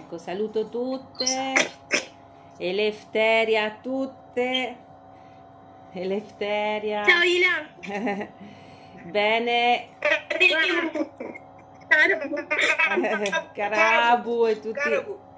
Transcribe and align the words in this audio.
Ecco, 0.00 0.16
saluto 0.16 0.70
tutte. 0.70 1.52
Elefteria 2.56 3.64
a 3.64 3.70
tutte. 3.82 4.76
Elefteria. 5.92 7.04
Ciao 7.04 7.22
Ila. 7.22 8.28
Bene. 9.12 9.88
Carabu 13.52 14.46
e 14.46 14.58
tutti. 14.58 14.80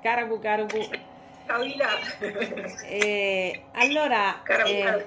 Carabu, 0.01 0.39
Carabu. 0.39 0.79
Ciao 1.45 1.63
Ila. 1.63 1.89
E 2.85 3.65
allora, 3.73 4.41
Carabu, 4.45 4.71
eh. 4.71 5.07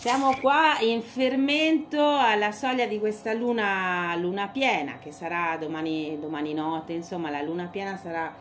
Siamo 0.00 0.34
qua 0.40 0.78
in 0.80 1.02
fermento 1.02 2.02
alla 2.02 2.52
soglia 2.52 2.86
di 2.86 2.98
questa 2.98 3.34
luna, 3.34 4.16
luna 4.16 4.48
piena 4.48 4.96
che 4.98 5.12
sarà 5.12 5.58
domani, 5.58 6.18
domani 6.18 6.54
notte, 6.54 6.94
insomma 6.94 7.28
la 7.28 7.42
luna 7.42 7.66
piena 7.66 7.98
sarà, 7.98 8.34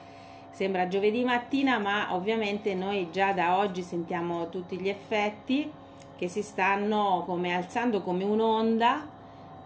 sembra 0.52 0.88
giovedì 0.88 1.22
mattina, 1.26 1.78
ma 1.78 2.16
ovviamente 2.16 2.74
noi 2.76 3.10
già 3.12 3.34
da 3.34 3.58
oggi 3.58 3.82
sentiamo 3.82 4.48
tutti 4.48 4.80
gli 4.80 4.88
effetti 4.88 5.70
che 6.16 6.30
si 6.30 6.42
stanno 6.44 7.24
come 7.26 7.54
alzando 7.54 8.04
come 8.04 8.24
un'onda. 8.24 9.06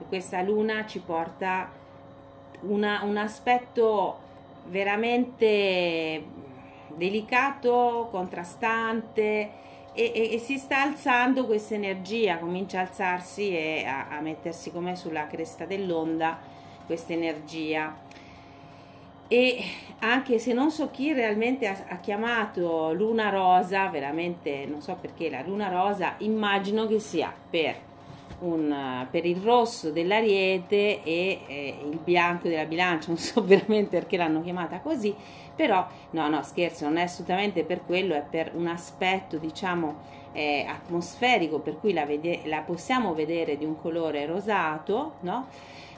Questa 0.08 0.42
luna 0.42 0.88
ci 0.88 0.98
porta 0.98 1.70
una- 2.62 3.02
un 3.04 3.18
aspetto 3.18 4.18
veramente 4.66 6.26
delicato, 6.88 8.08
contrastante 8.10 9.62
e, 9.94 10.12
e- 10.14 10.34
e 10.34 10.40
si 10.40 10.58
sta 10.58 10.82
alzando 10.82 11.46
questa 11.46 11.76
energia, 11.76 12.38
comincia 12.38 12.80
a 12.80 12.82
alzarsi 12.82 13.56
e 13.56 13.86
a, 13.86 14.08
a 14.10 14.20
mettersi 14.22 14.72
come 14.72 14.96
sulla 14.96 15.28
cresta 15.28 15.66
dell'onda 15.66 16.40
questa 16.86 17.14
energia. 17.14 17.96
E 19.28 19.64
anche 20.00 20.38
se 20.38 20.54
non 20.54 20.70
so 20.70 20.92
chi 20.92 21.14
realmente 21.14 21.68
ha, 21.68 21.78
ha 21.88 21.98
chiamato 21.98 22.94
luna 22.94 23.30
rosa, 23.30 23.88
veramente 23.88 24.66
non 24.70 24.82
so 24.82 24.98
perché 25.00 25.30
la 25.30 25.42
luna 25.42 25.70
rosa, 25.70 26.16
immagino 26.20 26.88
che 26.88 27.00
sia 27.00 27.34
per, 27.50 27.76
un, 28.39 29.08
per 29.10 29.26
il 29.26 29.38
rosso 29.38 29.92
dell'ariete 29.92 31.04
e 31.04 31.39
eh, 31.48 31.76
il 31.89 32.00
bianco 32.04 32.48
della 32.48 32.66
bilancia, 32.66 33.08
non 33.08 33.17
so 33.17 33.42
veramente 33.45 33.98
perché 33.98 34.17
l'hanno 34.17 34.42
chiamata 34.44 34.80
così, 34.80 35.16
però 35.56 35.86
no, 36.12 36.28
no, 36.30 36.42
scherzo, 36.44 36.86
non 36.86 36.98
è 36.98 37.04
assolutamente 37.04 37.64
per 37.64 37.86
quello, 37.86 38.16
è 38.16 38.23
per 38.28 38.52
un 38.56 38.68
aspetto, 38.68 39.38
diciamo, 39.38 39.95
eh, 40.32 40.66
atmosferico, 40.68 41.60
per 41.60 41.80
cui 41.80 41.94
la, 41.94 42.06
vede- 42.06 42.42
la 42.45 42.62
possiamo 42.62 43.14
vedere 43.14 43.58
di 43.58 43.66
un 43.66 43.80
colore 43.80 44.26
rosato, 44.26 45.14
no? 45.22 45.48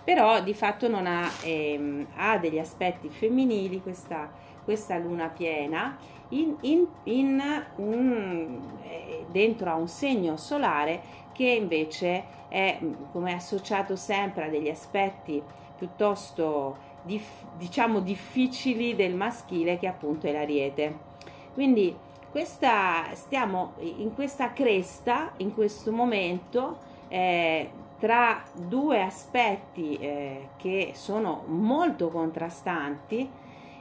Però 0.03 0.41
di 0.41 0.53
fatto 0.53 0.87
non 0.87 1.07
ha, 1.07 1.27
ehm, 1.43 2.07
ha 2.15 2.37
degli 2.37 2.59
aspetti 2.59 3.09
femminili 3.09 3.81
questa, 3.81 4.29
questa 4.63 4.97
luna 4.97 5.27
piena 5.29 5.97
in, 6.29 6.55
in- 6.61 6.87
in 7.03 7.63
un- 7.77 8.59
eh, 8.83 9.25
dentro 9.31 9.69
a 9.71 9.75
un 9.75 9.87
segno 9.87 10.37
solare 10.37 11.01
che 11.31 11.47
invece 11.47 12.23
è 12.49 12.77
come 13.11 13.33
associato 13.33 13.95
sempre 13.95 14.45
a 14.45 14.49
degli 14.49 14.69
aspetti 14.69 15.41
piuttosto 15.77 16.93
dif- 17.05 17.45
diciamo 17.57 17.99
difficili 17.99 18.95
del 18.95 19.13
maschile 19.13 19.77
che 19.77 19.87
appunto 19.87 20.27
è 20.27 20.31
l'ariete. 20.31 21.13
Quindi 21.53 21.95
questa, 22.29 23.05
stiamo 23.13 23.73
in 23.79 24.13
questa 24.13 24.51
cresta 24.51 25.31
in 25.37 25.53
questo 25.53 25.91
momento 25.91 26.77
eh, 27.07 27.69
tra 27.97 28.43
due 28.53 29.01
aspetti 29.01 29.95
eh, 29.97 30.49
che 30.57 30.91
sono 30.95 31.43
molto 31.47 32.09
contrastanti 32.09 33.29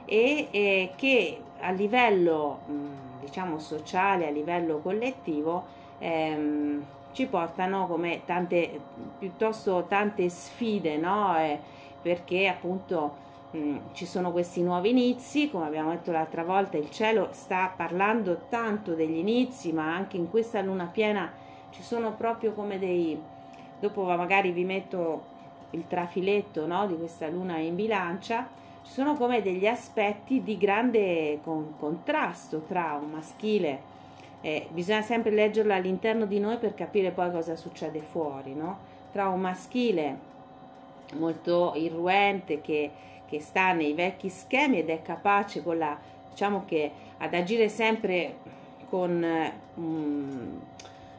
e 0.05 0.47
eh, 0.51 0.91
che 0.95 1.41
a 1.59 1.71
livello 1.71 2.59
mh, 2.65 2.73
diciamo 3.21 3.59
sociale, 3.59 4.27
a 4.27 4.31
livello 4.31 4.79
collettivo 4.79 5.65
ehm, 5.99 6.85
ci 7.11 7.25
portano 7.25 7.87
come 7.87 8.21
tante 8.25 8.79
piuttosto 9.17 9.85
tante 9.87 10.29
sfide, 10.29 10.97
no? 10.97 11.37
Eh, 11.37 11.59
perché 12.01 12.47
appunto 12.47 13.23
mh, 13.55 13.79
ci 13.93 14.05
sono 14.05 14.31
questi 14.31 14.61
nuovi 14.61 14.89
inizi, 14.89 15.49
come 15.49 15.65
abbiamo 15.65 15.91
detto 15.91 16.11
l'altra 16.11 16.43
volta, 16.43 16.77
il 16.77 16.89
cielo 16.89 17.29
sta 17.31 17.71
parlando 17.75 18.41
tanto 18.49 18.93
degli 18.93 19.17
inizi, 19.17 19.71
ma 19.71 19.93
anche 19.93 20.17
in 20.17 20.29
questa 20.29 20.61
luna 20.61 20.85
piena 20.85 21.31
ci 21.71 21.81
sono 21.81 22.13
proprio 22.13 22.53
come 22.53 22.79
dei 22.79 23.19
dopo 23.79 24.03
magari 24.03 24.51
vi 24.51 24.63
metto 24.63 25.33
il 25.71 25.87
trafiletto 25.87 26.65
no, 26.65 26.87
di 26.87 26.97
questa 26.97 27.27
luna 27.27 27.57
in 27.57 27.75
bilancia, 27.75 28.47
ci 28.83 28.91
sono 28.91 29.15
come 29.15 29.41
degli 29.41 29.67
aspetti 29.67 30.43
di 30.43 30.57
grande 30.57 31.39
con- 31.43 31.73
contrasto 31.77 32.59
tra 32.67 32.97
un 33.01 33.09
maschile, 33.11 33.93
eh, 34.41 34.67
bisogna 34.71 35.01
sempre 35.01 35.31
leggerlo 35.31 35.73
all'interno 35.73 36.25
di 36.25 36.39
noi 36.39 36.57
per 36.57 36.73
capire 36.73 37.11
poi 37.11 37.31
cosa 37.31 37.55
succede 37.55 37.99
fuori, 37.99 38.53
no? 38.53 38.93
tra 39.11 39.27
un 39.29 39.41
maschile 39.41 40.17
molto 41.13 41.73
irruente 41.75 42.61
che, 42.61 42.91
che 43.25 43.39
sta 43.39 43.73
nei 43.73 43.93
vecchi 43.93 44.29
schemi 44.29 44.79
ed 44.79 44.89
è 44.89 45.01
capace 45.01 45.63
con 45.63 45.77
la, 45.77 45.97
diciamo 46.29 46.63
che 46.65 46.91
ad 47.17 47.33
agire 47.33 47.69
sempre 47.69 48.37
con, 48.89 49.23
eh, 49.23 49.53
mm, 49.79 50.57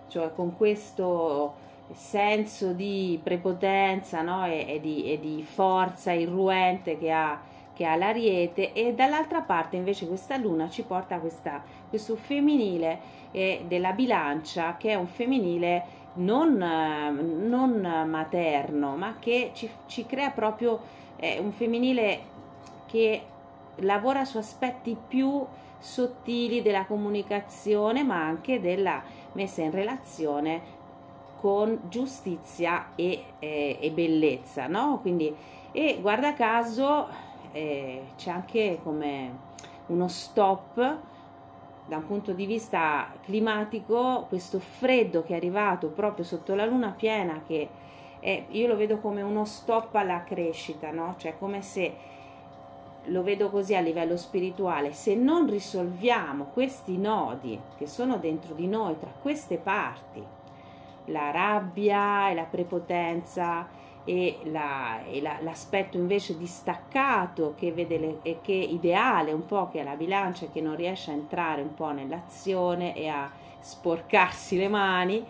cioè 0.08 0.32
con 0.34 0.56
questo 0.56 1.64
senso 1.92 2.72
di 2.72 3.18
prepotenza 3.22 4.22
no? 4.22 4.44
e, 4.46 4.66
e 4.68 4.80
di, 4.80 5.12
e 5.12 5.20
di 5.20 5.42
forza 5.42 6.12
irruente 6.12 6.98
che 6.98 7.12
ha, 7.12 7.40
che 7.72 7.84
ha 7.84 7.96
l'ariete 7.96 8.72
e 8.72 8.94
dall'altra 8.94 9.42
parte 9.42 9.76
invece 9.76 10.06
questa 10.06 10.36
luna 10.36 10.68
ci 10.68 10.82
porta 10.82 11.18
questa, 11.18 11.62
questo 11.88 12.16
femminile 12.16 12.98
eh, 13.30 13.64
della 13.68 13.92
bilancia 13.92 14.76
che 14.76 14.90
è 14.90 14.94
un 14.94 15.06
femminile 15.06 16.04
non, 16.14 16.56
non 16.56 18.04
materno 18.08 18.96
ma 18.96 19.16
che 19.18 19.50
ci, 19.54 19.70
ci 19.86 20.06
crea 20.06 20.30
proprio 20.30 21.04
eh, 21.16 21.38
un 21.38 21.52
femminile 21.52 22.20
che 22.86 23.22
lavora 23.76 24.24
su 24.24 24.38
aspetti 24.38 24.96
più 25.08 25.44
sottili 25.78 26.62
della 26.62 26.86
comunicazione 26.86 28.02
ma 28.02 28.22
anche 28.22 28.60
della 28.60 29.02
messa 29.32 29.62
in 29.62 29.70
relazione 29.70 30.74
con 31.40 31.80
giustizia 31.88 32.92
e, 32.94 33.24
eh, 33.38 33.78
e 33.80 33.90
bellezza, 33.90 34.66
no? 34.66 34.98
Quindi, 35.00 35.34
e 35.70 35.98
guarda 36.00 36.32
caso 36.32 37.06
eh, 37.52 38.02
c'è 38.16 38.30
anche 38.30 38.80
come 38.82 39.44
uno 39.86 40.08
stop 40.08 40.98
da 41.86 41.96
un 41.96 42.06
punto 42.06 42.32
di 42.32 42.46
vista 42.46 43.12
climatico, 43.22 44.26
questo 44.28 44.58
freddo 44.58 45.22
che 45.22 45.34
è 45.34 45.36
arrivato 45.36 45.88
proprio 45.88 46.24
sotto 46.24 46.54
la 46.54 46.64
luna 46.64 46.90
piena, 46.90 47.42
che 47.46 47.68
è, 48.20 48.44
io 48.50 48.66
lo 48.66 48.76
vedo 48.76 48.98
come 48.98 49.22
uno 49.22 49.44
stop 49.44 49.94
alla 49.94 50.24
crescita, 50.24 50.90
no? 50.90 51.14
Cioè 51.18 51.36
come 51.38 51.62
se 51.62 51.94
lo 53.08 53.22
vedo 53.22 53.50
così 53.50 53.74
a 53.76 53.80
livello 53.80 54.16
spirituale, 54.16 54.92
se 54.92 55.14
non 55.14 55.48
risolviamo 55.48 56.46
questi 56.52 56.98
nodi 56.98 57.58
che 57.76 57.86
sono 57.86 58.16
dentro 58.16 58.54
di 58.54 58.66
noi, 58.66 58.98
tra 58.98 59.10
queste 59.22 59.58
parti, 59.58 60.22
la 61.06 61.30
rabbia 61.30 62.30
e 62.30 62.34
la 62.34 62.44
prepotenza 62.44 63.68
e, 64.04 64.38
la- 64.44 65.04
e 65.04 65.20
la- 65.20 65.38
l'aspetto 65.40 65.96
invece 65.96 66.36
distaccato 66.36 67.54
che 67.56 67.72
vede 67.72 67.98
le- 67.98 68.18
e 68.22 68.38
che 68.40 68.52
ideale 68.52 69.32
un 69.32 69.46
po' 69.46 69.68
che 69.68 69.80
è 69.80 69.84
la 69.84 69.94
bilancia 69.96 70.46
che 70.52 70.60
non 70.60 70.76
riesce 70.76 71.10
a 71.10 71.14
entrare 71.14 71.62
un 71.62 71.74
po' 71.74 71.90
nell'azione 71.92 72.94
e 72.96 73.08
a 73.08 73.30
sporcarsi 73.60 74.56
le 74.56 74.68
mani 74.68 75.24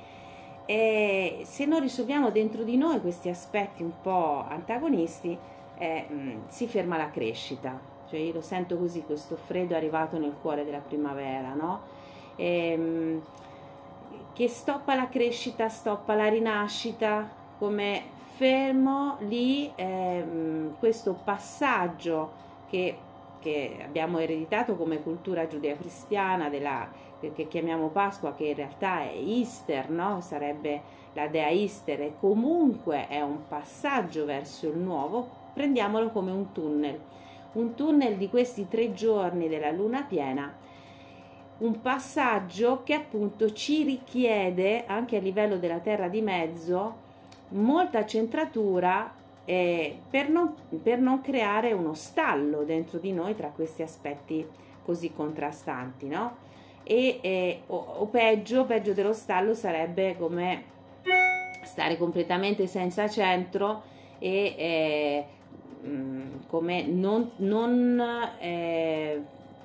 e 0.67 1.43
se 1.45 1.65
non 1.65 1.81
risolviamo 1.81 2.31
dentro 2.31 2.65
di 2.65 2.77
noi 2.77 3.01
questi 3.01 3.29
aspetti 3.29 3.83
un 3.83 3.93
po' 4.03 4.45
antagonisti 4.49 5.39
eh, 5.79 6.07
mh, 6.09 6.49
si 6.49 6.67
ferma 6.67 6.97
la 6.97 7.11
crescita 7.11 7.79
cioè 8.09 8.19
io 8.19 8.33
lo 8.33 8.41
sento 8.41 8.77
così 8.77 9.03
questo 9.03 9.37
freddo 9.37 9.75
è 9.75 9.77
arrivato 9.77 10.19
nel 10.19 10.35
cuore 10.41 10.65
della 10.65 10.79
primavera 10.79 11.55
no? 11.55 11.81
Ehm, 12.37 13.23
che 14.37 14.49
stoppa 14.49 14.95
la 14.95 15.09
crescita, 15.09 15.71
stoppa 15.71 16.15
la 16.15 16.29
rinascita, 16.29 17.27
come 17.59 18.03
fermo 18.35 19.17
lì 19.21 19.73
ehm, 19.75 20.77
questo 20.79 21.19
passaggio 21.25 22.33
che, 22.69 22.99
che 23.41 23.79
abbiamo 23.83 24.19
ereditato 24.19 24.77
come 24.77 25.03
cultura 25.03 25.47
giudeo-cristiana, 25.47 26.51
della, 26.51 26.87
che 27.21 27.49
chiamiamo 27.49 27.89
Pasqua, 27.89 28.35
che 28.35 28.47
in 28.47 28.55
realtà 28.55 29.03
è 29.03 29.13
Easter, 29.15 29.91
no? 29.91 30.21
sarebbe 30.21 30.83
la 31.15 31.27
dea 31.29 31.49
Easter, 31.49 32.01
e 32.03 32.13
comunque 32.21 33.09
è 33.09 33.21
un 33.21 33.49
passaggio 33.49 34.25
verso 34.25 34.69
il 34.69 34.77
nuovo, 34.77 35.29
prendiamolo 35.55 36.11
come 36.11 36.31
un 36.31 36.53
tunnel, 36.53 37.01
un 37.53 37.75
tunnel 37.75 38.17
di 38.17 38.29
questi 38.29 38.69
tre 38.69 38.93
giorni 38.93 39.49
della 39.49 39.71
luna 39.71 40.03
piena 40.03 40.55
un 41.59 41.81
passaggio 41.81 42.83
che 42.83 42.93
appunto 42.93 43.53
ci 43.53 43.83
richiede 43.83 44.85
anche 44.87 45.17
a 45.17 45.21
livello 45.21 45.57
della 45.57 45.79
terra 45.79 46.09
di 46.09 46.21
mezzo 46.21 47.05
molta 47.51 48.05
centratura 48.05 49.15
eh, 49.45 49.99
per, 50.11 50.29
non, 50.29 50.55
per 50.83 50.99
non 50.99 51.21
creare 51.23 51.73
uno 51.73 51.95
stallo 51.95 52.65
dentro 52.65 52.99
di 52.99 53.13
noi 53.13 53.35
tra 53.35 53.49
questi 53.49 53.83
aspetti 53.83 54.47
così 54.83 55.13
contrastanti, 55.13 56.09
no? 56.09 56.45
E, 56.89 57.19
eh, 57.21 57.63
o, 57.67 57.77
o, 57.77 58.07
peggio, 58.07 58.65
peggio 58.65 58.93
dello 58.93 59.13
stallo 59.13 59.55
sarebbe 59.55 60.17
come 60.17 60.75
stare 61.65 61.97
completamente 61.97 62.69
senza 62.69 63.09
centro 63.09 63.83
e 64.21 64.55
eh, 64.57 65.25
mm, 65.85 66.45
come 66.47 66.87
non, 66.87 67.33
non 67.39 68.01
eh, 68.39 69.21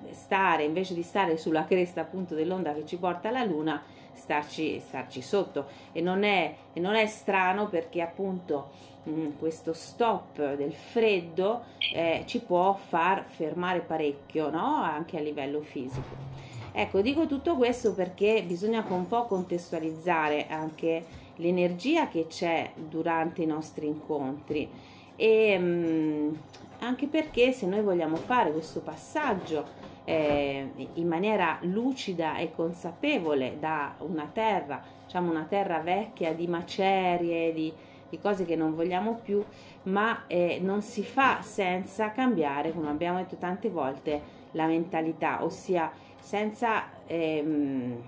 stare, 0.09 0.63
invece 0.63 0.95
di 0.95 1.03
stare 1.03 1.37
sulla 1.37 1.65
cresta 1.65 2.01
appunto 2.01 2.33
dell'onda 2.33 2.73
che 2.73 2.87
ci 2.87 2.97
porta 2.97 3.29
alla 3.29 3.43
luna, 3.43 3.83
starci, 4.13 4.79
starci 4.79 5.21
sotto. 5.21 5.67
E 5.91 6.01
non, 6.01 6.23
è, 6.23 6.55
e 6.73 6.79
non 6.79 6.95
è 6.95 7.05
strano 7.05 7.67
perché 7.67 8.01
appunto 8.01 8.71
mh, 9.03 9.11
mm, 9.11 9.27
questo 9.37 9.73
stop 9.73 10.55
del 10.55 10.73
freddo 10.73 11.65
eh, 11.93 12.23
ci 12.25 12.39
può 12.39 12.73
far 12.73 13.25
fermare 13.27 13.81
parecchio, 13.81 14.49
no? 14.49 14.81
Anche 14.81 15.17
a 15.17 15.21
livello 15.21 15.61
fisico. 15.61 16.31
Ecco, 16.73 17.01
dico 17.01 17.25
tutto 17.25 17.57
questo 17.57 17.93
perché 17.93 18.43
bisogna 18.45 18.85
un 18.87 19.07
po' 19.07 19.25
contestualizzare 19.25 20.47
anche 20.47 21.03
l'energia 21.35 22.07
che 22.07 22.27
c'è 22.27 22.71
durante 22.75 23.41
i 23.41 23.45
nostri 23.45 23.87
incontri. 23.87 24.69
E 25.17 25.59
mm, 25.59 26.33
anche 26.79 27.07
perché 27.07 27.51
se 27.51 27.65
noi 27.65 27.81
vogliamo 27.81 28.15
fare 28.15 28.51
questo 28.51 28.79
passaggio 28.79 29.65
eh, 30.05 30.71
in 30.93 31.07
maniera 31.07 31.57
lucida 31.61 32.37
e 32.37 32.51
consapevole 32.53 33.57
da 33.59 33.95
una 33.99 34.29
terra, 34.31 34.81
diciamo 35.05 35.29
una 35.29 35.45
terra 35.47 35.79
vecchia 35.79 36.33
di 36.33 36.47
macerie, 36.47 37.53
di, 37.53 37.71
di 38.09 38.19
cose 38.19 38.45
che 38.45 38.55
non 38.55 38.73
vogliamo 38.73 39.19
più, 39.21 39.43
ma 39.83 40.23
eh, 40.27 40.59
non 40.61 40.81
si 40.81 41.03
fa 41.03 41.41
senza 41.41 42.11
cambiare, 42.11 42.73
come 42.73 42.89
abbiamo 42.89 43.17
detto 43.17 43.35
tante 43.35 43.69
volte, 43.69 44.39
la 44.51 44.65
mentalità, 44.65 45.43
ossia 45.43 45.91
senza 46.21 46.85
ehm, 47.07 48.01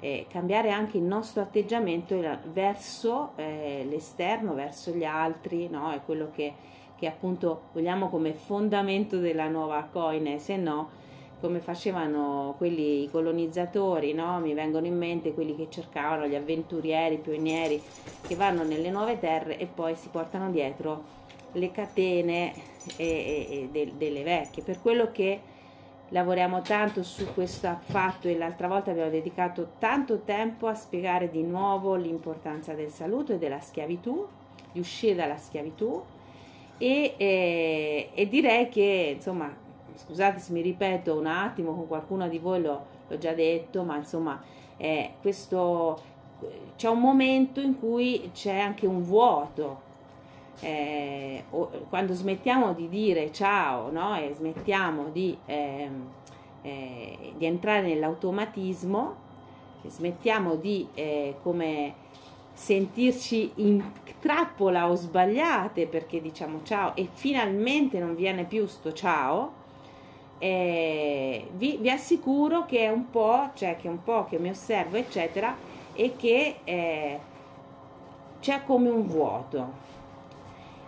eh, 0.00 0.26
cambiare 0.28 0.70
anche 0.70 0.98
il 0.98 1.04
nostro 1.04 1.42
atteggiamento 1.42 2.20
verso 2.52 3.32
eh, 3.36 3.86
l'esterno, 3.88 4.54
verso 4.54 4.90
gli 4.90 5.04
altri, 5.04 5.68
no? 5.68 5.92
è 5.92 6.00
quello 6.04 6.30
che, 6.34 6.52
che 6.96 7.06
appunto 7.06 7.62
vogliamo 7.72 8.08
come 8.08 8.34
fondamento 8.34 9.18
della 9.18 9.48
nuova 9.48 9.88
coine, 9.90 10.38
se 10.38 10.56
no 10.56 10.96
come 11.40 11.60
facevano 11.60 12.54
quelli 12.58 13.04
i 13.04 13.10
colonizzatori, 13.10 14.12
no? 14.12 14.40
mi 14.40 14.54
vengono 14.54 14.86
in 14.86 14.96
mente 14.96 15.34
quelli 15.34 15.54
che 15.54 15.68
cercavano, 15.70 16.26
gli 16.26 16.34
avventurieri, 16.34 17.14
i 17.14 17.18
pionieri, 17.18 17.80
che 18.26 18.34
vanno 18.34 18.64
nelle 18.64 18.90
nuove 18.90 19.20
terre 19.20 19.56
e 19.56 19.66
poi 19.66 19.94
si 19.94 20.08
portano 20.08 20.50
dietro 20.50 21.16
le 21.52 21.70
catene 21.70 22.52
e, 22.96 23.06
e, 23.06 23.46
e 23.50 23.68
de, 23.70 23.92
delle 23.96 24.24
vecchie. 24.24 24.64
Per 24.64 24.80
quello 24.80 25.10
che 25.12 25.40
lavoriamo 26.08 26.62
tanto 26.62 27.02
su 27.02 27.32
questo 27.34 27.78
fatto 27.82 28.28
e 28.28 28.36
l'altra 28.36 28.68
volta 28.68 28.90
abbiamo 28.90 29.10
dedicato 29.10 29.72
tanto 29.78 30.20
tempo 30.20 30.66
a 30.66 30.74
spiegare 30.74 31.30
di 31.30 31.42
nuovo 31.42 31.94
l'importanza 31.94 32.72
del 32.74 32.90
saluto 32.90 33.34
e 33.34 33.38
della 33.38 33.60
schiavitù, 33.60 34.26
di 34.72 34.80
uscire 34.80 35.14
dalla 35.14 35.36
schiavitù 35.36 36.02
e, 36.78 37.14
e, 37.16 38.10
e 38.14 38.28
direi 38.28 38.68
che 38.68 39.12
insomma 39.16 39.66
scusate 39.98 40.38
se 40.38 40.52
mi 40.52 40.62
ripeto 40.62 41.16
un 41.16 41.26
attimo 41.26 41.74
con 41.74 41.86
qualcuno 41.86 42.28
di 42.28 42.38
voi 42.38 42.62
l'ho, 42.62 42.86
l'ho 43.08 43.18
già 43.18 43.32
detto, 43.32 43.82
ma 43.82 43.96
insomma 43.96 44.40
eh, 44.76 45.14
questo, 45.20 46.00
c'è 46.76 46.88
un 46.88 47.00
momento 47.00 47.60
in 47.60 47.78
cui 47.78 48.30
c'è 48.32 48.58
anche 48.58 48.86
un 48.86 49.02
vuoto. 49.02 49.86
Eh, 50.60 51.44
quando 51.88 52.14
smettiamo 52.14 52.72
di 52.72 52.88
dire 52.88 53.32
ciao 53.32 53.90
no? 53.92 54.16
e 54.16 54.32
smettiamo 54.34 55.10
di, 55.12 55.36
eh, 55.46 55.88
di 57.36 57.46
entrare 57.46 57.82
nell'automatismo, 57.82 59.14
smettiamo 59.86 60.56
di 60.56 60.88
eh, 60.94 61.36
come 61.42 62.06
sentirci 62.52 63.52
in 63.56 63.82
trappola 64.20 64.88
o 64.88 64.96
sbagliate 64.96 65.86
perché 65.86 66.20
diciamo 66.20 66.62
ciao 66.64 66.96
e 66.96 67.08
finalmente 67.12 68.00
non 68.00 68.16
viene 68.16 68.44
più 68.44 68.66
sto 68.66 68.92
ciao, 68.92 69.52
eh, 70.38 71.48
vi, 71.56 71.78
vi, 71.80 71.90
assicuro 71.90 72.64
che 72.64 72.80
è 72.80 72.88
un 72.88 73.10
po', 73.10 73.50
cioè 73.54 73.76
che 73.76 73.88
un 73.88 74.02
po' 74.02 74.24
che 74.24 74.38
mi 74.38 74.48
osservo, 74.48 74.96
eccetera, 74.96 75.54
e 75.94 76.14
che 76.16 76.56
eh, 76.64 77.18
c'è 78.40 78.62
come 78.64 78.88
un 78.88 79.06
vuoto. 79.06 79.86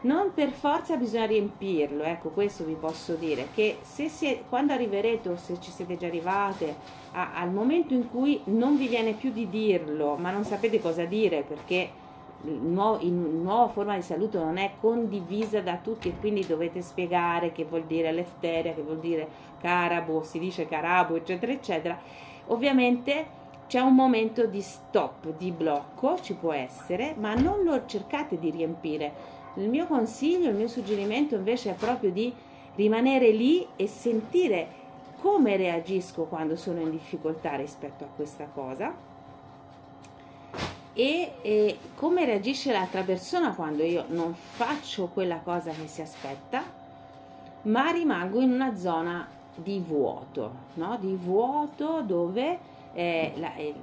Non 0.02 0.32
per 0.32 0.50
forza 0.50 0.97
bisogna 0.97 1.26
riempirlo, 1.26 2.05
ecco 2.05 2.31
questo 2.31 2.64
vi 2.64 2.73
posso 2.73 3.14
dire, 3.14 3.49
che 3.52 3.81
se 3.82 4.08
si, 4.08 4.44
quando 4.49 4.73
arriverete 4.73 5.29
o 5.29 5.37
se 5.37 5.61
ci 5.61 5.70
siete 5.70 5.99
già 5.99 6.06
arrivate 6.06 6.75
a, 7.12 7.35
al 7.35 7.50
momento 7.50 7.93
in 7.93 8.08
cui 8.08 8.41
non 8.44 8.79
vi 8.79 8.88
viene 8.88 9.12
più 9.12 9.31
di 9.31 9.50
dirlo, 9.50 10.17
ma 10.17 10.31
non 10.31 10.44
sapete 10.44 10.81
cosa 10.81 11.05
dire 11.05 11.43
perché 11.43 11.91
in 12.43 13.43
nuova 13.43 13.69
forma 13.69 13.94
di 13.97 14.00
saluto 14.00 14.43
non 14.43 14.56
è 14.56 14.73
condivisa 14.81 15.61
da 15.61 15.76
tutti 15.76 16.08
e 16.08 16.19
quindi 16.19 16.46
dovete 16.46 16.81
spiegare 16.81 17.53
che 17.53 17.64
vuol 17.64 17.85
dire 17.85 18.11
lefteria, 18.11 18.73
che 18.73 18.81
vuol 18.81 19.00
dire 19.00 19.29
carabo, 19.61 20.23
si 20.23 20.38
dice 20.38 20.67
carabo, 20.67 21.17
eccetera, 21.17 21.53
eccetera. 21.53 21.99
Ovviamente 22.46 23.38
c'è 23.67 23.81
un 23.81 23.94
momento 23.94 24.46
di 24.46 24.62
stop, 24.62 25.37
di 25.37 25.53
blocco, 25.53 26.19
ci 26.23 26.32
può 26.32 26.53
essere, 26.53 27.14
ma 27.19 27.35
non 27.35 27.62
lo 27.62 27.85
cercate 27.85 28.38
di 28.38 28.50
riempire. 28.50 29.38
Il 29.55 29.69
mio 29.69 29.87
consiglio, 29.87 30.49
il 30.49 30.56
mio 30.56 30.69
suggerimento 30.69 31.35
invece 31.35 31.70
è 31.70 31.75
proprio 31.75 32.11
di 32.11 32.32
rimanere 32.76 33.31
lì 33.31 33.67
e 33.76 33.87
sentire 33.87 34.79
come 35.20 35.56
reagisco 35.56 36.25
quando 36.25 36.56
sono 36.56 36.81
in 36.81 36.91
difficoltà 36.91 37.56
rispetto 37.56 38.05
a 38.05 38.08
questa 38.14 38.47
cosa 38.52 39.08
e, 40.93 41.32
e 41.43 41.79
come 41.94 42.25
reagisce 42.25 42.73
l'altra 42.73 43.02
persona 43.02 43.55
quando 43.55 43.82
io 43.82 44.05
non 44.08 44.35
faccio 44.35 45.06
quella 45.06 45.38
cosa 45.38 45.70
che 45.70 45.87
si 45.87 46.00
aspetta, 46.03 46.62
ma 47.62 47.91
rimango 47.91 48.41
in 48.41 48.53
una 48.53 48.75
zona 48.76 49.26
di 49.55 49.79
vuoto, 49.79 50.53
no? 50.75 50.96
di 50.99 51.14
vuoto 51.14 52.03
dove 52.03 52.58
eh, 52.93 53.32
la, 53.37 53.55
eh, 53.55 53.75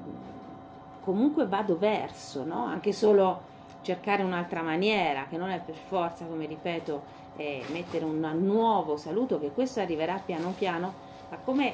comunque 1.01 1.47
vado 1.47 1.77
verso, 1.77 2.43
no? 2.43 2.65
anche 2.65 2.91
solo 2.91 3.46
cercare 3.87 4.21
un'altra 4.21 4.61
maniera, 4.61 5.27
che 5.29 5.37
non 5.37 5.49
è 5.49 5.61
per 5.65 5.75
forza, 5.75 6.25
come 6.25 6.45
ripeto, 6.45 7.03
eh, 7.37 7.63
mettere 7.71 8.03
un 8.03 8.19
nuovo 8.41 8.97
saluto, 8.97 9.39
che 9.39 9.51
questo 9.51 9.79
arriverà 9.79 10.21
piano 10.23 10.53
piano, 10.57 10.93
ma 11.29 11.37
come 11.37 11.73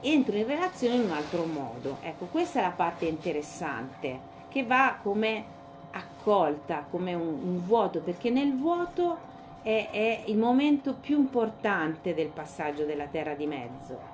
entro 0.00 0.36
in 0.36 0.48
relazione 0.48 0.96
in 0.96 1.02
un 1.02 1.12
altro 1.12 1.44
modo. 1.44 1.98
Ecco, 2.02 2.24
questa 2.24 2.58
è 2.58 2.62
la 2.62 2.70
parte 2.70 3.06
interessante 3.06 4.32
che 4.48 4.64
va 4.64 4.96
come 5.00 5.44
accolta, 5.92 6.84
come 6.90 7.14
un, 7.14 7.28
un 7.28 7.64
vuoto, 7.64 8.00
perché 8.00 8.30
nel 8.30 8.52
vuoto 8.56 9.16
è, 9.62 9.90
è, 9.92 10.22
il 10.26 10.36
momento 10.36 10.94
più 10.94 11.20
importante 11.20 12.14
del 12.14 12.30
passaggio 12.30 12.84
della 12.84 13.06
terra 13.06 13.34
di 13.34 13.46
mezzo. 13.46 14.12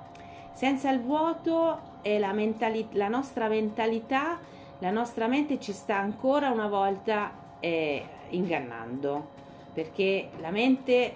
Senza 0.53 0.91
il 0.91 1.01
vuoto 1.01 1.89
è 2.03 2.19
la, 2.19 2.33
mentali- 2.33 2.89
la 2.93 3.09
nostra 3.09 3.49
mentalità, 3.49 4.39
la 4.81 4.91
nostra 4.91 5.27
mente 5.27 5.61
ci 5.61 5.73
sta 5.73 5.97
ancora 5.97 6.51
una 6.51 6.69
volta 6.69 7.33
eh, 7.61 8.05
ingannando, 8.31 9.29
perché 9.73 10.31
la 10.41 10.51
mente 10.51 11.15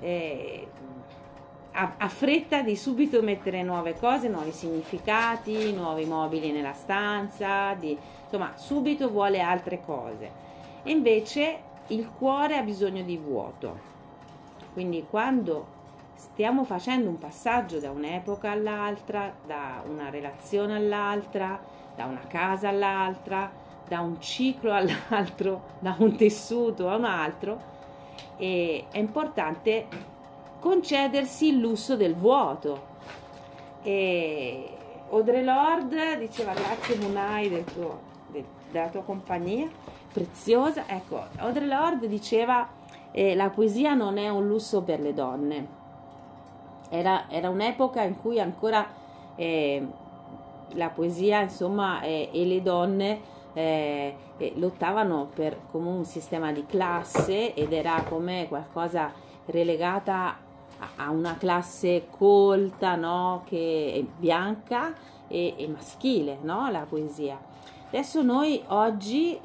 eh, 0.00 0.68
ha, 1.72 1.94
ha, 1.96 2.08
fretta 2.08 2.62
di 2.62 2.76
subito 2.76 3.22
mettere 3.22 3.62
nuove 3.62 3.94
cose, 3.98 4.28
nuovi 4.28 4.52
significati, 4.52 5.72
nuovi 5.72 6.04
mobili 6.04 6.52
nella 6.52 6.74
stanza, 6.74 7.74
di, 7.74 7.96
insomma 8.24 8.52
subito 8.56 9.08
vuole 9.08 9.40
altre 9.40 9.80
cose. 9.80 10.46
E 10.82 10.90
invece 10.90 11.60
il 11.88 12.10
cuore 12.10 12.56
ha 12.56 12.62
bisogno 12.62 13.02
di 13.02 13.16
vuoto. 13.16 13.86
Quindi 14.74 15.06
quando 15.08 15.76
stiamo 16.14 16.64
facendo 16.64 17.08
un 17.08 17.18
passaggio 17.18 17.78
da 17.78 17.90
un'epoca 17.90 18.50
all'altra, 18.50 19.32
da 19.46 19.82
una 19.88 20.10
relazione 20.10 20.76
all'altra, 20.76 21.58
da 21.98 22.04
una 22.04 22.22
casa 22.28 22.68
all'altra, 22.68 23.50
da 23.88 23.98
un 23.98 24.20
ciclo 24.20 24.70
all'altro, 24.78 25.62
da 25.80 25.96
un 25.98 26.14
tessuto 26.14 26.88
a 26.88 26.94
un 26.94 27.04
altro, 27.04 27.76
è 28.36 28.84
importante 28.92 29.88
concedersi 30.60 31.48
il 31.48 31.58
lusso 31.58 31.96
del 31.96 32.14
vuoto. 32.14 32.86
E 33.82 34.76
Audre 35.10 35.42
Lorde 35.42 36.18
diceva 36.18 36.52
grazie 36.52 36.96
Munai 36.98 37.48
del 37.48 37.64
tuo 37.64 37.98
de, 38.28 38.44
della 38.70 38.90
tua 38.90 39.02
compagnia, 39.02 39.68
preziosa. 40.12 40.84
Ecco, 40.86 41.24
Audre 41.38 41.66
Lorde 41.66 42.06
diceva 42.06 42.68
eh, 43.10 43.34
la 43.34 43.50
poesia 43.50 43.94
non 43.94 44.18
è 44.18 44.28
un 44.28 44.46
lusso 44.46 44.82
per 44.82 45.00
le 45.00 45.12
donne. 45.14 45.76
Era, 46.90 47.28
era 47.28 47.48
un'epoca 47.48 48.02
in 48.02 48.16
cui 48.20 48.38
ancora 48.38 48.86
eh, 49.34 50.06
la 50.74 50.88
poesia, 50.88 51.42
insomma, 51.42 52.00
eh, 52.02 52.28
e 52.32 52.44
le 52.44 52.62
donne 52.62 53.20
eh, 53.52 54.14
lottavano 54.56 55.28
per 55.34 55.58
come 55.70 55.88
un 55.88 56.04
sistema 56.04 56.52
di 56.52 56.64
classe 56.66 57.54
ed 57.54 57.72
era 57.72 58.02
come 58.02 58.46
qualcosa 58.48 59.12
relegata 59.46 60.36
a 60.96 61.10
una 61.10 61.36
classe 61.36 62.06
colta, 62.10 62.94
no? 62.94 63.42
che 63.46 63.92
è 63.94 64.02
bianca 64.18 64.94
e, 65.26 65.54
e 65.56 65.68
maschile, 65.68 66.38
no? 66.42 66.70
la 66.70 66.86
poesia. 66.88 67.38
Adesso 67.88 68.22
noi 68.22 68.62
oggi 68.68 69.38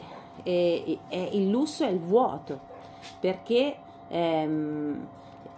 eh, 0.43 0.99
il 1.31 1.49
lusso 1.49 1.83
è 1.83 1.89
il 1.89 1.99
vuoto, 1.99 2.59
perché 3.19 3.77
ehm, 4.09 5.07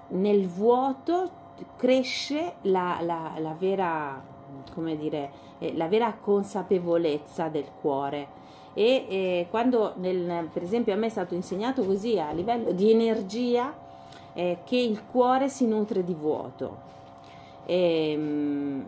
nel 0.09 0.47
vuoto 0.47 1.43
cresce 1.75 2.55
la, 2.63 2.99
la, 3.01 3.33
la 3.37 3.55
vera, 3.57 4.23
come 4.73 4.95
dire, 4.95 5.31
eh, 5.67 5.75
la 5.75 5.87
vera 5.87 6.15
consapevolezza 6.19 7.47
del 7.47 7.67
cuore. 7.79 8.43
E 8.73 9.05
eh, 9.07 9.47
quando, 9.49 9.93
nel, 9.97 10.49
per 10.51 10.63
esempio, 10.63 10.93
a 10.93 10.97
me 10.97 11.07
è 11.07 11.09
stato 11.09 11.33
insegnato 11.33 11.83
così 11.85 12.19
a 12.19 12.31
livello 12.31 12.71
di 12.71 12.91
energia 12.91 13.73
eh, 14.33 14.59
che 14.63 14.77
il 14.77 15.05
cuore 15.05 15.49
si 15.49 15.65
nutre 15.65 16.03
di 16.03 16.13
vuoto. 16.13 16.77
E, 17.65 18.11
ehm, 18.11 18.85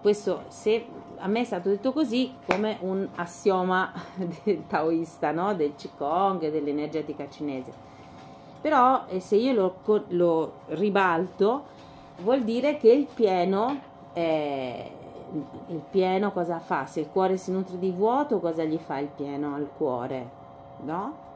questo, 0.00 0.44
se 0.48 0.86
a 1.16 1.26
me 1.26 1.40
è 1.40 1.44
stato 1.44 1.68
detto 1.68 1.92
così, 1.92 2.34
come 2.46 2.78
un 2.80 3.08
assioma 3.16 3.92
del 4.44 4.66
taoista, 4.66 5.32
no? 5.32 5.54
del 5.54 5.74
Qigong, 5.74 6.50
dell'energetica 6.50 7.28
cinese. 7.28 7.86
Però 8.60 9.04
eh, 9.08 9.20
se 9.20 9.36
io 9.36 9.52
lo, 9.52 9.74
lo, 10.08 10.52
ribalto, 10.68 11.64
vuol 12.22 12.42
dire 12.42 12.76
che 12.76 12.90
il 12.90 13.06
pieno, 13.12 13.80
eh, 14.12 14.90
il 15.66 15.82
pieno 15.90 16.32
cosa 16.32 16.58
fa? 16.58 16.86
Se 16.86 17.00
il 17.00 17.10
cuore 17.10 17.36
si 17.36 17.50
nutre 17.50 17.78
di 17.78 17.90
vuoto, 17.90 18.40
cosa 18.40 18.64
gli 18.64 18.78
fa 18.78 18.98
il 18.98 19.08
pieno 19.08 19.54
al 19.54 19.68
cuore? 19.76 20.30
No? 20.84 21.26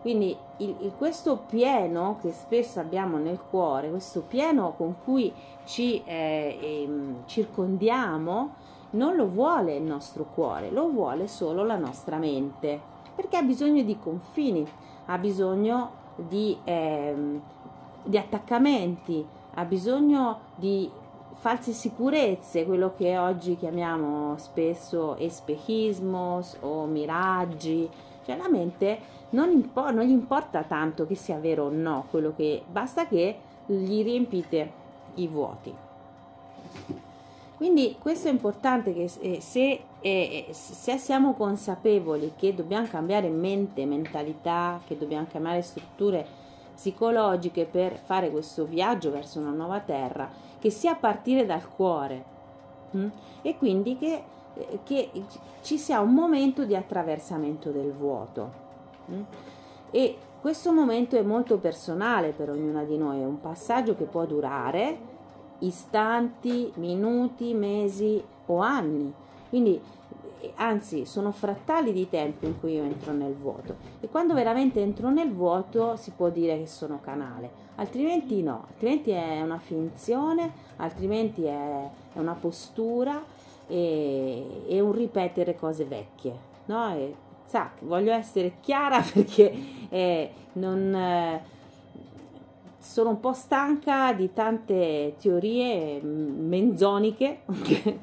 Quindi 0.00 0.36
il, 0.58 0.76
il, 0.80 0.92
questo 0.96 1.42
pieno 1.46 2.18
che 2.20 2.32
spesso 2.32 2.80
abbiamo 2.80 3.18
nel 3.18 3.40
cuore, 3.50 3.90
questo 3.90 4.22
pieno 4.22 4.74
con 4.76 4.94
cui 5.04 5.32
ci 5.64 6.02
eh, 6.04 6.58
eh, 6.60 6.88
circondiamo, 7.26 8.54
non 8.90 9.16
lo 9.16 9.26
vuole 9.26 9.76
il 9.76 9.82
nostro 9.82 10.24
cuore, 10.32 10.70
lo 10.70 10.88
vuole 10.88 11.26
solo 11.26 11.64
la 11.64 11.76
nostra 11.76 12.16
mente, 12.16 12.80
perché 13.14 13.36
ha 13.36 13.42
bisogno 13.42 13.82
di 13.82 13.98
confini, 13.98 14.66
ha 15.06 15.18
bisogno 15.18 15.90
di, 16.14 16.56
eh, 16.64 17.40
di 18.04 18.16
attaccamenti, 18.16 19.26
ha 19.54 19.64
bisogno 19.64 20.38
di 20.54 20.88
false 21.38 21.72
sicurezze, 21.72 22.64
quello 22.64 22.94
che 22.96 23.16
oggi 23.16 23.56
chiamiamo 23.56 24.36
spesso 24.38 25.16
espejismo 25.16 26.42
o 26.60 26.84
miraggi, 26.86 27.88
cioè 28.24 28.36
la 28.36 28.48
mente 28.48 28.98
non, 29.30 29.50
impo- 29.50 29.90
non 29.90 30.04
gli 30.04 30.10
importa 30.10 30.62
tanto 30.64 31.06
che 31.06 31.14
sia 31.14 31.38
vero 31.38 31.66
o 31.66 31.70
no 31.70 32.06
quello 32.10 32.32
che 32.34 32.62
basta 32.68 33.06
che 33.06 33.38
gli 33.66 34.02
riempite 34.02 34.72
i 35.14 35.28
vuoti. 35.28 35.74
Quindi 37.56 37.96
questo 37.98 38.28
è 38.28 38.30
importante 38.30 38.92
che 38.92 39.10
eh, 39.20 39.40
se, 39.40 39.80
se, 40.52 40.98
siamo 40.98 41.34
consapevoli 41.34 42.34
che 42.36 42.54
dobbiamo 42.54 42.86
cambiare 42.86 43.28
mente, 43.28 43.84
mentalità, 43.84 44.80
che 44.86 44.96
dobbiamo 44.96 45.26
cambiare 45.30 45.62
strutture 45.62 46.24
psicologiche 46.74 47.64
per 47.64 47.96
fare 47.96 48.30
questo 48.30 48.64
viaggio 48.64 49.10
verso 49.10 49.40
una 49.40 49.50
nuova 49.50 49.80
terra, 49.80 50.30
che 50.58 50.70
sia 50.70 50.92
a 50.92 50.96
partire 50.96 51.46
dal 51.46 51.68
cuore 51.68 52.24
mh? 52.90 52.98
Hm? 52.98 53.10
e 53.42 53.56
quindi 53.56 53.96
che, 53.96 54.22
eh, 54.54 54.78
che, 54.82 55.10
ci 55.62 55.78
sia 55.78 56.00
un 56.00 56.14
momento 56.14 56.64
di 56.64 56.74
attraversamento 56.74 57.70
del 57.70 57.92
vuoto. 57.92 58.50
Mh? 59.06 59.14
Hm? 59.14 59.24
E 59.90 60.16
questo 60.40 60.72
momento 60.72 61.16
è 61.16 61.22
molto 61.22 61.58
personale 61.58 62.30
per 62.30 62.50
ognuna 62.50 62.84
di 62.84 62.96
noi, 62.96 63.20
è 63.20 63.24
un 63.24 63.40
passaggio 63.40 63.96
che 63.96 64.04
può 64.04 64.24
durare 64.24 65.16
istanti, 65.60 66.70
minuti, 66.76 67.54
mesi 67.54 68.22
o 68.46 68.58
anni. 68.60 69.12
Quindi, 69.48 69.80
anzi, 70.56 71.06
sono 71.06 71.32
frattali 71.32 71.92
di 71.92 72.08
tempo 72.08 72.46
in 72.46 72.60
cui 72.60 72.74
io 72.74 72.82
entro 72.82 73.12
nel 73.12 73.34
vuoto. 73.34 73.76
E 74.00 74.08
quando 74.08 74.34
veramente 74.34 74.80
entro 74.80 75.10
nel 75.10 75.32
vuoto 75.32 75.96
si 75.96 76.12
può 76.12 76.28
dire 76.28 76.58
che 76.58 76.66
sono 76.66 77.00
canale, 77.02 77.66
altrimenti 77.78 78.42
no, 78.42 78.66
altrimenti 78.68 79.10
è 79.10 79.40
una 79.40 79.58
finzione, 79.58 80.52
altrimenti 80.76 81.44
è, 81.44 81.88
è 82.12 82.18
una 82.18 82.34
postura 82.34 83.22
e, 83.66 84.64
e, 84.66 84.80
un 84.80 84.92
ripetere 84.92 85.56
cose 85.56 85.84
vecchie. 85.84 86.46
No? 86.66 86.94
E, 86.94 87.14
sa, 87.44 87.70
voglio 87.80 88.12
essere 88.12 88.54
chiara 88.60 89.00
perché 89.12 89.52
eh, 89.88 90.30
non... 90.52 90.94
Eh, 90.94 91.56
sono 92.80 93.10
un 93.10 93.20
po' 93.20 93.32
stanca 93.34 94.12
di 94.14 94.32
tante 94.32 95.16
teorie 95.20 96.00
menzoniche 96.00 97.40
che, 97.62 97.98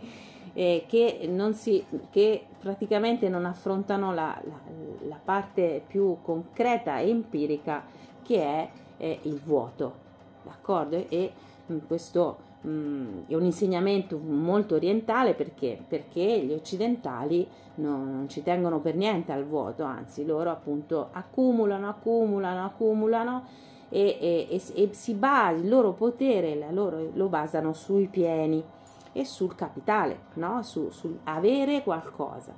eh, 0.53 0.85
che, 0.85 1.51
si, 1.53 1.83
che 2.11 2.45
praticamente 2.59 3.27
non 3.27 3.45
affrontano 3.45 4.13
la, 4.13 4.39
la, 4.43 4.59
la, 5.07 5.19
parte 5.23 5.81
più 5.87 6.17
concreta 6.21 6.99
e 6.99 7.09
empirica 7.09 7.83
che 8.21 8.41
è 8.41 8.69
eh, 8.97 9.19
il 9.23 9.39
vuoto. 9.43 10.03
D'accordo? 10.43 11.05
E 11.09 11.31
mm, 11.71 11.77
questo 11.87 12.37
mh, 12.61 12.69
mm, 12.69 13.19
è 13.27 13.35
un 13.35 13.43
insegnamento 13.43 14.17
molto 14.17 14.75
orientale 14.75 15.33
perché, 15.33 15.83
perché 15.87 16.41
gli 16.45 16.53
occidentali 16.53 17.47
non, 17.75 18.11
non 18.15 18.29
ci 18.29 18.43
tengono 18.43 18.79
per 18.79 18.95
niente 18.95 19.31
al 19.31 19.45
vuoto, 19.45 19.83
anzi 19.83 20.25
loro 20.25 20.51
appunto 20.51 21.09
accumulano, 21.11 21.89
accumulano, 21.89 22.65
accumulano 22.65 23.43
e, 23.89 24.17
e, 24.19 24.61
e 24.73 24.89
si 24.93 25.13
basa, 25.13 25.51
il 25.51 25.67
loro 25.67 25.93
potere 25.93 26.67
loro, 26.71 27.11
lo 27.13 27.27
basano 27.27 27.73
sui 27.73 28.07
pieni 28.07 28.63
e 29.11 29.23
sul 29.23 29.55
capitale, 29.55 30.19
no? 30.33 30.61
su, 30.63 30.89
sul 30.89 31.19
avere 31.23 31.83
qualcosa. 31.83 32.53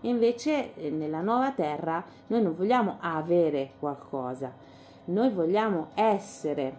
E 0.00 0.08
invece 0.08 0.74
eh, 0.74 0.90
nella 0.90 1.20
nuova 1.20 1.52
terra 1.52 2.02
noi 2.28 2.42
non 2.42 2.54
vogliamo 2.54 2.96
avere 3.00 3.72
qualcosa, 3.78 4.52
noi 5.06 5.30
vogliamo 5.30 5.88
essere, 5.94 6.76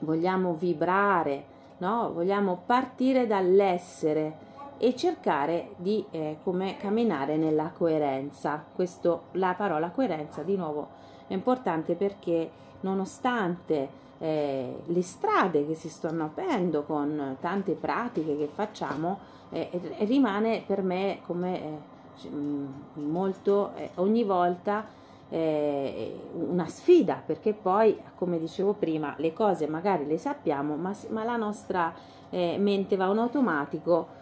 vogliamo 0.00 0.54
vibrare, 0.54 1.44
no? 1.78 2.12
vogliamo 2.12 2.60
partire 2.64 3.26
dall'essere 3.26 4.44
e 4.78 4.94
cercare 4.94 5.70
di 5.76 6.04
eh, 6.10 6.38
come 6.42 6.76
camminare 6.76 7.36
nella 7.36 7.70
coerenza. 7.76 8.64
Questo, 8.74 9.24
la 9.32 9.54
parola 9.56 9.90
coerenza 9.90 10.42
di 10.42 10.56
nuovo 10.56 10.88
è 11.26 11.32
importante 11.32 11.94
perché 11.94 12.50
nonostante 12.80 14.04
eh, 14.18 14.82
le 14.84 15.02
strade 15.02 15.66
che 15.66 15.74
si 15.74 15.88
stanno 15.88 16.24
aprendo 16.24 16.82
con 16.82 17.36
tante 17.40 17.72
pratiche 17.72 18.36
che 18.36 18.48
facciamo, 18.52 19.34
eh, 19.50 19.70
rimane 20.00 20.62
per 20.66 20.82
me 20.82 21.20
come 21.24 21.60
eh, 21.62 22.28
mm, 22.28 22.66
molto 22.94 23.72
eh, 23.76 23.90
ogni 23.96 24.24
volta 24.24 24.84
eh, 25.28 26.14
una 26.34 26.66
sfida 26.66 27.22
perché 27.24 27.52
poi, 27.52 28.00
come 28.16 28.38
dicevo 28.38 28.74
prima, 28.74 29.14
le 29.18 29.32
cose 29.32 29.66
magari 29.66 30.06
le 30.06 30.18
sappiamo, 30.18 30.76
ma, 30.76 30.94
ma 31.08 31.24
la 31.24 31.36
nostra 31.36 31.92
eh, 32.30 32.56
mente 32.58 32.96
va 32.96 33.06
in 33.06 33.18
automatico 33.18 34.14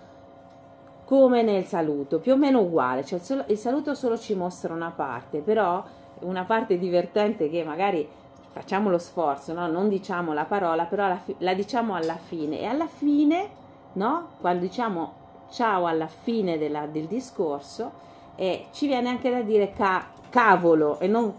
come 1.04 1.42
nel 1.42 1.64
saluto, 1.64 2.18
più 2.18 2.32
o 2.32 2.36
meno 2.36 2.60
uguale, 2.60 3.04
cioè 3.04 3.20
il, 3.22 3.44
il 3.48 3.58
saluto 3.58 3.94
solo 3.94 4.16
ci 4.16 4.34
mostra 4.34 4.72
una 4.72 4.90
parte, 4.90 5.40
però 5.40 5.84
una 6.20 6.44
parte 6.44 6.78
divertente 6.78 7.50
che 7.50 7.62
magari 7.62 8.08
facciamo 8.50 8.88
lo 8.88 8.98
sforzo, 8.98 9.52
no? 9.52 9.66
non 9.66 9.88
diciamo 9.88 10.32
la 10.32 10.44
parola, 10.44 10.84
però 10.84 11.08
la, 11.08 11.20
la, 11.38 11.54
diciamo 11.54 11.94
alla 11.94 12.16
fine 12.16 12.60
e 12.60 12.64
alla 12.64 12.86
fine, 12.86 13.48
no? 13.94 14.28
quando 14.40 14.62
diciamo 14.62 15.22
ciao 15.50 15.86
alla 15.86 16.06
fine 16.06 16.56
della, 16.56 16.86
del 16.86 17.06
discorso, 17.06 17.92
eh, 18.36 18.66
ci 18.72 18.86
viene 18.86 19.08
anche 19.08 19.30
da 19.30 19.42
dire 19.42 19.72
ca- 19.72 20.06
cavolo 20.34 20.98
e 20.98 21.06
non 21.06 21.32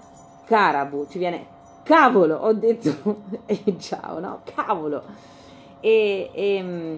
carabu, 0.46 1.06
ci 1.10 1.18
viene 1.18 1.46
cavolo, 1.84 2.38
ho 2.38 2.54
detto 2.54 3.24
e 3.46 3.76
ciao, 3.78 4.22
no? 4.22 4.40
Cavolo. 4.46 5.04
E, 5.82 6.30
e 6.32 6.64
mm, 6.64 6.96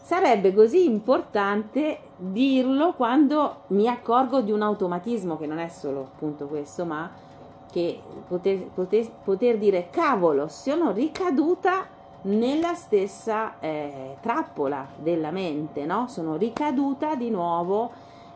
sarebbe 0.00 0.54
così 0.54 0.84
importante 0.84 1.98
dirlo 2.16 2.92
quando 2.92 3.62
mi 3.68 3.88
accorgo 3.88 4.42
di 4.42 4.52
un 4.52 4.62
automatismo 4.62 5.36
che 5.36 5.46
non 5.46 5.58
è 5.58 5.66
solo 5.66 6.02
appunto 6.02 6.46
questo, 6.46 6.84
ma 6.84 7.10
che 7.68 8.00
poter, 8.28 8.68
poter, 8.72 9.10
poter 9.24 9.58
dire 9.58 9.88
cavolo, 9.90 10.46
sono 10.46 10.92
ricaduta 10.92 11.84
nella 12.22 12.74
stessa 12.74 13.58
eh, 13.58 14.18
trappola 14.20 14.86
della 14.94 15.32
mente, 15.32 15.84
no? 15.84 16.06
Sono 16.06 16.36
ricaduta 16.36 17.16
di 17.16 17.28
nuovo 17.28 17.90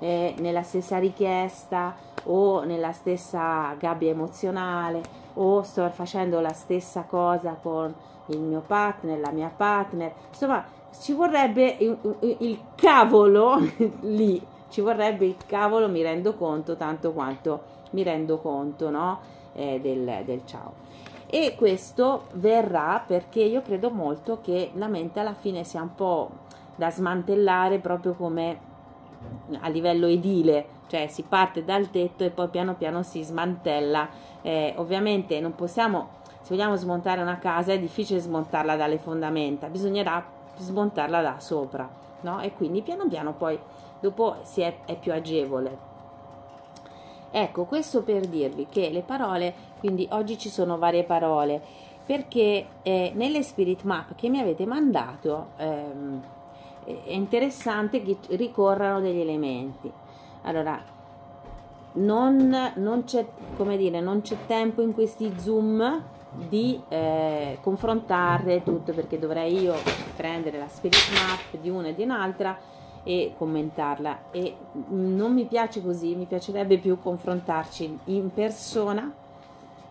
eh, 0.05 0.35
nella 0.39 0.63
stessa 0.63 0.99
richiesta 0.99 1.95
o 2.25 2.63
nella 2.65 2.93
stessa 2.93 3.75
gabbia 3.79 4.11
emozionale 4.11 5.01
o 5.35 5.63
sto 5.63 5.89
facendo 5.89 6.41
la 6.41 6.53
stessa 6.53 7.05
cosa 7.05 7.57
con 7.61 7.93
il 8.27 8.39
mio 8.39 8.63
partner, 8.67 9.19
la 9.19 9.31
mia 9.31 9.51
partner, 9.55 10.13
insomma 10.29 10.63
ci 11.01 11.15
vorrebbe 11.15 11.77
il, 11.81 11.97
il 12.39 12.61
cavolo 12.75 13.59
lì 14.03 14.41
ci 14.69 14.81
vorrebbe 14.83 15.25
il 15.25 15.37
cavolo 15.47 15.89
mi 15.89 16.03
rendo 16.03 16.35
conto 16.35 16.77
tanto 16.77 17.13
quanto 17.13 17.63
mi 17.91 18.03
rendo 18.03 18.39
conto 18.39 18.91
no? 18.91 19.19
eh, 19.55 19.81
del, 19.81 20.23
del 20.25 20.43
ciao 20.45 20.75
e 21.27 21.55
questo 21.57 22.27
verrà 22.35 23.03
perché 23.05 23.41
io 23.41 23.63
credo 23.63 23.91
molto 23.91 24.39
che 24.41 24.71
la 24.75 24.87
mente 24.87 25.19
alla 25.19 25.35
fine 25.35 25.65
sia 25.65 25.83
un 25.83 25.95
po' 25.95 26.31
da 26.77 26.91
smantellare 26.91 27.79
proprio 27.79 28.13
come 28.15 28.73
a 29.61 29.69
livello 29.69 30.07
edile, 30.07 30.67
cioè 30.87 31.07
si 31.09 31.23
parte 31.23 31.65
dal 31.65 31.91
tetto 31.91 32.25
e 32.25 32.31
poi 32.31 32.49
piano 32.49 32.75
piano 32.75 33.03
si 33.03 33.23
smantella. 33.23 34.09
Eh, 34.43 34.75
ovviamente 34.77 35.41
non 35.41 35.55
possiamo, 35.55 36.09
se 36.41 36.55
vogliamo 36.55 36.77
smontare 36.77 37.23
una 37.23 37.39
casa 37.39 37.73
è 37.73 37.79
difficile 37.79 38.21
smontarla 38.21 38.77
dalle 38.77 38.99
fondamenta, 38.99 39.69
bisognerà 39.69 40.25
smontarla 40.57 41.21
da 41.21 41.41
sopra, 41.41 41.89
no? 42.21 42.41
E 42.41 42.53
quindi 42.55 42.83
piano 42.83 43.07
piano 43.09 43.33
poi 43.33 43.59
dopo 44.01 44.37
è, 44.57 44.75
è 44.85 44.97
più 44.97 45.13
agevole. 45.13 45.93
Ecco, 47.31 47.65
questo 47.65 48.03
per 48.03 48.27
dirvi 48.27 48.69
che 48.69 48.91
le 48.91 49.03
parole, 49.03 49.53
quindi 49.81 50.07
oggi 50.13 50.39
ci 50.39 50.49
sono 50.49 50.79
varie 50.79 51.03
parole, 51.03 51.61
perché 52.07 52.67
eh, 52.83 53.13
nelle 53.15 53.43
spirit 53.43 53.83
map 53.83 54.15
che 54.15 54.29
mi 54.29 54.39
avete 54.39 54.67
mandato 54.67 55.49
ehm, 55.57 56.23
è 56.85 57.13
interessante 57.13 58.03
che 58.03 58.17
ricorrano 58.31 59.01
degli 59.01 59.21
elementi. 59.21 59.91
Allora, 60.43 60.81
non, 61.95 62.73
non, 62.77 63.05
c'è, 63.05 63.27
dire, 63.77 64.01
non 64.01 64.23
c'è 64.23 64.37
tempo 64.47 64.83
in 64.83 64.95
questi 64.95 65.33
zoom 65.39 66.03
di 66.49 66.81
eh, 66.89 67.59
confrontare 67.61 68.63
tutto 68.63 68.93
perché 68.93 69.19
dovrei 69.19 69.61
io 69.61 69.75
prendere 70.17 70.59
la 70.59 70.69
spirit 70.69 71.11
map 71.13 71.61
di 71.61 71.71
una 71.71 71.89
e 71.89 71.95
di 71.95 72.03
un'altra 72.03 72.59
e 73.05 73.35
commentarla 73.37 74.31
e 74.31 74.57
non 74.89 75.33
mi 75.33 75.45
piace 75.45 75.83
così, 75.83 76.15
mi 76.15 76.25
piacerebbe 76.25 76.79
più 76.79 76.99
confrontarci 76.99 77.99
in 78.07 78.33
persona 78.33 79.13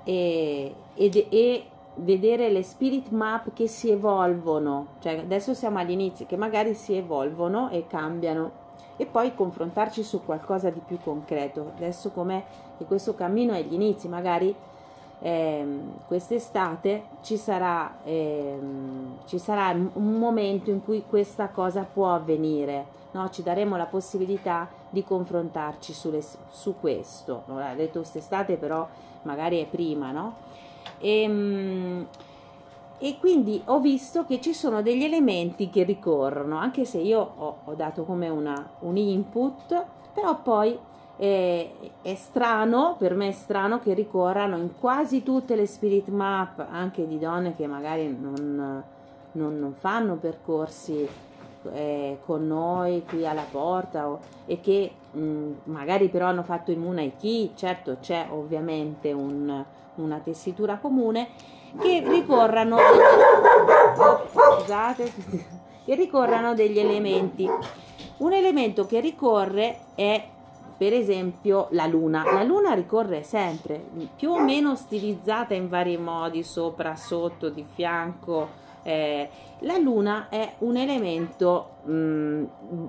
e, 0.04 0.76
e, 0.96 1.28
e 1.30 1.66
vedere 1.96 2.50
le 2.50 2.64
spirit 2.64 3.10
map 3.10 3.54
che 3.54 3.68
si 3.68 3.90
evolvono, 3.90 4.88
cioè 5.00 5.20
adesso 5.20 5.54
siamo 5.54 5.80
all'inizio, 5.80 6.26
che 6.26 6.38
magari 6.38 6.74
si 6.74 6.96
evolvono 6.96 7.70
e 7.70 7.86
cambiano 7.88 8.62
e 8.96 9.06
poi 9.06 9.34
confrontarci 9.34 10.04
su 10.04 10.24
qualcosa 10.24 10.70
di 10.70 10.82
più 10.86 11.00
concreto. 11.04 11.74
Adesso 11.76 12.12
com'è 12.12 12.44
che 12.78 12.86
questo 12.86 13.16
cammino 13.16 13.54
è 13.54 13.60
agli 13.60 13.74
inizi, 13.74 14.08
magari 14.08 14.56
eh, 15.20 15.66
quest'estate 16.06 17.04
ci 17.22 17.38
sarà, 17.38 17.98
eh, 18.04 18.60
ci 19.26 19.40
sarà 19.40 19.70
un 19.72 20.18
momento 20.18 20.70
in 20.70 20.84
cui 20.84 21.06
questa 21.08 21.50
cosa 21.50 21.88
può 21.92 22.14
avvenire, 22.14 22.86
no? 23.12 23.30
ci 23.30 23.42
daremo 23.42 23.78
la 23.78 23.86
possibilità 23.86 24.70
di 24.90 25.04
confrontarci 25.04 25.94
sulle, 25.94 26.22
su 26.50 26.76
questo. 26.80 27.44
Non 27.46 27.60
l'ha 27.60 27.74
detto 27.74 28.00
quest'estate, 28.00 28.58
però 28.58 28.88
magari 29.24 29.62
è 29.62 29.66
prima, 29.66 30.12
no? 30.12 30.36
E, 31.04 31.22
ehm, 31.22 32.08
e 33.00 33.18
quindi 33.20 33.62
ho 33.66 33.82
visto 33.82 34.26
che 34.26 34.40
ci 34.40 34.54
sono 34.54 34.82
degli 34.82 35.04
elementi 35.04 35.70
che 35.70 35.84
ricorrono, 35.84 36.58
anche 36.58 36.86
se 36.86 37.00
io 37.00 37.20
ho, 37.36 37.58
ho 37.66 37.74
dato 37.74 38.06
come 38.06 38.30
una, 38.30 38.70
un 38.80 38.96
input, 38.96 39.86
però 40.14 40.42
poi 40.42 40.80
è, 41.18 41.70
è, 42.02 42.16
strano, 42.16 42.96
per 42.98 43.14
me 43.14 43.28
è 43.28 43.32
strano 43.34 43.80
che 43.80 43.94
ricorrano 43.94 44.56
in 44.56 44.70
quasi 44.80 45.22
tutte 45.22 45.58
le 45.58 45.66
spirit 45.66 46.08
map, 46.08 46.66
anche 46.72 47.06
di 47.06 47.20
donne 47.20 47.56
che 47.58 47.68
magari 47.68 48.08
non, 48.18 48.82
non, 49.34 49.60
non 49.60 49.74
fanno 49.74 50.16
percorsi 50.16 51.06
eh, 51.74 52.20
con 52.26 52.48
noi 52.48 53.04
qui 53.06 53.28
alla 53.28 53.46
porta 53.50 54.08
o, 54.08 54.20
e 54.46 54.62
che 54.62 54.92
mh, 55.12 55.50
magari 55.66 56.08
però 56.08 56.28
hanno 56.28 56.44
fatto 56.44 56.72
il 56.72 56.78
Munaiki, 56.78 57.52
certo 57.56 57.98
c'è 58.00 58.28
ovviamente 58.30 59.12
un 59.12 59.66
una 59.96 60.20
tessitura 60.20 60.78
comune 60.78 61.30
che 61.80 62.04
ricorrano 62.06 62.78
scusate, 64.64 65.12
che 65.86 65.96
ricorrano 65.96 66.54
degli 66.54 66.80
elementi. 66.80 67.50
Un 68.18 68.34
elemento 68.34 68.86
che 68.86 69.00
ricorre 69.00 69.80
è 69.96 70.30
per 70.78 70.94
esempio 70.94 71.68
la 71.72 71.86
luna. 71.86 72.24
La 72.32 72.44
luna 72.44 72.74
ricorre 72.74 73.24
sempre, 73.24 73.84
più 74.16 74.32
o 74.32 74.40
meno 74.40 74.76
stilizzata 74.76 75.54
in 75.54 75.70
vari 75.70 75.98
modi, 75.98 76.44
sopra, 76.44 76.96
sotto, 76.96 77.50
di 77.50 77.66
fianco. 77.74 78.62
Eh, 78.86 79.30
la 79.60 79.78
luna 79.78 80.28
è 80.28 80.56
un 80.60 80.76
elemento 80.76 81.76
mh, 81.84 81.94
mm, 81.94 82.44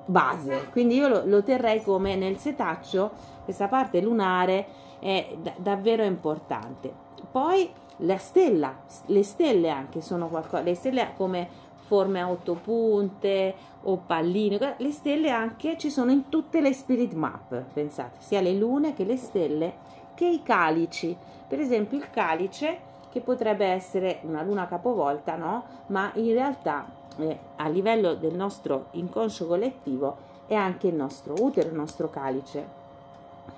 base, 0.07 0.69
quindi 0.73 0.97
io 0.97 1.07
lo, 1.07 1.23
lo, 1.25 1.45
terrei 1.45 1.83
come 1.83 2.17
nel 2.17 2.37
setaccio, 2.39 3.13
questa 3.45 3.69
parte 3.69 4.01
lunare 4.01 4.67
è 5.05 5.37
d- 5.39 5.53
davvero 5.59 6.03
importante. 6.03 6.91
Poi 7.31 7.71
la 7.99 8.17
stella, 8.17 8.75
le 9.07 9.23
stelle 9.23 9.69
anche 9.69 10.01
sono 10.01 10.29
qualcosa, 10.29 10.63
le 10.63 10.75
stelle 10.75 11.13
come 11.15 11.47
forme 11.77 12.23
a 12.23 12.31
otto 12.31 12.55
punte 12.55 13.55
o 13.83 13.99
palline, 13.99 14.77
le 14.79 14.91
stelle 14.93 15.29
anche 15.29 15.77
ci 15.77 15.91
sono 15.91 16.11
in 16.11 16.31
tutte 16.31 16.63
le 16.63 16.73
spirit 16.73 17.13
map, 17.13 17.65
pensate, 17.75 18.17
sia 18.21 18.41
le 18.41 18.55
lune 18.55 18.95
che 18.95 19.05
le 19.05 19.19
stelle 19.19 19.75
che 20.15 20.25
i 20.25 20.43
calici. 20.43 21.15
Per 21.47 21.61
esempio 21.61 21.99
il 21.99 22.09
calice 22.09 22.93
che 23.11 23.21
potrebbe 23.21 23.67
essere 23.67 24.21
una 24.23 24.43
luna 24.43 24.67
capovolta, 24.67 25.37
no? 25.37 25.65
Ma 25.89 26.11
in 26.15 26.33
realtà 26.33 26.87
eh, 27.19 27.39
a 27.57 27.69
livello 27.69 28.15
del 28.15 28.35
nostro 28.35 28.87
inconscio 28.93 29.47
collettivo 29.47 30.17
è 30.47 30.55
anche 30.55 30.87
il 30.87 30.95
nostro 30.95 31.35
utero, 31.39 31.69
il 31.69 31.75
nostro 31.75 32.09
calice. 32.09 32.84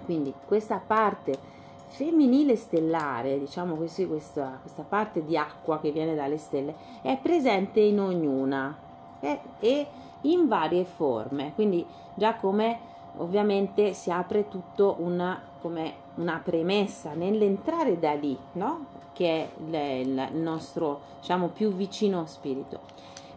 Quindi 0.05 0.33
questa 0.46 0.81
parte 0.85 1.55
femminile 1.88 2.57
stellare, 2.57 3.38
diciamo 3.38 3.75
così, 3.75 4.07
questa, 4.07 4.59
questa, 4.61 4.83
parte 4.83 5.25
di 5.25 5.37
acqua 5.37 5.81
che 5.81 5.90
viene 5.90 6.14
dalle 6.14 6.37
stelle, 6.37 6.75
è 7.03 7.18
presente 7.20 7.81
in 7.81 8.01
ognuna 8.01 8.77
eh, 9.20 9.40
e 9.61 9.87
in 10.22 10.46
varie 10.49 10.85
forme. 10.85 11.53
Quindi 11.55 11.85
già 12.14 12.35
come 12.37 12.79
ovviamente 13.18 13.94
si 13.94 14.11
apre 14.11 14.49
tutto 14.49 14.96
una, 14.99 15.40
come 15.61 15.94
una 16.16 16.40
premessa 16.42 17.14
nell'entrare 17.14 17.99
da 17.99 18.12
lì, 18.12 18.37
no? 18.53 18.94
che 19.12 19.49
è 19.70 19.77
il, 19.77 20.29
nostro 20.33 21.01
diciamo 21.20 21.49
più 21.49 21.72
vicino 21.72 22.27
spirito. 22.27 22.81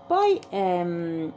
Poi 0.06 0.40
ehm, 0.50 1.32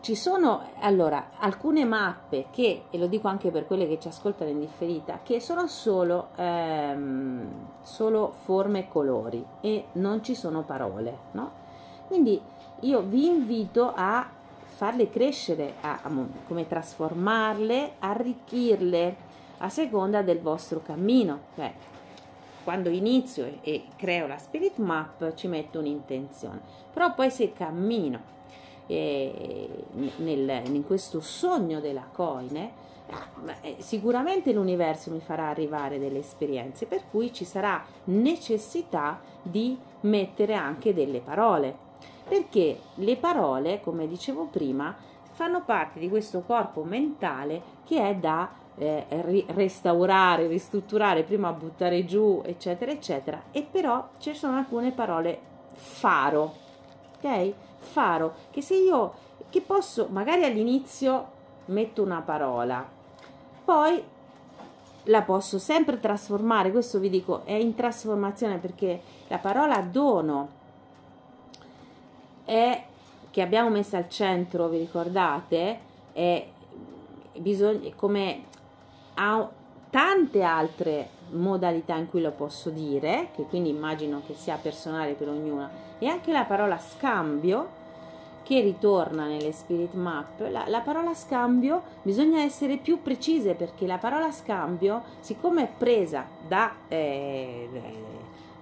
ci 0.00 0.14
sono 0.14 0.62
allora 0.80 1.30
alcune 1.38 1.84
mappe 1.84 2.46
che, 2.50 2.84
e 2.90 2.98
lo 2.98 3.06
dico 3.06 3.28
anche 3.28 3.50
per 3.50 3.66
quelle 3.66 3.88
che 3.88 3.98
ci 3.98 4.08
ascoltano 4.08 4.50
in 4.50 4.60
differita, 4.60 5.20
che 5.22 5.40
sono 5.40 5.66
solo, 5.66 6.28
ehm, 6.36 7.48
solo 7.82 8.32
forme 8.44 8.80
e 8.80 8.88
colori 8.88 9.44
e 9.60 9.86
non 9.92 10.22
ci 10.22 10.34
sono 10.34 10.62
parole, 10.62 11.18
no? 11.32 11.66
Quindi 12.06 12.40
io 12.80 13.00
vi 13.02 13.26
invito 13.26 13.92
a 13.94 14.26
farle 14.64 15.10
crescere, 15.10 15.74
a, 15.80 16.00
a, 16.02 16.10
come 16.46 16.66
trasformarle, 16.66 17.94
arricchirle 17.98 19.16
a 19.58 19.68
seconda 19.68 20.22
del 20.22 20.40
vostro 20.40 20.80
cammino. 20.80 21.40
Cioè, 21.56 21.74
quando 22.62 22.88
inizio 22.88 23.44
e, 23.44 23.58
e 23.62 23.84
creo 23.96 24.26
la 24.26 24.38
spirit 24.38 24.76
map 24.76 25.34
ci 25.34 25.48
metto 25.48 25.80
un'intenzione, 25.80 26.60
però 26.92 27.14
poi 27.14 27.30
se 27.30 27.52
cammino 27.52 28.36
eh, 28.88 29.68
nel, 30.16 30.62
in 30.66 30.84
questo 30.84 31.20
sogno 31.20 31.78
della 31.78 32.06
coine, 32.10 32.86
eh, 33.62 33.76
sicuramente 33.78 34.52
l'universo 34.52 35.10
mi 35.10 35.20
farà 35.20 35.48
arrivare 35.48 35.98
delle 35.98 36.18
esperienze, 36.18 36.86
per 36.86 37.02
cui 37.10 37.32
ci 37.32 37.44
sarà 37.44 37.84
necessità 38.04 39.20
di 39.42 39.78
mettere 40.00 40.54
anche 40.54 40.92
delle 40.92 41.20
parole, 41.20 41.76
perché 42.28 42.78
le 42.96 43.16
parole, 43.16 43.80
come 43.80 44.06
dicevo 44.06 44.46
prima, 44.46 44.94
fanno 45.30 45.62
parte 45.64 45.98
di 46.00 46.08
questo 46.08 46.42
corpo 46.42 46.82
mentale 46.82 47.62
che 47.84 48.10
è 48.10 48.14
da 48.16 48.50
eh, 48.76 49.06
ri- 49.08 49.46
restaurare, 49.48 50.46
ristrutturare, 50.46 51.22
prima 51.22 51.52
buttare 51.52 52.04
giù, 52.04 52.42
eccetera, 52.44 52.90
eccetera, 52.90 53.42
e 53.50 53.66
però 53.70 54.08
ci 54.18 54.34
sono 54.34 54.56
alcune 54.56 54.92
parole 54.92 55.38
faro, 55.72 56.54
ok? 57.16 57.54
Faro 57.78 58.34
che 58.50 58.60
se 58.60 58.74
io 58.74 59.14
che 59.50 59.60
posso 59.60 60.08
magari 60.10 60.44
all'inizio 60.44 61.36
metto 61.66 62.02
una 62.02 62.20
parola 62.20 62.86
poi 63.64 64.02
la 65.04 65.22
posso 65.22 65.58
sempre 65.58 65.98
trasformare 66.00 66.70
questo 66.70 66.98
vi 66.98 67.08
dico 67.08 67.44
è 67.44 67.52
in 67.52 67.74
trasformazione 67.74 68.58
perché 68.58 69.00
la 69.28 69.38
parola 69.38 69.80
dono 69.80 70.56
è 72.44 72.84
che 73.30 73.42
abbiamo 73.42 73.70
messo 73.70 73.96
al 73.96 74.08
centro 74.08 74.68
vi 74.68 74.78
ricordate 74.78 75.80
è 76.12 76.46
bisogna 77.36 77.90
come 77.94 78.44
ha 79.14 79.48
tante 79.90 80.42
altre 80.42 81.10
modalità 81.30 81.94
in 81.96 82.08
cui 82.08 82.20
lo 82.20 82.32
posso 82.32 82.70
dire 82.70 83.28
che 83.34 83.44
quindi 83.44 83.70
immagino 83.70 84.22
che 84.26 84.34
sia 84.34 84.56
personale 84.56 85.12
per 85.12 85.28
ognuna 85.28 85.70
e 85.98 86.06
anche 86.06 86.32
la 86.32 86.44
parola 86.44 86.78
scambio 86.78 87.76
che 88.42 88.60
ritorna 88.60 89.26
nelle 89.26 89.52
spirit 89.52 89.92
map, 89.92 90.40
la, 90.48 90.64
la, 90.68 90.80
parola 90.80 91.12
scambio 91.12 91.82
bisogna 92.00 92.40
essere 92.40 92.78
più 92.78 93.02
precise 93.02 93.52
perché 93.52 93.86
la 93.86 93.98
parola 93.98 94.32
scambio, 94.32 95.02
siccome 95.20 95.64
è 95.64 95.68
presa 95.76 96.26
da, 96.46 96.72
eh, 96.88 97.68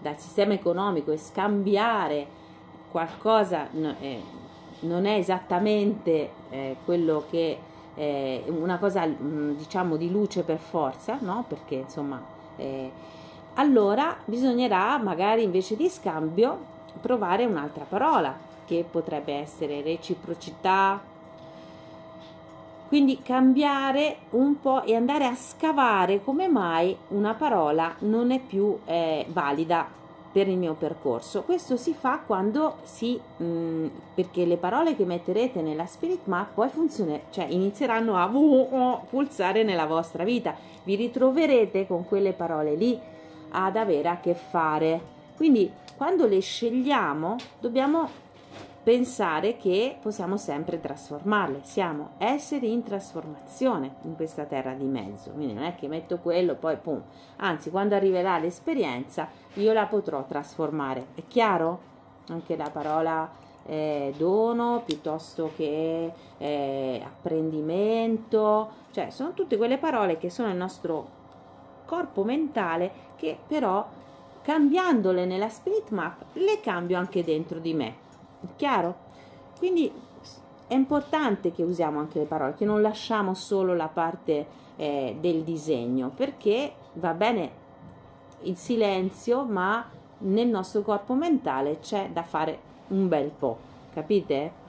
dal 0.01 0.19
sistema 0.19 0.55
economico 0.55 1.13
e 1.13 1.19
scambiare 1.19 2.27
qualcosa 2.91 3.71
eh, 4.01 4.21
non 4.81 5.07
è 5.07 5.19
esattamente 5.19 6.31
eh, 6.51 6.77
quello 6.85 7.25
che 7.31 7.59
è 7.95 8.43
una 8.49 8.79
cosa 8.79 9.07
diciamo 9.07 9.97
di 9.97 10.11
luce 10.11 10.43
per 10.43 10.59
forza, 10.59 11.17
no? 11.21 11.45
Perché 11.49 11.77
insomma 11.77 12.21
eh, 12.57 12.91
allora 13.55 14.17
bisognerà 14.25 14.99
magari 14.99 15.43
invece 15.43 15.77
di 15.77 15.89
scambio 15.89 16.75
provare 17.01 17.45
un'altra 17.45 17.85
parola 17.89 18.37
che 18.67 18.85
potrebbe 18.89 19.35
essere 19.35 19.83
reciprocità. 19.83 21.01
Quindi 22.89 23.21
cambiare 23.23 24.19
un 24.31 24.61
po' 24.61 24.83
e 24.83 24.95
andare 24.95 25.27
a 25.27 25.35
scavare 25.35 26.23
come 26.23 26.49
mai 26.49 26.97
una 27.09 27.35
parola 27.35 27.95
non 28.01 28.31
è 28.31 28.39
più 28.39 28.79
eh, 28.85 29.27
valida 29.31 29.89
per 30.37 30.49
il 30.49 30.59
mio 30.59 30.75
percorso. 30.75 31.45
Questo 31.45 31.79
si 31.79 31.95
fa 31.95 32.19
quando 32.19 32.77
si, 32.83 33.19
mh, 33.39 33.43
mm, 33.43 33.87
perché 34.15 34.45
le 34.45 34.59
parole 34.59 34.95
che 34.95 35.07
metterete 35.07 35.63
nella 35.63 35.87
Spirit 35.87 36.27
Map 36.27 36.53
poi 36.53 36.69
funzione, 36.69 37.23
cioè 37.31 37.47
inizieranno 37.49 38.17
a 38.17 38.29
pulsare 39.09 39.63
nella 39.63 39.87
vostra 39.87 40.25
vita. 40.25 40.55
Vi 40.85 40.95
ritroverete 40.95 41.87
con 41.87 42.05
quelle 42.07 42.35
parole 42.35 42.75
lì 42.75 43.01
ad 43.53 43.77
avere 43.77 44.09
a 44.11 44.21
che 44.21 44.35
fare. 44.35 45.01
Quindi 45.37 45.73
quando 45.97 46.27
le 46.27 46.41
scegliamo 46.41 47.37
dobbiamo 47.59 48.07
pensare 48.87 49.57
che 49.57 49.97
possiamo 50.01 50.37
sempre 50.37 50.79
trasformarle, 50.79 51.63
siamo 51.65 52.11
esseri 52.19 52.71
in 52.71 52.85
trasformazione 52.85 53.97
in 54.03 54.15
questa 54.15 54.45
terra 54.45 54.75
di 54.75 54.85
mezzo, 54.85 55.31
quindi 55.33 55.55
non 55.55 55.65
è 55.65 55.75
che 55.75 55.89
metto 55.89 56.19
quello 56.19 56.55
poi 56.55 56.77
pum, 56.77 57.03
anzi 57.39 57.71
quando 57.71 57.97
arriverà 57.97 58.39
l'esperienza 58.39 59.27
io 59.55 59.73
la 59.73 59.87
potrò 59.87 60.25
trasformare, 60.25 61.07
è 61.17 61.23
chiaro? 61.27 61.81
Anche 62.29 62.55
la 62.55 62.71
parola 62.71 63.29
eh, 63.67 64.15
dono 64.17 64.83
piuttosto 64.87 65.51
che 65.57 66.13
eh, 66.39 67.03
apprendimento, 67.05 68.69
cioè 68.93 69.11
sono 69.11 69.33
tutte 69.35 69.57
quelle 69.57 69.79
parole 69.79 70.17
che 70.17 70.31
sono 70.31 70.49
il 70.49 70.57
nostro 70.57 71.09
corpo 71.87 72.23
mentale 72.23 72.93
che 73.17 73.37
però 73.49 73.85
cambiandole 74.43 75.25
nella 75.25 75.49
spirit 75.49 75.91
map 75.91 76.23
le 76.35 76.61
cambio 76.61 76.97
anche 76.99 77.25
dentro 77.25 77.59
di 77.59 77.75
me 77.75 78.05
Chiaro? 78.57 79.05
Quindi 79.59 79.91
è 80.67 80.75
importante 80.75 81.53
che 81.53 81.63
usiamo 81.63 81.99
anche 81.99 82.19
le 82.19 82.25
parole, 82.25 82.55
che 82.55 82.65
non 82.65 82.83
lasciamo 82.83 83.35
solo 83.35 83.75
la 83.75 83.89
parte 83.89 84.47
eh, 84.77 85.17
del 85.21 85.43
disegno, 85.43 86.11
perché 86.15 86.73
va 86.95 87.13
bene 87.13 87.65
il 88.43 88.57
silenzio, 88.57 89.45
ma 89.45 89.89
nel 90.19 90.49
nostro 90.49 90.83
corpo 90.83 91.15
mentale 91.15 91.79
c'è 91.81 92.11
da 92.13 92.23
fare 92.23 92.59
un 92.89 93.09
bel 93.09 93.31
po', 93.31 93.59
capite? 93.93 94.65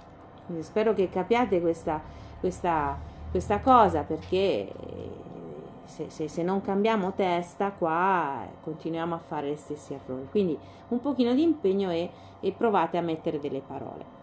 Quindi 0.45 0.63
spero 0.63 0.93
che 0.93 1.09
capiate 1.09 1.59
questa, 1.59 2.01
questa, 2.39 2.97
questa 3.31 3.59
cosa, 3.59 4.03
perché 4.03 4.71
se, 5.87 6.09
se, 6.09 6.27
se, 6.27 6.43
non 6.43 6.61
cambiamo 6.61 7.13
testa 7.13 7.71
qua 7.71 8.45
continuiamo 8.63 9.15
a 9.15 9.19
fare 9.19 9.51
gli 9.51 9.55
stessi 9.55 9.93
errori. 9.93 10.27
Quindi 10.29 10.57
un 10.89 10.99
pochino 10.99 11.33
di 11.33 11.41
impegno 11.41 11.89
e 11.91 12.09
e 12.39 12.51
provate 12.51 12.97
a 12.97 13.01
mettere 13.01 13.39
delle 13.39 13.61
parole. 13.65 14.15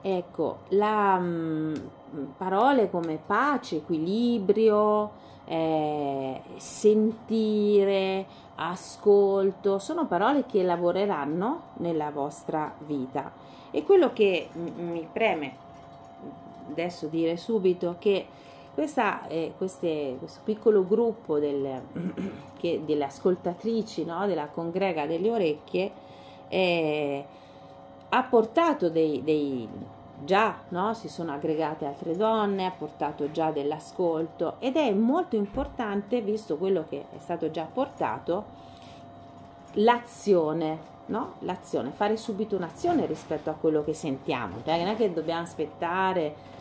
Ecco, 0.00 0.58
la, 0.68 1.18
mh, 1.18 1.90
mm, 2.14 2.24
parole 2.36 2.90
come 2.90 3.18
pace, 3.24 3.76
equilibrio, 3.76 5.22
eh, 5.46 6.40
sentire, 6.56 8.26
ascolto, 8.56 9.78
sono 9.78 10.06
parole 10.06 10.44
che 10.46 10.62
lavoreranno 10.62 11.62
nella 11.78 12.10
vostra 12.10 12.74
vita. 12.80 13.32
E 13.70 13.82
quello 13.82 14.12
che 14.12 14.50
mi 14.52 15.08
preme 15.10 15.62
adesso 16.70 17.08
dire 17.08 17.36
subito 17.36 17.96
che 17.98 18.26
questa, 18.74 19.26
eh, 19.28 19.54
queste, 19.56 20.16
questo 20.18 20.40
piccolo 20.44 20.84
gruppo 20.86 21.38
del, 21.38 21.80
che, 22.58 22.82
delle 22.84 23.04
ascoltatrici 23.04 24.04
no, 24.04 24.26
della 24.26 24.48
congrega 24.48 25.06
delle 25.06 25.30
orecchie 25.30 25.92
eh, 26.48 27.24
ha 28.08 28.22
portato 28.24 28.90
dei, 28.90 29.22
dei 29.22 29.68
già 30.22 30.56
no? 30.68 30.94
si 30.94 31.08
sono 31.08 31.32
aggregate 31.32 31.86
altre 31.86 32.16
donne, 32.16 32.66
ha 32.66 32.70
portato 32.70 33.30
già 33.30 33.50
dell'ascolto 33.50 34.56
ed 34.58 34.76
è 34.76 34.92
molto 34.92 35.36
importante, 35.36 36.20
visto 36.20 36.56
quello 36.56 36.84
che 36.88 37.06
è 37.14 37.18
stato 37.18 37.50
già 37.50 37.68
portato, 37.70 38.62
l'azione, 39.74 40.78
no? 41.06 41.34
l'azione, 41.40 41.90
fare 41.90 42.16
subito 42.16 42.56
un'azione 42.56 43.06
rispetto 43.06 43.50
a 43.50 43.54
quello 43.54 43.84
che 43.84 43.94
sentiamo, 43.94 44.56
cioè 44.64 44.78
non 44.78 44.88
è 44.88 44.96
che 44.96 45.12
dobbiamo 45.12 45.42
aspettare 45.42 46.52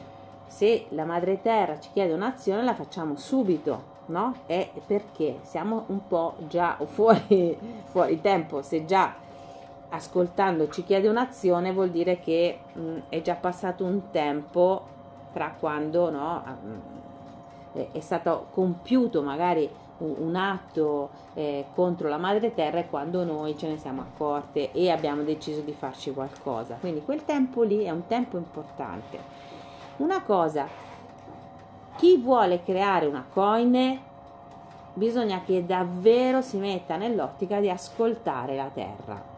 se 0.53 0.85
la 0.89 1.03
madre 1.03 1.41
terra 1.41 1.79
ci 1.79 1.89
chiede 1.91 2.13
un'azione 2.13 2.63
la 2.63 2.75
facciamo 2.75 3.15
subito, 3.15 3.91
no? 4.07 4.35
È 4.45 4.69
perché 4.85 5.39
siamo 5.41 5.85
un 5.87 6.07
po' 6.07 6.35
già 6.47 6.77
fuori, 6.85 7.57
fuori 7.85 8.21
tempo, 8.21 8.61
se 8.61 8.85
già 8.85 9.15
ascoltando 9.89 10.69
ci 10.69 10.83
chiede 10.83 11.07
un'azione 11.07 11.71
vuol 11.71 11.89
dire 11.89 12.19
che 12.19 12.59
mh, 12.71 12.79
mm, 12.79 12.97
è 13.09 13.21
già 13.21 13.33
passato 13.33 13.83
un 13.83 14.11
tempo 14.11 14.85
tra 15.33 15.55
quando 15.59 16.11
no, 16.11 16.43
mh, 17.73 17.79
è, 17.91 17.99
stato 17.99 18.47
compiuto 18.51 19.23
magari 19.23 19.67
un 19.97 20.35
atto 20.35 21.09
eh, 21.33 21.65
contro 21.73 22.09
la 22.09 22.17
madre 22.17 22.53
terra 22.53 22.77
e 22.79 22.89
quando 22.89 23.23
noi 23.23 23.57
ce 23.57 23.67
ne 23.67 23.77
siamo 23.77 24.01
accorte 24.01 24.71
e 24.71 24.91
abbiamo 24.91 25.23
deciso 25.23 25.61
di 25.61 25.73
farci 25.73 26.13
qualcosa. 26.13 26.75
Quindi 26.79 27.03
quel 27.03 27.25
tempo 27.25 27.63
lì 27.63 27.83
è 27.83 27.89
un 27.89 28.05
tempo 28.05 28.37
importante. 28.37 29.52
Una 29.97 30.23
cosa, 30.23 30.67
chi 31.97 32.17
vuole 32.17 32.63
creare 32.63 33.05
una 33.05 33.25
coin 33.31 33.99
bisogna 34.93 35.41
che 35.43 35.65
davvero 35.65 36.41
si 36.41 36.57
metta 36.57 36.97
nell'ottica 36.97 37.59
di 37.59 37.69
ascoltare 37.69 38.55
la 38.55 38.69
terra 38.73 39.33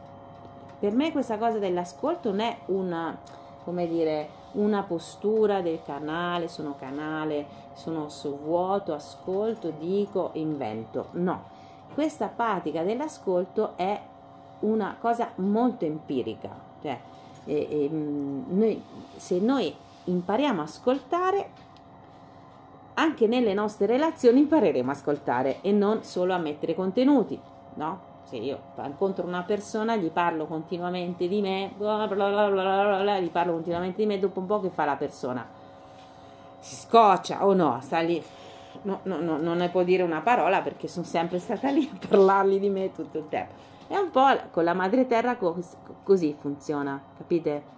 per 0.85 0.93
me 0.93 1.11
questa 1.11 1.37
cosa 1.37 1.57
dell'ascolto 1.57 2.29
non 2.29 2.41
è 2.41 2.57
una, 2.67 3.17
come 3.63 3.87
dire, 3.87 4.29
una 4.53 4.83
postura 4.83 5.61
del 5.61 5.79
canale, 5.83 6.47
sono 6.47 6.75
canale, 6.77 7.47
sono 7.73 8.09
su 8.09 8.37
vuoto, 8.37 8.93
ascolto, 8.93 9.71
dico, 9.71 10.29
invento. 10.33 11.07
No, 11.13 11.43
questa 11.93 12.27
pratica 12.27 12.83
dell'ascolto 12.83 13.73
è 13.77 13.99
una 14.59 14.95
cosa 14.99 15.31
molto 15.35 15.85
empirica. 15.85 16.49
Cioè, 16.81 16.99
eh, 17.45 17.67
eh, 17.69 17.89
noi, 17.89 18.83
se 19.15 19.39
noi 19.39 19.75
impariamo 20.05 20.61
a 20.61 20.63
ascoltare, 20.63 21.49
anche 22.95 23.27
nelle 23.27 23.53
nostre 23.53 23.85
relazioni 23.85 24.39
impareremo 24.39 24.89
a 24.89 24.93
ascoltare 24.93 25.61
e 25.61 25.71
non 25.71 26.03
solo 26.03 26.33
a 26.33 26.37
mettere 26.37 26.73
contenuti, 26.73 27.39
no? 27.75 28.13
se 28.25 28.37
io 28.37 28.59
incontro 28.83 29.25
una 29.25 29.43
persona, 29.43 29.95
gli 29.95 30.09
parlo 30.09 30.45
continuamente 30.47 31.27
di 31.27 31.41
me, 31.41 31.73
gli 31.77 33.29
parlo 33.29 33.53
continuamente 33.53 33.97
di 33.97 34.05
me, 34.05 34.19
dopo 34.19 34.39
un 34.39 34.45
po' 34.47 34.59
che 34.59 34.69
fa 34.69 34.85
la 34.85 34.95
persona? 34.95 35.47
Si 36.59 36.75
scoccia 36.75 37.45
o 37.45 37.53
no? 37.53 37.79
Sta 37.81 37.99
lì, 37.99 38.21
no, 38.83 38.99
no, 39.03 39.19
no, 39.19 39.37
non 39.37 39.57
ne 39.57 39.69
può 39.69 39.83
dire 39.83 40.01
una 40.01 40.21
parola 40.21 40.61
perché 40.61 40.87
sono 40.87 41.05
sempre 41.05 41.37
stata 41.39 41.69
lì 41.69 41.87
a 41.93 42.07
parlargli 42.07 42.59
di 42.59 42.69
me 42.69 42.91
tutto 42.91 43.19
il 43.19 43.27
tempo. 43.29 43.53
È 43.87 43.95
un 43.95 44.09
po' 44.09 44.25
con 44.49 44.63
la 44.63 44.73
madre 44.73 45.05
terra 45.05 45.37
così 45.37 46.35
funziona, 46.37 46.99
capite? 47.15 47.74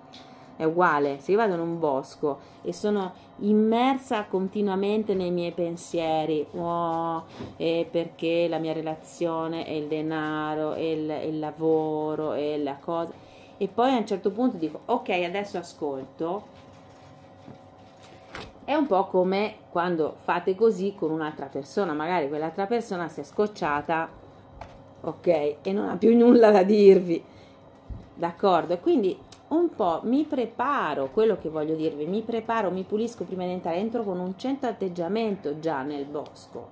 È 0.58 0.63
uguale, 0.63 1.20
se 1.20 1.32
io 1.32 1.38
vado 1.38 1.54
in 1.54 1.60
un 1.60 1.80
bosco 1.80 2.39
e 2.63 2.74
sono 2.74 3.13
immersa 3.38 4.26
continuamente 4.26 5.13
nei 5.13 5.30
miei 5.30 5.52
pensieri, 5.52 6.46
oh, 6.56 7.24
perché 7.56 8.48
la 8.50 8.58
mia 8.58 8.74
relazione 8.74 9.65
è 9.65 9.72
il 9.72 9.88
denaro, 9.88 10.74
è 10.74 10.82
il, 10.82 11.08
è 11.08 11.24
il 11.24 11.39
lavoro, 11.39 12.34
è 12.34 12.58
la 12.58 12.76
cosa, 12.80 13.13
e 13.58 13.67
poi 13.67 13.93
a 13.93 13.98
un 13.98 14.08
certo 14.08 14.32
punto 14.32 14.58
dico 14.58 14.82
ok 14.86 15.10
adesso 15.10 15.60
ascolto, 15.60 16.56
è 18.63 18.74
un 18.74 18.88
po' 18.88 19.06
come 19.06 19.60
quando 19.70 20.15
fate 20.24 20.56
così 20.56 20.96
con 20.98 21.12
un'altra 21.12 21.46
persona, 21.46 21.93
magari 21.93 22.28
quell'altra 22.28 22.65
persona 22.65 23.08
si 23.10 23.20
è 23.20 23.24
scocciata, 23.24 24.10
ok, 25.02 25.28
e 25.62 25.72
non 25.72 25.88
ha 25.88 25.96
più 25.98 26.17
nulla 26.17 26.50
da 26.50 26.63
dirvi, 26.63 27.24
d'accordo? 28.15 28.78
Quindi 28.80 29.17
un 29.50 29.70
po' 29.76 30.02
mi 30.04 30.26
preparo, 30.26 31.10
quello 31.12 31.38
che 31.38 31.50
voglio 31.50 31.76
dirvi, 31.76 32.06
mi 32.06 32.22
preparo, 32.22 32.70
mi 32.70 32.84
pulisco 32.84 33.24
prima 33.24 33.46
di 33.46 33.52
entrare, 33.52 33.78
entro 33.78 34.04
con 34.04 34.20
un 34.20 34.38
certo 34.38 34.68
atteggiamento 34.68 35.60
già 35.60 35.84
nel 35.84 36.06
bosco. 36.06 36.70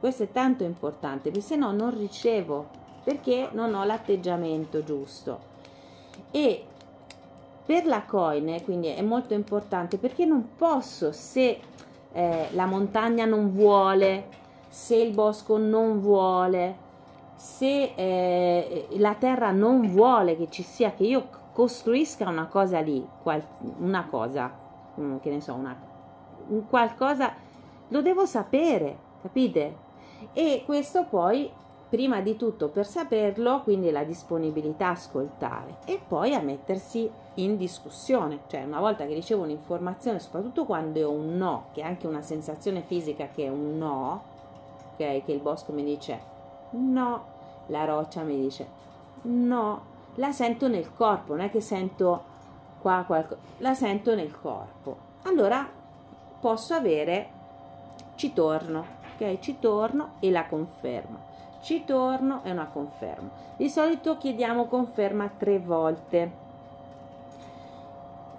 Questo 0.00 0.22
è 0.22 0.32
tanto 0.32 0.64
importante, 0.64 1.30
perché 1.30 1.44
se 1.44 1.56
no 1.56 1.72
non 1.72 1.96
ricevo, 1.96 2.68
perché 3.04 3.48
non 3.52 3.74
ho 3.74 3.84
l'atteggiamento 3.84 4.82
giusto. 4.82 5.56
E 6.30 6.64
per 7.66 7.84
la 7.84 8.04
coine, 8.04 8.62
quindi 8.62 8.88
è 8.88 9.02
molto 9.02 9.34
importante 9.34 9.98
perché 9.98 10.24
non 10.24 10.50
posso, 10.56 11.12
se 11.12 11.60
eh, 12.12 12.48
la 12.52 12.64
montagna 12.64 13.26
non 13.26 13.52
vuole, 13.52 14.28
se 14.68 14.96
il 14.96 15.12
bosco 15.12 15.58
non 15.58 16.00
vuole, 16.00 16.86
se 17.34 17.92
eh, 17.94 18.86
la 18.92 19.14
terra 19.14 19.50
non 19.50 19.86
vuole 19.90 20.36
che 20.36 20.48
ci 20.48 20.62
sia, 20.62 20.92
che 20.92 21.04
io 21.04 21.28
costruisca 21.58 22.28
una 22.28 22.46
cosa 22.46 22.78
lì, 22.78 23.04
qual, 23.20 23.42
una 23.78 24.06
cosa, 24.08 24.48
mm, 25.00 25.16
che 25.16 25.28
ne 25.28 25.40
so, 25.40 25.54
una, 25.54 25.76
un 26.50 26.68
qualcosa, 26.68 27.34
lo 27.88 28.00
devo 28.00 28.26
sapere, 28.26 28.96
capite? 29.22 29.76
E 30.32 30.62
questo 30.64 31.06
poi 31.06 31.50
prima 31.88 32.20
di 32.20 32.36
tutto 32.36 32.68
per 32.68 32.86
saperlo, 32.86 33.62
quindi 33.64 33.90
la 33.90 34.04
disponibilità 34.04 34.86
a 34.86 34.90
ascoltare 34.90 35.78
e 35.84 36.00
poi 36.06 36.32
a 36.32 36.40
mettersi 36.40 37.10
in 37.34 37.56
discussione, 37.56 38.42
cioè 38.46 38.62
una 38.62 38.78
volta 38.78 39.04
che 39.04 39.14
ricevo 39.14 39.42
un'informazione, 39.42 40.20
soprattutto 40.20 40.64
quando 40.64 41.00
è 41.00 41.06
un 41.06 41.36
no, 41.36 41.70
che 41.72 41.80
è 41.80 41.84
anche 41.84 42.06
una 42.06 42.22
sensazione 42.22 42.82
fisica 42.82 43.30
che 43.34 43.46
è 43.46 43.48
un 43.48 43.76
no, 43.76 44.22
ok, 44.92 45.24
che 45.24 45.32
il 45.32 45.40
bosco 45.40 45.72
mi 45.72 45.82
dice 45.82 46.20
no, 46.70 47.24
la 47.66 47.84
roccia 47.84 48.22
mi 48.22 48.38
dice 48.38 48.68
no, 49.22 49.96
la 50.18 50.30
sento 50.30 50.68
nel 50.68 50.94
corpo, 50.94 51.34
non 51.34 51.46
è 51.46 51.50
che 51.50 51.60
sento 51.60 52.22
qua 52.80 53.02
qualcosa, 53.06 53.40
la 53.58 53.74
sento 53.74 54.14
nel 54.14 54.38
corpo. 54.38 54.96
Allora 55.24 55.68
posso 56.40 56.74
avere, 56.74 57.30
ci 58.14 58.32
torno, 58.32 58.84
ok, 59.14 59.40
ci 59.40 59.58
torno 59.58 60.12
e 60.20 60.30
la 60.30 60.46
confermo 60.46 61.26
ci 61.60 61.84
torno 61.84 62.42
è 62.42 62.50
una 62.50 62.68
conferma. 62.68 63.28
Di 63.56 63.68
solito 63.68 64.16
chiediamo 64.16 64.66
conferma 64.66 65.30
tre 65.36 65.58
volte. 65.58 66.46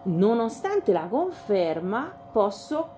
Nonostante 0.04 0.92
la 0.92 1.08
conferma, 1.08 2.12
posso 2.32 2.98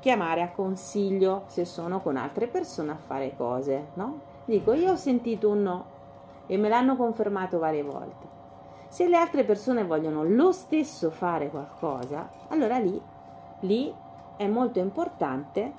chiamare 0.00 0.42
a 0.42 0.50
consiglio 0.50 1.44
se 1.46 1.64
sono 1.64 2.00
con 2.00 2.16
altre 2.16 2.48
persone 2.48 2.92
a 2.92 2.96
fare 2.96 3.34
cose, 3.36 3.88
no? 3.94 4.20
Dico, 4.44 4.72
io 4.72 4.92
ho 4.92 4.96
sentito 4.96 5.48
un 5.50 5.62
no 5.62 5.84
e 6.50 6.56
me 6.56 6.68
l'hanno 6.68 6.96
confermato 6.96 7.60
varie 7.60 7.84
volte. 7.84 8.26
Se 8.88 9.06
le 9.06 9.16
altre 9.16 9.44
persone 9.44 9.84
vogliono 9.84 10.24
lo 10.24 10.50
stesso 10.50 11.10
fare 11.10 11.48
qualcosa, 11.48 12.28
allora 12.48 12.76
lì, 12.78 13.00
lì 13.60 13.94
è 14.36 14.48
molto 14.48 14.80
importante 14.80 15.72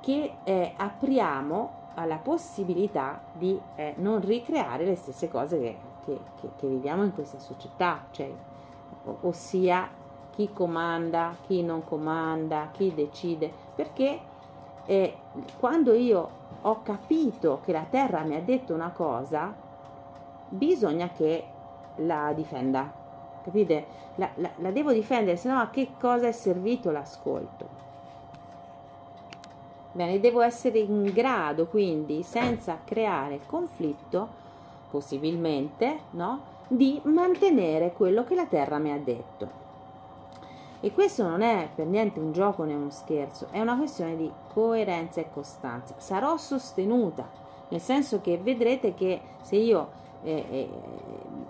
che 0.00 0.36
eh, 0.42 0.72
apriamo 0.74 1.78
alla 1.96 2.16
possibilità 2.16 3.20
di 3.34 3.60
eh, 3.74 3.92
non 3.98 4.22
ricreare 4.22 4.86
le 4.86 4.96
stesse 4.96 5.28
cose 5.28 5.60
che, 5.60 5.76
che, 6.02 6.18
che, 6.40 6.48
che 6.56 6.66
viviamo 6.66 7.04
in 7.04 7.12
questa 7.12 7.38
società, 7.38 8.06
cioè, 8.12 8.32
ossia 9.20 9.86
chi 10.30 10.50
comanda, 10.54 11.36
chi 11.46 11.62
non 11.62 11.84
comanda, 11.84 12.70
chi 12.72 12.94
decide, 12.94 13.52
perché 13.74 14.18
eh, 14.86 15.14
quando 15.58 15.92
io 15.92 16.38
ho 16.62 16.82
capito 16.82 17.60
che 17.64 17.72
la 17.72 17.86
terra 17.88 18.22
mi 18.22 18.34
ha 18.36 18.40
detto 18.40 18.74
una 18.74 18.90
cosa, 18.90 19.54
bisogna 20.48 21.08
che 21.10 21.44
la 21.96 22.32
difenda, 22.34 22.92
capite? 23.42 23.98
La, 24.16 24.28
la, 24.36 24.50
la 24.56 24.70
devo 24.70 24.92
difendere, 24.92 25.36
se 25.36 25.48
no 25.48 25.60
a 25.60 25.70
che 25.70 25.92
cosa 25.98 26.26
è 26.26 26.32
servito 26.32 26.90
l'ascolto? 26.90 27.88
Bene, 29.92 30.20
devo 30.20 30.40
essere 30.40 30.78
in 30.78 31.04
grado 31.12 31.66
quindi, 31.66 32.22
senza 32.22 32.78
creare 32.84 33.40
conflitto, 33.46 34.28
possibilmente, 34.90 36.00
no? 36.10 36.58
di 36.68 37.00
mantenere 37.04 37.92
quello 37.92 38.22
che 38.22 38.36
la 38.36 38.46
Terra 38.46 38.78
mi 38.78 38.92
ha 38.92 38.98
detto. 38.98 39.68
E 40.80 40.92
questo 40.92 41.26
non 41.26 41.42
è 41.42 41.68
per 41.74 41.86
niente 41.86 42.20
un 42.20 42.32
gioco 42.32 42.64
né 42.64 42.74
uno 42.74 42.90
scherzo, 42.90 43.48
è 43.50 43.60
una 43.60 43.76
questione 43.76 44.16
di 44.16 44.30
coerenza 44.52 45.20
e 45.20 45.30
costanza. 45.30 45.94
Sarò 45.98 46.36
sostenuta, 46.36 47.28
nel 47.68 47.80
senso 47.80 48.20
che 48.20 48.38
vedrete 48.38 48.94
che 48.94 49.20
se 49.42 49.56
io 49.56 49.90
eh, 50.22 50.44
eh, 50.50 50.70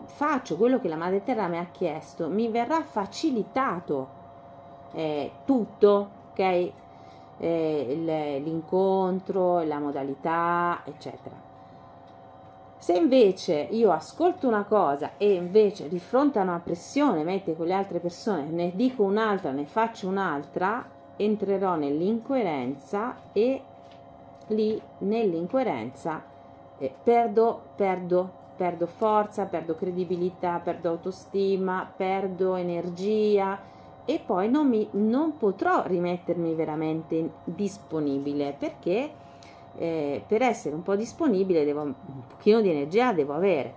faccio 0.07 0.57
quello 0.57 0.81
che 0.81 0.89
la 0.89 0.97
Madre 0.97 1.23
Terra 1.23 1.47
mi 1.47 1.59
ha 1.59 1.67
chiesto, 1.71 2.29
mi 2.29 2.49
verrà 2.49 2.83
facilitato 2.83 4.09
eh, 4.93 5.31
tutto, 5.45 6.11
ok? 6.33 6.73
eh, 7.41 8.41
l'incontro, 8.45 9.63
la 9.63 9.79
modalità, 9.79 10.83
eccetera. 10.85 11.50
Se 12.81 12.95
invece 12.95 13.69
io 13.73 13.93
ascolto 13.93 14.49
una 14.49 14.65
cosa 14.65 15.19
e 15.19 15.35
invece 15.35 15.87
di 15.87 15.99
fronte 15.99 16.39
a 16.39 16.43
una 16.43 16.61
pressione 16.65 17.25
mette 17.25 17.55
con 17.55 17.67
le 17.67 17.75
altre 17.75 17.99
persone, 17.99 18.45
ne 18.45 18.73
dico 18.75 19.03
un'altra, 19.03 19.51
ne 19.51 19.67
faccio 19.67 20.09
un'altra, 20.09 20.89
entrerò 21.17 21.77
nell'incoerenza 21.77 23.17
e 23.35 23.63
lì 24.47 24.81
nell'incoerenza 25.01 26.25
eh, 26.79 26.91
perdo, 27.03 27.61
perdo, 27.77 28.33
perdo 28.57 28.87
forza, 28.87 29.45
perdo 29.45 29.75
credibilità, 29.75 30.59
perdo 30.65 30.89
autostima, 30.89 31.87
perdo 31.95 32.55
energia, 32.55 33.61
e 34.07 34.23
poi 34.25 34.51
non, 34.51 34.67
mi, 34.67 34.89
non 34.93 35.37
potrò 35.37 35.83
rimettermi 35.85 36.55
veramente 36.55 37.31
disponibile 37.45 38.57
perché 38.59 39.20
eh, 39.81 40.23
per 40.27 40.43
essere 40.43 40.75
un 40.75 40.83
po' 40.83 40.95
disponibile 40.95 41.65
devo 41.65 41.81
un 41.83 41.95
pochino 42.29 42.61
di 42.61 42.71
energia 42.71 43.13
devo 43.13 43.33
avere. 43.33 43.75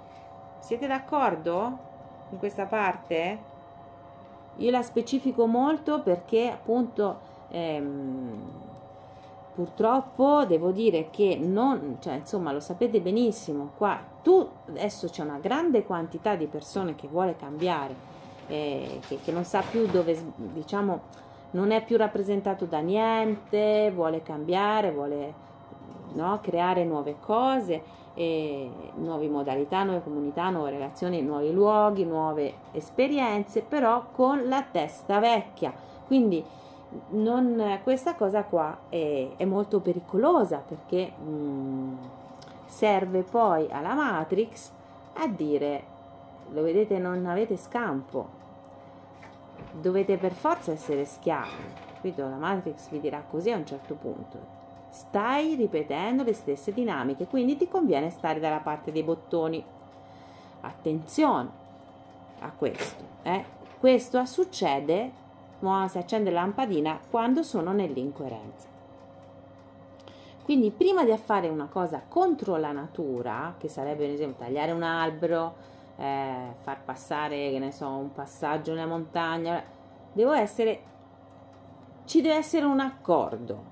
Siete 0.59 0.87
d'accordo 0.87 1.77
in 2.31 2.37
questa 2.37 2.65
parte? 2.65 3.51
Io 4.57 4.69
la 4.69 4.81
specifico 4.81 5.45
molto 5.45 6.01
perché 6.01 6.49
appunto 6.49 7.19
ehm, 7.49 8.51
purtroppo 9.55 10.45
devo 10.45 10.71
dire 10.71 11.09
che 11.09 11.37
non 11.41 11.97
cioè 11.99 12.15
insomma 12.15 12.51
lo 12.51 12.59
sapete 12.59 13.01
benissimo 13.01 13.71
qua 13.77 13.99
tu 14.23 14.47
adesso 14.67 15.07
c'è 15.07 15.21
una 15.21 15.37
grande 15.39 15.83
quantità 15.83 16.35
di 16.35 16.47
persone 16.47 16.95
che 16.95 17.07
vuole 17.07 17.35
cambiare 17.35 18.13
eh, 18.47 18.99
che, 19.07 19.19
che, 19.23 19.31
non 19.31 19.43
sa 19.45 19.61
più 19.61 19.85
dove, 19.87 20.17
diciamo, 20.35 21.01
non 21.51 21.71
è 21.71 21.83
più 21.83 21.97
rappresentato 21.97 22.65
da 22.65 22.79
niente, 22.79 23.91
vuole 23.93 24.21
cambiare, 24.21 24.91
vuole 24.91 25.33
no, 26.13 26.39
creare 26.41 26.83
nuove 26.83 27.17
cose, 27.19 27.81
nuove 28.15 29.27
modalità, 29.27 29.83
nuove 29.83 30.03
comunità, 30.03 30.49
nuove 30.49 30.69
relazioni, 30.71 31.21
nuovi 31.21 31.51
luoghi, 31.51 32.05
nuove 32.05 32.53
esperienze, 32.71 33.61
però 33.61 34.05
con 34.11 34.47
la 34.47 34.63
testa 34.63 35.19
vecchia. 35.19 35.73
Quindi 36.05 36.43
non, 37.09 37.79
questa 37.83 38.15
cosa 38.15 38.43
qua 38.43 38.77
è, 38.89 39.29
è 39.35 39.45
molto 39.45 39.79
pericolosa 39.79 40.63
perché 40.65 41.11
mh, 41.17 41.29
mm, 41.29 41.95
serve 42.65 43.23
poi 43.23 43.67
alla 43.71 43.93
Matrix 43.93 44.71
a 45.13 45.27
dire 45.27 45.91
lo 46.51 46.61
vedete 46.61 46.99
non 46.99 47.25
avete 47.25 47.57
scampo. 47.57 48.41
Dovete 49.71 50.17
per 50.17 50.33
forza 50.33 50.71
essere 50.71 51.05
schiavi. 51.05 51.81
La 52.15 52.35
Matrix 52.35 52.89
vi 52.89 52.99
dirà 52.99 53.23
così 53.27 53.49
a 53.49 53.55
un 53.55 53.65
certo 53.65 53.93
punto 53.95 54.62
stai 54.93 55.55
ripetendo 55.55 56.23
le 56.23 56.33
stesse 56.33 56.71
dinamiche 56.71 57.27
quindi 57.27 57.57
ti 57.57 57.67
conviene 57.67 58.09
stare 58.09 58.39
dalla 58.39 58.59
parte 58.59 58.91
dei 58.91 59.03
bottoni 59.03 59.63
attenzione 60.61 61.49
a 62.39 62.51
questo 62.51 63.03
eh? 63.23 63.43
questo 63.79 64.23
succede 64.25 65.21
si 65.87 65.97
accende 65.97 66.29
la 66.29 66.41
lampadina 66.41 66.99
quando 67.09 67.41
sono 67.41 67.71
nell'incoerenza 67.71 68.67
quindi 70.43 70.71
prima 70.71 71.05
di 71.05 71.15
fare 71.17 71.47
una 71.47 71.67
cosa 71.67 72.03
contro 72.07 72.57
la 72.57 72.71
natura 72.73 73.55
che 73.57 73.69
sarebbe 73.69 74.05
ad 74.05 74.11
esempio 74.11 74.45
tagliare 74.45 74.71
un 74.71 74.83
albero 74.83 75.71
eh, 75.97 76.53
far 76.61 76.83
passare, 76.83 77.51
che 77.51 77.59
ne 77.59 77.71
so, 77.71 77.87
un 77.87 78.11
passaggio 78.11 78.73
nella 78.73 78.87
montagna, 78.87 79.63
devo 80.11 80.33
essere, 80.33 80.81
ci 82.05 82.21
deve 82.21 82.35
essere 82.35 82.65
un 82.65 82.79
accordo. 82.79 83.71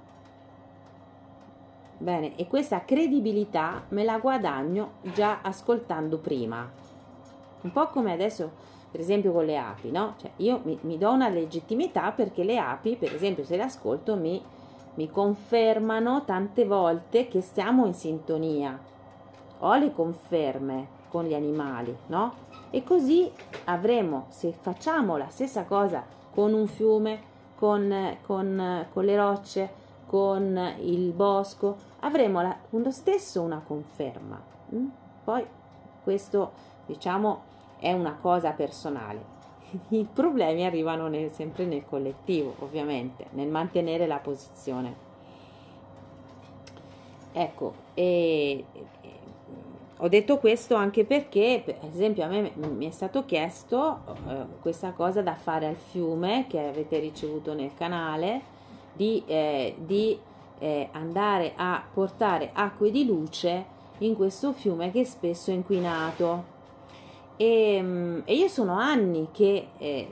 Bene, 2.01 2.35
e 2.35 2.47
questa 2.47 2.83
credibilità 2.83 3.83
me 3.89 4.03
la 4.03 4.17
guadagno 4.17 4.93
già 5.13 5.41
ascoltando 5.43 6.17
prima. 6.17 6.67
Un 7.61 7.71
po' 7.71 7.89
come 7.89 8.11
adesso, 8.11 8.49
per 8.89 8.99
esempio, 8.99 9.31
con 9.31 9.45
le 9.45 9.55
api, 9.55 9.91
no? 9.91 10.15
Cioè, 10.17 10.31
io 10.37 10.61
mi, 10.63 10.79
mi 10.81 10.97
do 10.97 11.11
una 11.11 11.29
legittimità 11.29 12.11
perché 12.11 12.43
le 12.43 12.57
api, 12.57 12.95
per 12.95 13.13
esempio, 13.13 13.43
se 13.43 13.55
le 13.55 13.61
ascolto, 13.61 14.15
mi, 14.15 14.41
mi 14.95 15.11
confermano 15.11 16.25
tante 16.25 16.65
volte 16.65 17.27
che 17.27 17.41
siamo 17.41 17.85
in 17.85 17.93
sintonia. 17.93 18.79
Ho 19.59 19.75
le 19.75 19.93
conferme 19.93 20.87
con 21.07 21.25
gli 21.25 21.35
animali, 21.35 21.95
no? 22.07 22.33
E 22.71 22.83
così 22.83 23.31
avremo, 23.65 24.25
se 24.29 24.53
facciamo 24.53 25.17
la 25.17 25.29
stessa 25.29 25.65
cosa 25.65 26.03
con 26.33 26.53
un 26.53 26.65
fiume, 26.65 27.19
con, 27.53 28.17
con, 28.23 28.87
con 28.91 29.05
le 29.05 29.15
rocce, 29.15 29.79
con 30.07 30.59
il 30.79 31.11
bosco, 31.13 31.89
avremo 32.01 32.41
la, 32.41 32.55
lo 32.69 32.91
stesso 32.91 33.41
una 33.41 33.61
conferma. 33.65 34.41
Mm? 34.75 34.87
Poi 35.23 35.45
questo, 36.03 36.51
diciamo, 36.85 37.43
è 37.79 37.91
una 37.93 38.17
cosa 38.21 38.51
personale. 38.51 39.39
I 39.89 40.07
problemi 40.11 40.65
arrivano 40.65 41.07
nel, 41.07 41.31
sempre 41.31 41.65
nel 41.65 41.85
collettivo, 41.85 42.55
ovviamente, 42.59 43.27
nel 43.31 43.47
mantenere 43.47 44.07
la 44.07 44.17
posizione. 44.17 45.09
Ecco, 47.33 47.73
e, 47.93 48.65
ho 50.03 50.07
detto 50.07 50.39
questo 50.39 50.73
anche 50.73 51.05
perché, 51.05 51.61
per 51.63 51.77
esempio, 51.87 52.23
a 52.23 52.27
me 52.27 52.51
mi 52.55 52.87
è 52.87 52.91
stato 52.91 53.23
chiesto 53.23 53.99
eh, 54.27 54.45
questa 54.59 54.91
cosa 54.93 55.21
da 55.21 55.35
fare 55.35 55.67
al 55.67 55.75
fiume 55.75 56.47
che 56.49 56.59
avete 56.59 56.97
ricevuto 56.97 57.53
nel 57.53 57.73
canale, 57.75 58.41
di, 58.93 59.21
eh, 59.27 59.75
di 59.77 60.19
eh, 60.61 60.89
andare 60.91 61.53
a 61.55 61.83
portare 61.91 62.51
acque 62.53 62.91
di 62.91 63.03
luce 63.03 63.65
in 63.99 64.15
questo 64.15 64.53
fiume 64.53 64.91
che 64.91 65.03
spesso 65.03 65.49
è 65.49 65.55
inquinato. 65.55 66.59
E, 67.35 67.79
mm, 67.81 68.19
e 68.25 68.35
io 68.35 68.47
sono 68.47 68.73
anni 68.77 69.29
che 69.31 69.69
eh, 69.77 70.07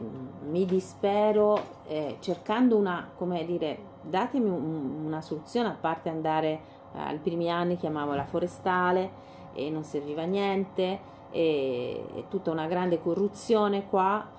mi 0.49 0.65
dispero 0.65 1.77
eh, 1.87 2.17
cercando 2.19 2.75
una, 2.77 3.11
come 3.15 3.45
dire, 3.45 3.77
datemi 4.01 4.49
un, 4.49 5.03
una 5.05 5.21
soluzione 5.21 5.69
a 5.69 5.77
parte 5.79 6.09
andare 6.09 6.49
eh, 6.95 6.99
ai 6.99 7.17
primi 7.17 7.51
anni 7.51 7.77
chiamavo 7.77 8.15
la 8.15 8.25
forestale 8.25 9.27
e 9.53 9.69
non 9.69 9.83
serviva 9.83 10.23
a 10.23 10.25
niente 10.25 10.99
e, 11.29 12.05
e 12.15 12.23
tutta 12.27 12.49
una 12.49 12.65
grande 12.65 12.99
corruzione 12.99 13.87
qua 13.87 14.37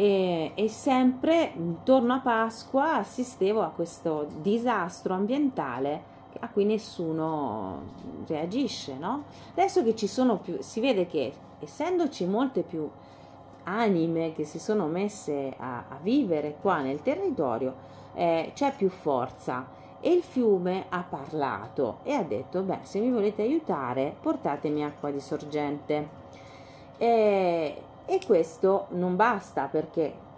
e, 0.00 0.52
e, 0.54 0.68
sempre 0.70 1.52
intorno 1.54 2.14
a 2.14 2.20
Pasqua 2.20 2.94
assistevo 2.94 3.60
a 3.60 3.68
questo 3.68 4.28
disastro 4.40 5.12
ambientale 5.12 6.18
a 6.38 6.48
cui 6.48 6.64
nessuno 6.64 7.82
reagisce, 8.26 8.96
no? 8.96 9.24
Adesso 9.50 9.84
che 9.84 9.94
ci 9.94 10.06
sono 10.06 10.38
più, 10.38 10.56
si 10.60 10.80
vede 10.80 11.06
che 11.06 11.34
essendoci 11.58 12.24
molte 12.24 12.62
più 12.62 12.88
anime 13.64 14.32
che 14.32 14.44
si 14.44 14.58
sono 14.58 14.86
messe 14.86 15.54
a, 15.58 15.84
a 15.90 15.98
vivere 16.00 16.56
qua 16.58 16.80
nel 16.80 17.02
territorio, 17.02 17.74
eh, 18.14 18.52
c'è 18.54 18.74
più 18.74 18.88
forza 18.88 19.68
e 20.00 20.10
il 20.14 20.22
fiume 20.22 20.86
ha 20.88 21.04
parlato 21.06 21.98
e 22.04 22.14
ha 22.14 22.22
detto, 22.22 22.62
beh, 22.62 22.78
se 22.82 23.00
mi 23.00 23.10
volete 23.10 23.42
aiutare, 23.42 24.16
portatemi 24.18 24.82
acqua 24.82 25.10
di 25.10 25.20
sorgente. 25.20 26.08
E, 26.96 27.82
e 28.10 28.20
questo 28.26 28.86
non 28.90 29.16
basta 29.16 29.66
perché 29.66 30.28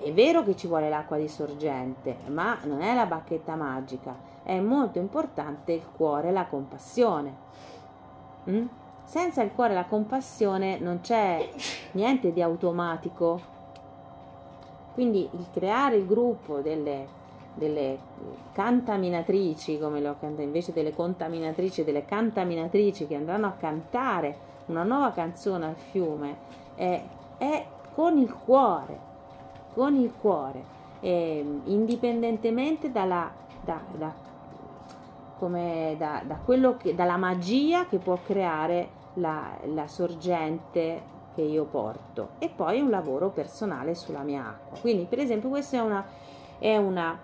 è 0.00 0.12
vero 0.12 0.42
che 0.42 0.56
ci 0.56 0.66
vuole 0.66 0.88
l'acqua 0.88 1.16
di 1.18 1.28
sorgente, 1.28 2.16
ma 2.28 2.58
non 2.62 2.80
è 2.80 2.94
la 2.94 3.06
bacchetta 3.06 3.54
magica 3.56 4.34
è 4.46 4.60
molto 4.60 5.00
importante 5.00 5.72
il 5.72 5.82
cuore 5.96 6.30
la 6.30 6.46
compassione. 6.46 7.34
Mm? 8.48 8.66
Senza 9.02 9.42
il 9.42 9.50
cuore 9.52 9.72
e 9.72 9.74
la 9.74 9.86
compassione 9.86 10.78
non 10.78 11.00
c'è 11.00 11.50
niente 11.92 12.32
di 12.32 12.40
automatico. 12.40 13.54
Quindi 14.94 15.28
il 15.32 15.46
creare 15.52 15.96
il 15.96 16.06
gruppo 16.06 16.60
delle, 16.60 17.08
delle 17.54 17.98
cantaminatrici, 18.52 19.80
come 19.80 20.00
lo 20.00 20.14
canta, 20.20 20.42
invece 20.42 20.72
delle 20.72 20.94
contaminatrici, 20.94 21.82
delle 21.82 22.04
cantaminatrici 22.04 23.08
che 23.08 23.16
andranno 23.16 23.48
a 23.48 23.56
cantare 23.58 24.54
una 24.66 24.84
nuova 24.84 25.10
canzone 25.10 25.66
al 25.66 25.74
fiume, 25.74 26.36
è, 26.76 27.02
è 27.38 27.66
con 27.92 28.16
il 28.18 28.32
cuore, 28.32 28.98
con 29.74 29.96
il 29.96 30.12
cuore, 30.20 30.62
eh, 31.00 31.60
indipendentemente 31.64 32.92
dalla, 32.92 33.28
da, 33.64 33.80
da 33.96 34.24
da, 35.96 36.22
che, 36.78 36.94
dalla 36.94 37.16
magia 37.16 37.86
che 37.86 37.98
può 37.98 38.18
creare 38.24 38.88
la, 39.14 39.50
la 39.74 39.86
sorgente 39.86 41.14
che 41.34 41.42
io 41.42 41.64
porto 41.64 42.30
e 42.38 42.48
poi 42.48 42.80
un 42.80 42.88
lavoro 42.88 43.28
personale 43.28 43.94
sulla 43.94 44.22
mia 44.22 44.46
acqua. 44.46 44.78
Quindi, 44.80 45.04
per 45.04 45.18
esempio, 45.18 45.50
questa 45.50 45.76
è 45.76 45.80
una, 45.80 46.04
è 46.58 46.76
una 46.78 47.18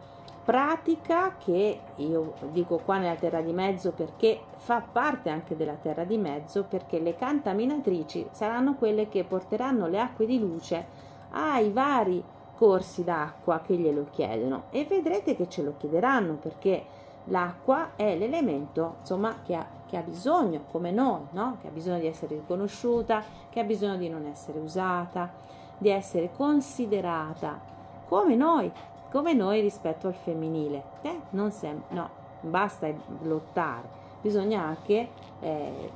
pratica 0.45 1.37
che 1.37 1.81
io 1.97 2.35
dico 2.51 2.81
qua 2.85 2.99
nella 2.99 3.15
terra 3.15 3.41
di 3.41 3.53
mezzo 3.53 3.93
perché 3.93 4.41
fa 4.57 4.81
parte 4.81 5.31
anche 5.31 5.57
della 5.57 5.75
terra 5.75 6.05
di 6.05 6.19
mezzo 6.19 6.65
perché 6.65 6.99
le 6.99 7.15
cantaminatrici 7.15 8.29
saranno 8.33 8.75
quelle 8.75 9.09
che 9.09 9.25
porteranno 9.25 9.87
le 9.87 10.01
acque 10.01 10.27
di 10.27 10.39
luce 10.39 10.87
ai 11.31 11.71
vari 11.71 12.23
corsi 12.57 13.05
d'acqua 13.05 13.61
che 13.61 13.75
glielo 13.75 14.07
chiedono 14.11 14.65
e 14.71 14.85
vedrete 14.85 15.37
che 15.37 15.49
ce 15.49 15.63
lo 15.63 15.75
chiederanno 15.79 16.35
perché 16.35 16.85
L'acqua 17.27 17.91
è 17.95 18.17
l'elemento 18.17 18.97
insomma, 19.01 19.43
che, 19.45 19.55
ha, 19.55 19.65
che 19.87 19.97
ha 19.97 20.01
bisogno, 20.01 20.65
come 20.71 20.91
noi, 20.91 21.21
no? 21.31 21.59
che 21.61 21.69
ha 21.69 21.71
bisogno 21.71 22.01
di 22.01 22.07
essere 22.07 22.35
riconosciuta, 22.35 23.23
che 23.49 23.61
ha 23.61 23.65
bisogno 23.65 23.97
di 23.97 24.09
non 24.09 24.27
essere 24.27 24.59
usata, 24.59 25.33
di 25.79 25.89
essere 25.89 26.33
considerata 26.35 27.61
come 28.09 28.35
noi, 28.35 28.71
come 29.13 29.35
noi 29.35 29.61
rispetto 29.61 30.09
al 30.09 30.15
femminile. 30.15 30.83
Eh? 31.03 31.21
Non 31.31 31.53
sem- 31.53 31.85
no, 31.89 32.09
basta 32.41 32.89
lottare, 33.23 33.87
bisogna 34.21 34.63
anche 34.63 35.09
eh, 35.41 35.91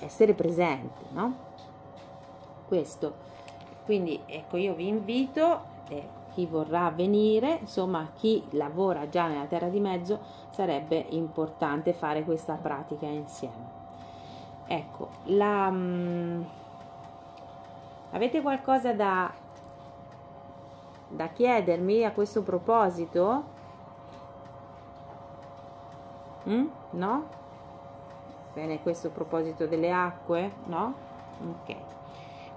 essere 0.00 0.34
presenti. 0.34 1.04
No? 1.12 1.34
Questo. 2.68 3.26
Quindi 3.86 4.20
ecco, 4.26 4.58
io 4.58 4.74
vi 4.74 4.86
invito, 4.86 5.60
eh, 5.88 6.06
chi 6.34 6.44
vorrà 6.44 6.90
venire, 6.90 7.58
insomma 7.60 8.10
chi 8.14 8.44
lavora 8.50 9.08
già 9.08 9.26
nella 9.26 9.46
terra 9.46 9.68
di 9.68 9.80
mezzo, 9.80 10.20
sarebbe 10.50 11.06
importante 11.08 11.94
fare 11.94 12.22
questa 12.22 12.54
pratica 12.54 13.06
insieme. 13.06 13.76
Ecco, 14.66 15.08
la, 15.24 15.68
um, 15.68 16.44
avete 18.10 18.42
qualcosa 18.42 18.92
da, 18.92 19.32
da 21.08 21.28
chiedermi 21.28 22.04
a 22.04 22.12
questo 22.12 22.42
proposito? 22.42 23.56
Mm? 26.48 26.66
No? 26.90 27.24
Bene, 28.54 28.82
questo 28.82 29.10
proposito 29.10 29.66
delle 29.66 29.92
acque? 29.92 30.52
No? 30.66 30.94
Ok. 31.40 31.76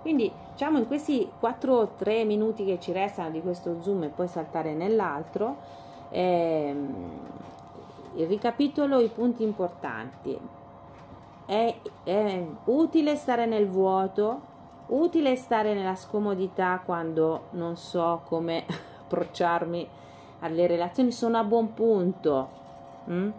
Quindi 0.01 0.31
diciamo 0.51 0.79
in 0.79 0.87
questi 0.87 1.29
4-3 1.39 2.25
minuti 2.25 2.65
che 2.65 2.79
ci 2.79 2.91
restano 2.91 3.29
di 3.29 3.41
questo 3.41 3.81
zoom 3.81 4.03
e 4.03 4.07
poi 4.07 4.27
saltare 4.27 4.73
nell'altro, 4.73 5.57
ehm, 6.09 7.09
ricapitolo 8.15 8.99
i 8.99 9.09
punti 9.09 9.43
importanti. 9.43 10.37
È, 11.45 11.75
è 12.03 12.45
utile 12.65 13.15
stare 13.15 13.45
nel 13.45 13.67
vuoto, 13.67 14.49
utile 14.91 15.35
stare 15.35 15.73
nella 15.73 15.95
scomodità 15.95 16.81
quando 16.83 17.47
non 17.51 17.75
so 17.75 18.21
come 18.25 18.65
approcciarmi 19.03 19.87
alle 20.39 20.67
relazioni, 20.67 21.11
sono 21.11 21.37
a 21.37 21.43
buon 21.43 21.73
punto. 21.73 22.59
Mm? 23.09 23.29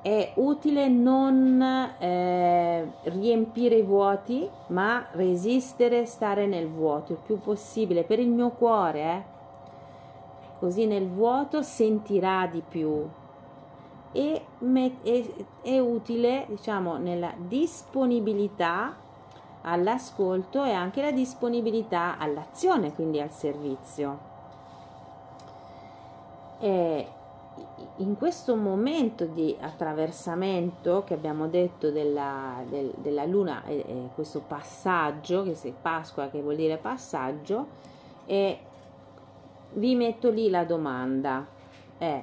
è 0.00 0.32
utile 0.36 0.88
non 0.88 1.60
eh, 1.98 2.92
riempire 3.02 3.76
i 3.76 3.82
vuoti, 3.82 4.48
ma 4.68 5.06
resistere, 5.12 6.06
stare 6.06 6.46
nel 6.46 6.68
vuoto 6.68 7.12
il 7.12 7.18
più 7.18 7.38
possibile 7.38 8.04
per 8.04 8.18
il 8.18 8.28
mio 8.28 8.50
cuore. 8.50 9.00
Eh? 9.00 9.22
Così 10.60 10.86
nel 10.86 11.08
vuoto 11.08 11.62
sentirà 11.62 12.48
di 12.50 12.62
più. 12.66 13.06
E 14.12 14.44
è, 15.02 15.24
è 15.62 15.78
utile, 15.78 16.46
diciamo, 16.48 16.96
nella 16.96 17.34
disponibilità 17.36 18.96
all'ascolto 19.70 20.64
e 20.64 20.72
anche 20.72 21.02
la 21.02 21.12
disponibilità 21.12 22.18
all'azione, 22.18 22.92
quindi 22.94 23.20
al 23.20 23.30
servizio. 23.30 24.18
E 26.60 27.08
in 27.96 28.16
questo 28.16 28.54
momento 28.56 29.24
di 29.24 29.56
attraversamento 29.58 31.02
che 31.04 31.14
abbiamo 31.14 31.48
detto 31.48 31.90
della, 31.90 32.62
del, 32.68 32.92
della 32.96 33.24
luna, 33.24 33.64
eh, 33.64 33.84
eh, 33.86 34.08
questo 34.14 34.40
passaggio, 34.40 35.42
che 35.42 35.56
è 35.60 35.72
Pasqua 35.72 36.28
che 36.28 36.40
vuol 36.40 36.56
dire 36.56 36.76
passaggio, 36.76 37.66
e 38.26 38.58
vi 39.72 39.94
metto 39.94 40.30
lì 40.30 40.48
la 40.48 40.64
domanda, 40.64 41.46
è 41.98 42.22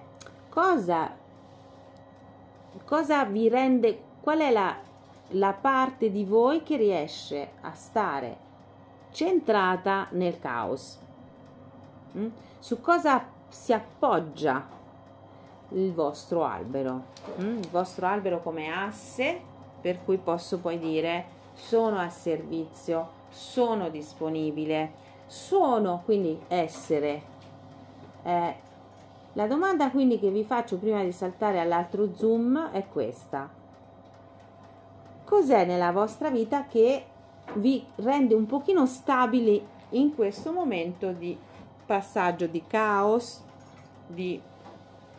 cosa, 0.50 1.12
cosa 2.86 3.26
vi 3.26 3.50
rende, 3.50 4.00
qual 4.22 4.40
è 4.40 4.52
la, 4.52 4.78
la 5.30 5.54
parte 5.54 6.12
di 6.12 6.24
voi 6.24 6.64
che 6.64 6.78
riesce 6.78 7.52
a 7.62 7.74
stare 7.74 8.38
centrata 9.12 10.08
nel 10.12 10.40
caos? 10.40 11.00
Mm? 12.18 12.28
Su 12.60 12.82
cosa 12.82 13.26
si 13.48 13.74
appoggia 13.74 14.68
il 15.70 15.92
vostro 15.94 16.44
albero, 16.44 17.06
mm? 17.42 17.58
il 17.58 17.70
vostro 17.70 18.06
albero 18.08 18.42
come 18.42 18.72
asse 18.72 19.54
per 19.82 20.04
cui 20.04 20.18
posso 20.18 20.60
poi 20.60 20.80
dire 20.80 21.34
sono 21.54 21.98
a 21.98 22.10
servizio, 22.10 23.10
sono 23.30 23.90
disponibile, 23.90 24.92
sono 25.26 26.02
quindi 26.06 26.40
essere. 26.48 27.22
Eh, 28.24 28.56
la 29.34 29.48
domanda 29.48 29.90
quindi 29.90 30.20
che 30.20 30.30
vi 30.30 30.44
faccio 30.44 30.78
prima 30.78 31.04
di 31.04 31.12
saltare 31.12 31.60
all'altro 31.60 32.16
zoom 32.16 32.72
è 32.72 32.86
questa. 32.88 33.50
Cos'è 35.26 35.66
nella 35.66 35.92
vostra 35.92 36.30
vita 36.30 36.66
che 36.66 37.04
vi 37.56 37.84
rende 37.96 38.36
un 38.36 38.46
pochino 38.46 38.86
stabili 38.86 39.64
in 39.90 40.14
questo 40.14 40.52
momento 40.52 41.12
di 41.12 41.38
passaggio 41.86 42.48
di 42.48 42.64
caos, 42.68 43.44
di 44.08 44.40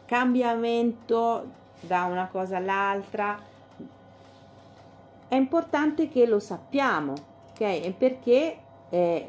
cambiamento 0.04 1.50
da 1.80 2.04
una 2.04 2.28
cosa 2.28 2.56
all'altra. 2.56 3.38
È 5.28 5.34
importante 5.34 6.08
che 6.08 6.24
lo 6.26 6.38
sappiamo, 6.38 7.12
ok? 7.50 7.90
Perché 7.92 8.58
eh, 8.88 9.28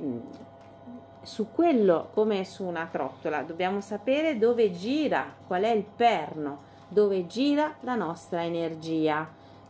su 1.23 1.51
quello 1.51 2.09
come 2.13 2.45
su 2.45 2.63
una 2.63 2.87
trottola 2.89 3.41
dobbiamo 3.41 3.81
sapere 3.81 4.37
dove 4.37 4.71
gira, 4.71 5.33
qual 5.45 5.63
è 5.63 5.71
il 5.71 5.83
perno, 5.83 6.65
dove 6.87 7.25
gira 7.25 7.75
la 7.81 7.95
nostra 7.95 8.43
energia, 8.45 9.27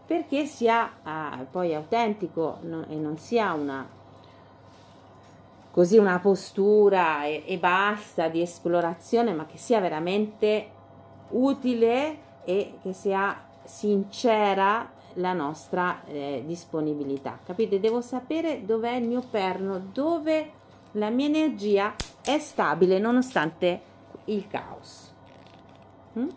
perché 0.08 0.46
sia 0.46 0.90
ah, 1.04 1.46
poi 1.52 1.76
autentico 1.76 2.60
no, 2.62 2.86
e 2.88 2.96
non 2.96 3.18
sia 3.18 3.54
una 3.54 3.96
così 5.78 6.00
una 6.00 6.18
postura 6.18 7.26
e, 7.26 7.44
e 7.46 7.60
basta 7.60 8.30
di 8.30 8.42
esplorazione, 8.42 9.34
ma 9.34 9.46
che 9.46 9.60
sia 9.60 9.80
veramente 9.80 10.72
utile 11.30 12.18
e 12.46 12.80
che 12.82 12.94
sia 12.94 13.40
sincera 13.64 14.90
la 15.14 15.34
nostra 15.34 16.04
eh, 16.06 16.42
disponibilità. 16.48 17.38
Capite? 17.46 17.80
Devo 17.80 18.02
sapere 18.02 18.66
dov'è 18.66 18.94
il 18.96 19.08
mio 19.08 19.22
perno, 19.30 19.80
dove 19.92 20.52
la 20.94 21.10
mia 21.10 21.28
energia 21.28 21.94
è 22.24 22.40
stabile 22.40 22.98
nonostante 22.98 23.82
il 24.26 24.48
caos. 24.48 25.14
Mm? 26.18 26.28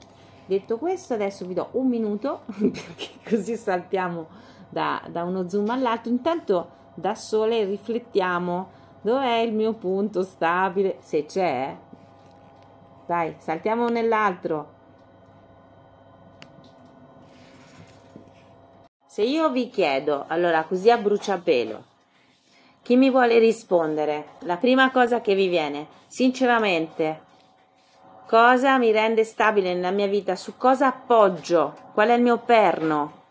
Detto 0.51 0.79
questo, 0.79 1.15
adesso 1.15 1.47
vi 1.47 1.55
do 1.55 1.69
un 1.75 1.87
minuto 1.87 2.41
perché 2.59 3.11
così 3.25 3.55
saltiamo 3.55 4.27
da, 4.69 5.01
da 5.09 5.23
uno 5.23 5.49
zoom 5.49 5.71
all'altro. 5.71 6.11
Intanto 6.11 6.71
da 6.95 7.15
sole 7.15 7.63
riflettiamo 7.63 8.69
dov'è 9.01 9.37
il 9.43 9.53
mio 9.53 9.75
punto 9.75 10.25
stabile, 10.25 10.97
se 11.03 11.25
c'è. 11.25 11.77
Dai, 13.07 13.37
saltiamo 13.39 13.91
nell'altro. 13.91 14.73
Se 19.07 19.23
io 19.23 19.51
vi 19.51 19.71
chiedo, 19.71 20.25
allora 20.27 20.65
così 20.65 20.91
a 20.91 20.99
bruciapelo, 20.99 21.85
chi 22.83 22.97
mi 22.97 23.09
vuole 23.09 23.39
rispondere? 23.39 24.31
La 24.41 24.57
prima 24.57 24.91
cosa 24.91 25.21
che 25.21 25.37
vi 25.37 25.47
viene, 25.47 25.87
sinceramente, 26.09 27.29
cosa 28.31 28.79
mi 28.79 28.93
rende 28.93 29.25
stabile 29.25 29.75
nella 29.75 29.91
mia 29.91 30.07
vita? 30.07 30.37
Su 30.37 30.57
cosa 30.57 30.87
appoggio? 30.87 31.91
Qual 31.93 32.09
è 32.11 32.15
il 32.15 32.23
mio 32.23 32.39
perno? 32.39 33.25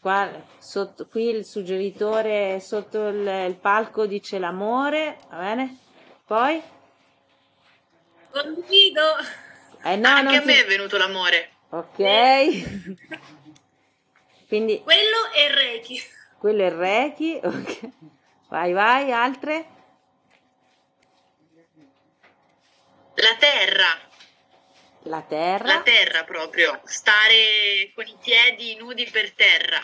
Qua, 0.00 0.26
sotto, 0.58 1.06
qui 1.06 1.24
il 1.28 1.44
suggeritore 1.44 2.60
sotto 2.60 3.08
il, 3.08 3.26
il 3.48 3.56
palco 3.56 4.06
dice 4.06 4.38
l'amore, 4.38 5.18
va 5.28 5.36
bene? 5.36 5.76
Poi? 6.24 6.62
Condivido. 8.30 9.02
Eh 9.82 9.96
no, 9.96 10.08
Anche 10.08 10.22
non 10.22 10.34
a 10.34 10.40
si- 10.40 10.46
me 10.46 10.60
è 10.62 10.66
venuto 10.66 10.96
l'amore. 10.96 11.50
Ok. 11.70 11.98
Quindi 14.48 14.80
Quello 14.82 15.30
è 15.34 15.52
Reiki. 15.52 16.00
quello 16.38 16.62
è 16.62 16.66
il 16.66 16.70
Reiki. 16.72 17.40
ok. 17.42 17.88
Vai, 18.48 18.72
vai, 18.72 19.12
altre? 19.12 19.66
La 23.16 23.36
terra. 23.38 23.98
La 25.04 25.22
terra. 25.22 25.66
La 25.66 25.82
terra 25.82 26.24
proprio. 26.24 26.80
Stare 26.84 27.90
con 27.94 28.06
i 28.06 28.16
piedi 28.22 28.76
nudi 28.76 29.08
per 29.10 29.32
terra. 29.32 29.82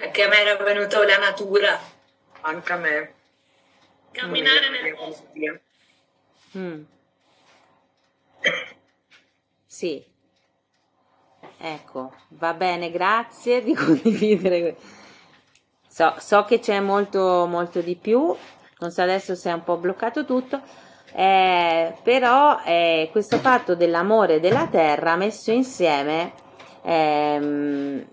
Anche 0.00 0.22
a 0.22 0.28
me 0.28 0.40
era 0.40 0.56
venuta 0.56 1.04
la 1.04 1.18
natura. 1.18 1.80
Anche 2.40 2.72
a 2.72 2.76
me. 2.76 3.14
Camminare 4.10 4.68
nel 4.70 4.94
bosco. 4.94 5.32
Mm. 6.58 6.82
Sì. 9.72 10.04
Ecco, 11.56 12.14
va 12.28 12.52
bene, 12.52 12.90
grazie 12.90 13.62
di 13.62 13.72
condividere. 13.74 14.76
So, 15.88 16.14
so 16.18 16.44
che 16.44 16.58
c'è 16.58 16.78
molto, 16.80 17.46
molto 17.46 17.80
di 17.80 17.96
più, 17.96 18.36
non 18.78 18.90
so 18.90 19.00
adesso 19.00 19.34
se 19.34 19.48
è 19.50 19.52
un 19.54 19.64
po' 19.64 19.76
bloccato 19.76 20.26
tutto, 20.26 20.60
eh, 21.14 21.94
però 22.02 22.60
eh, 22.64 23.08
questo 23.12 23.38
fatto 23.38 23.74
dell'amore 23.74 24.40
della 24.40 24.66
terra 24.66 25.16
messo 25.16 25.50
insieme 25.50 26.32
ehm, 26.82 28.04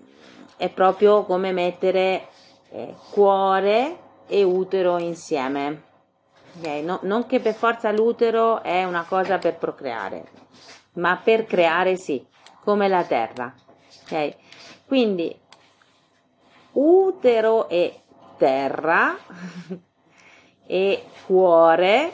è 0.57 0.69
proprio 0.69 1.23
come 1.23 1.51
mettere 1.51 2.27
eh, 2.71 2.95
cuore 3.11 3.97
e 4.27 4.43
utero 4.43 4.97
insieme. 4.97 5.83
Ok, 6.57 6.65
no- 6.83 6.99
non 7.03 7.25
che 7.25 7.39
per 7.39 7.53
forza 7.53 7.91
l'utero 7.91 8.61
è 8.61 8.83
una 8.83 9.05
cosa 9.07 9.37
per 9.37 9.55
procreare, 9.55 10.25
ma 10.93 11.19
per 11.23 11.45
creare 11.45 11.95
sì, 11.95 12.25
come 12.63 12.87
la 12.87 13.03
terra. 13.03 13.53
Ok? 14.03 14.35
Quindi 14.85 15.37
utero 16.73 17.69
e 17.69 18.01
terra 18.37 19.15
e 20.65 21.03
cuore, 21.25 22.11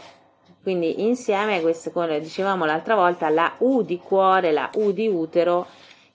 quindi 0.66 1.04
insieme, 1.06 1.62
questo, 1.62 1.92
come 1.92 2.20
dicevamo 2.20 2.66
l'altra 2.66 2.96
volta, 2.96 3.30
la 3.30 3.54
U 3.60 3.84
di 3.84 4.00
cuore, 4.00 4.52
la 4.52 4.68
U 4.74 4.94
di 4.94 5.08
utero 5.08 5.68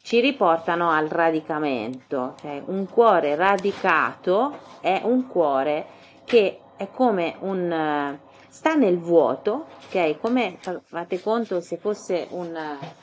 ci 0.03 0.18
riportano 0.18 0.90
al 0.90 1.07
radicamento. 1.07 2.34
ok? 2.36 2.62
Un 2.64 2.88
cuore 2.88 3.36
radicato 3.36 4.59
è 4.80 5.03
un 5.05 5.28
cuore 5.28 5.86
che 6.24 6.59
è 6.76 6.88
come 6.90 7.36
un 7.42 7.70
eh, 7.70 8.18
sta 8.48 8.74
nel 8.74 8.98
vuoto, 8.98 9.66
ok? 9.86 10.18
Come 10.18 10.57
fa- 10.59 10.80
fate 10.84 11.22
conto 11.22 11.61
se 11.61 11.76
fosse 11.76 12.26
un 12.30 12.53
eh, 12.57 12.98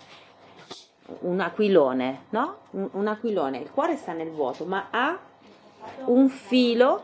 un 1.20 1.40
aquilone, 1.40 2.24
no? 2.32 2.58
Un, 2.72 2.90
un 2.92 3.08
aquilone, 3.08 3.60
il 3.60 3.72
cuore 3.72 3.96
sta 3.96 4.12
nel 4.12 4.32
vuoto, 4.32 4.66
ma 4.66 4.88
ha 4.90 5.18
un 6.08 6.28
filo 6.28 7.04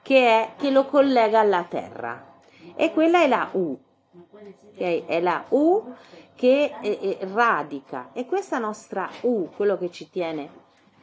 che, 0.00 0.26
è, 0.26 0.50
che 0.56 0.70
lo 0.70 0.86
collega 0.86 1.40
alla 1.40 1.66
terra 1.68 2.34
e 2.76 2.92
quella 2.92 3.22
è 3.22 3.26
la 3.26 3.48
U, 3.52 3.76
ok? 4.12 5.06
È 5.06 5.20
la 5.20 5.44
U 5.48 5.94
che 6.34 6.74
eh, 6.80 6.98
eh, 7.00 7.18
radica 7.32 8.10
e 8.12 8.26
questa 8.26 8.58
nostra 8.58 9.08
U, 9.22 9.48
quello 9.56 9.78
che 9.78 9.90
ci 9.90 10.10
tiene 10.10 10.48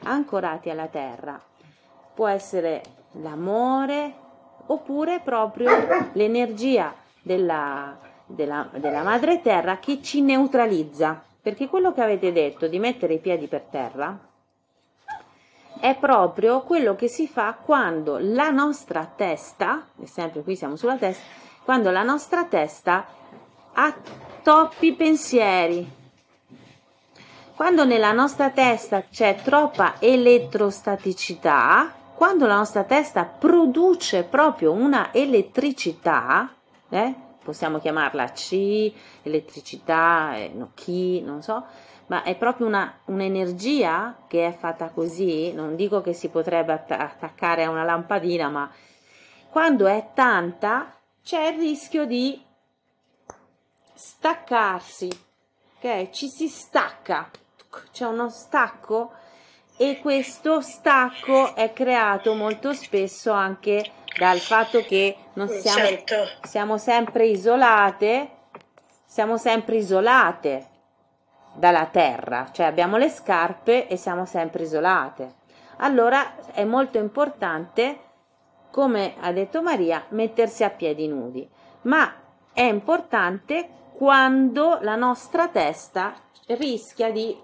ancorati 0.03 0.69
alla 0.69 0.87
terra, 0.87 1.41
può 2.13 2.27
essere 2.27 2.81
l'amore 3.13 4.21
oppure 4.67 5.19
proprio 5.19 5.71
l'energia 6.13 6.93
della, 7.21 7.97
della, 8.25 8.69
della 8.75 9.01
madre 9.01 9.41
terra 9.41 9.77
che 9.79 10.01
ci 10.01 10.21
neutralizza. 10.21 11.23
Perché 11.41 11.67
quello 11.67 11.91
che 11.91 12.01
avete 12.01 12.31
detto 12.31 12.67
di 12.67 12.79
mettere 12.79 13.15
i 13.15 13.19
piedi 13.19 13.47
per 13.47 13.63
terra 13.63 14.17
è 15.77 15.97
proprio 15.97 16.61
quello 16.61 16.95
che 16.95 17.09
si 17.09 17.27
fa 17.27 17.57
quando 17.61 18.17
la 18.17 18.49
nostra 18.49 19.05
testa, 19.13 19.87
sempre 20.03 20.41
qui 20.41 20.55
siamo 20.55 20.77
sulla 20.77 20.95
testa, 20.95 21.21
quando 21.63 21.91
la 21.91 22.03
nostra 22.03 22.45
testa 22.45 23.05
ha 23.73 23.95
troppi 24.41 24.93
pensieri. 24.93 26.01
Quando 27.55 27.85
nella 27.85 28.11
nostra 28.11 28.49
testa 28.49 29.03
c'è 29.03 29.41
troppa 29.43 29.95
elettrostaticità, 29.99 31.93
quando 32.15 32.45
la 32.45 32.55
nostra 32.55 32.83
testa 32.83 33.23
produce 33.23 34.23
proprio 34.23 34.71
una 34.71 35.13
elettricità, 35.13 36.53
eh, 36.89 37.13
possiamo 37.43 37.79
chiamarla 37.79 38.31
C, 38.31 38.91
elettricità, 39.21 40.35
eh, 40.35 40.51
no, 40.53 40.71
chi, 40.73 41.21
non 41.21 41.41
so, 41.41 41.63
ma 42.07 42.23
è 42.23 42.35
proprio 42.35 42.67
una, 42.67 42.99
un'energia 43.05 44.17
che 44.27 44.47
è 44.47 44.53
fatta 44.53 44.89
così, 44.89 45.53
non 45.53 45.75
dico 45.75 46.01
che 46.01 46.13
si 46.13 46.29
potrebbe 46.29 46.73
att- 46.73 46.91
attaccare 46.91 47.63
a 47.63 47.69
una 47.69 47.83
lampadina, 47.83 48.49
ma 48.49 48.69
quando 49.49 49.87
è 49.87 50.09
tanta 50.13 50.97
c'è 51.23 51.47
il 51.47 51.59
rischio 51.59 52.05
di 52.05 52.41
staccarsi, 53.93 55.09
ok? 55.77 56.09
Ci 56.09 56.27
si 56.27 56.47
stacca, 56.47 57.29
c'è 57.91 58.05
uno 58.05 58.29
stacco 58.29 59.13
e 59.77 59.99
questo 60.01 60.61
stacco 60.61 61.55
è 61.55 61.71
creato 61.73 62.33
molto 62.33 62.73
spesso 62.73 63.31
anche 63.31 63.91
dal 64.17 64.39
fatto 64.39 64.81
che 64.81 65.15
non 65.33 65.47
siamo, 65.47 65.85
Certo. 65.85 66.15
siamo 66.43 66.77
sempre 66.77 67.25
isolate, 67.27 68.29
siamo 69.05 69.37
sempre 69.37 69.77
isolate 69.77 70.67
dalla 71.53 71.85
terra, 71.85 72.49
cioè 72.51 72.65
abbiamo 72.65 72.97
le 72.97 73.09
scarpe 73.09 73.87
e 73.87 73.95
siamo 73.95 74.25
sempre 74.25 74.63
isolate. 74.63 75.35
Allora 75.77 76.35
è 76.51 76.63
molto 76.63 76.97
importante, 76.97 77.99
come 78.73 79.13
ha 79.19 79.31
detto 79.31 79.61
Maria, 79.61 80.03
mettersi 80.09 80.63
a 80.63 80.71
piedi 80.71 81.07
nudi, 81.07 81.47
ma 81.83 82.11
è 82.51 82.63
importante 82.63 83.69
quando 83.93 84.79
la 84.81 84.95
nostra 84.95 85.47
testa 85.47 86.15
rischia 86.47 87.11
di 87.11 87.39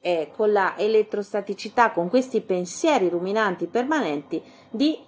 eh, 0.00 0.30
con 0.36 0.52
la 0.52 0.76
elettrostaticità, 0.76 1.90
con 1.90 2.10
questi 2.10 2.42
pensieri 2.42 3.08
ruminanti 3.08 3.66
permanenti, 3.66 4.42
di 4.68 5.02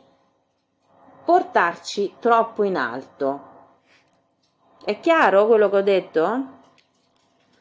portarci 1.26 2.14
troppo 2.18 2.62
in 2.62 2.76
alto. 2.76 3.40
È 4.82 4.98
chiaro 4.98 5.46
quello 5.46 5.68
che 5.68 5.76
ho 5.76 5.82
detto? 5.82 6.46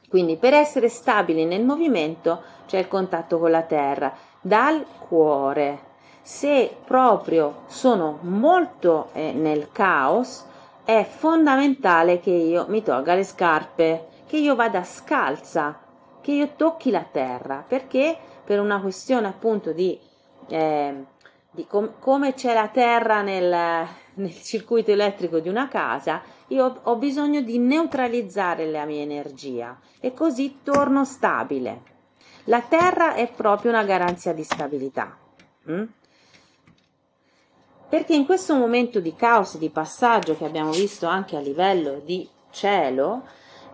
Quindi 0.07 0.37
per 0.37 0.53
essere 0.53 0.87
stabili 0.87 1.43
nel 1.43 1.65
movimento 1.65 2.41
c'è 2.65 2.77
il 2.77 2.87
contatto 2.87 3.37
con 3.39 3.51
la 3.51 3.63
terra, 3.63 4.15
dal 4.39 4.85
cuore. 4.97 5.86
Se 6.27 6.75
proprio 6.83 7.63
sono 7.67 8.19
molto 8.23 9.11
eh, 9.13 9.31
nel 9.31 9.69
caos, 9.71 10.43
è 10.83 11.07
fondamentale 11.09 12.19
che 12.19 12.31
io 12.31 12.65
mi 12.67 12.83
tolga 12.83 13.15
le 13.15 13.23
scarpe, 13.23 14.07
che 14.27 14.35
io 14.35 14.53
vada 14.53 14.83
scalza, 14.83 15.79
che 16.19 16.33
io 16.33 16.49
tocchi 16.57 16.91
la 16.91 17.05
terra, 17.09 17.63
perché 17.65 18.17
per 18.43 18.59
una 18.59 18.81
questione 18.81 19.27
appunto 19.27 19.71
di, 19.71 19.97
eh, 20.49 21.05
di 21.49 21.65
com- 21.65 21.93
come 21.97 22.33
c'è 22.33 22.53
la 22.53 22.67
terra 22.67 23.21
nel, 23.21 23.87
nel, 24.15 24.41
circuito 24.43 24.91
elettrico 24.91 25.39
di 25.39 25.47
una 25.47 25.69
casa, 25.69 26.21
io 26.47 26.81
ho 26.83 26.95
bisogno 26.97 27.39
di 27.39 27.57
neutralizzare 27.57 28.69
la 28.69 28.83
mia 28.83 29.01
energia 29.01 29.79
e 30.01 30.13
così 30.13 30.59
torno 30.61 31.05
stabile. 31.05 31.83
La 32.43 32.59
terra 32.59 33.13
è 33.13 33.31
proprio 33.31 33.71
una 33.71 33.85
garanzia 33.85 34.33
di 34.33 34.43
stabilità. 34.43 35.15
Mm? 35.71 35.85
Perché 37.89 38.13
in 38.13 38.25
questo 38.25 38.53
momento 38.53 38.99
di 38.99 39.15
caos, 39.15 39.57
di 39.57 39.69
passaggio 39.69 40.35
che 40.35 40.43
abbiamo 40.43 40.71
visto 40.71 41.05
anche 41.05 41.37
a 41.37 41.39
livello 41.39 42.01
di 42.03 42.27
cielo, 42.49 43.23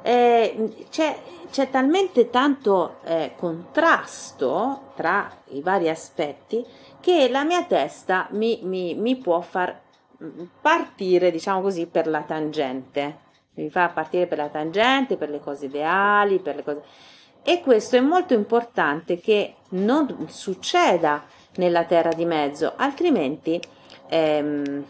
eh, 0.04 0.86
c'è, 0.90 1.18
c'è, 1.50 1.70
talmente 1.72 2.30
tanto 2.30 2.98
eh, 3.06 3.34
contrasto 3.36 4.92
tra 4.96 5.32
i 5.50 5.62
vari 5.62 5.90
aspetti 5.90 6.64
che 7.00 7.28
la 7.30 7.44
mia 7.44 7.64
testa 7.64 8.28
mi, 8.32 8.60
mi, 8.62 8.94
mi 8.94 9.16
può 9.16 9.42
far 9.42 9.82
mm, 10.24 10.44
partire, 10.62 11.32
diciamo 11.32 11.62
così, 11.62 11.88
per 11.88 12.06
la 12.08 12.22
tangente. 12.22 13.22
Mi 13.56 13.70
fa 13.72 13.90
partire 13.90 14.28
per 14.28 14.38
la 14.38 14.50
tangente, 14.50 15.18
per 15.18 15.30
le 15.30 15.40
cose 15.40 15.66
ideali, 15.66 16.38
per 16.40 16.58
le 16.58 16.64
cose... 16.64 16.84
E 17.42 17.62
questo 17.62 17.96
è 17.96 18.00
molto 18.00 18.34
importante 18.34 19.20
che 19.20 19.56
non 19.70 20.28
succeda 20.30 21.26
nella 21.56 21.84
terra 21.84 22.14
di 22.14 22.26
mezzo, 22.26 22.74
altrimenti 22.76 23.60
ehm, 24.14 24.86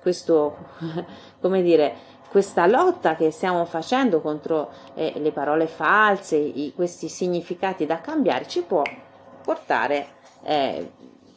questo, 0.00 0.56
come 1.40 1.62
dire, 1.62 2.14
questa 2.28 2.66
lotta 2.66 3.16
che 3.16 3.30
stiamo 3.30 3.64
facendo 3.64 4.20
contro 4.20 4.70
eh, 4.94 5.14
le 5.16 5.32
parole 5.32 5.66
false, 5.66 6.36
i, 6.36 6.72
questi 6.74 7.08
significati 7.08 7.86
da 7.86 8.00
cambiare, 8.00 8.46
ci 8.46 8.62
può 8.62 8.82
portare 9.42 10.08
eh, 10.42 10.90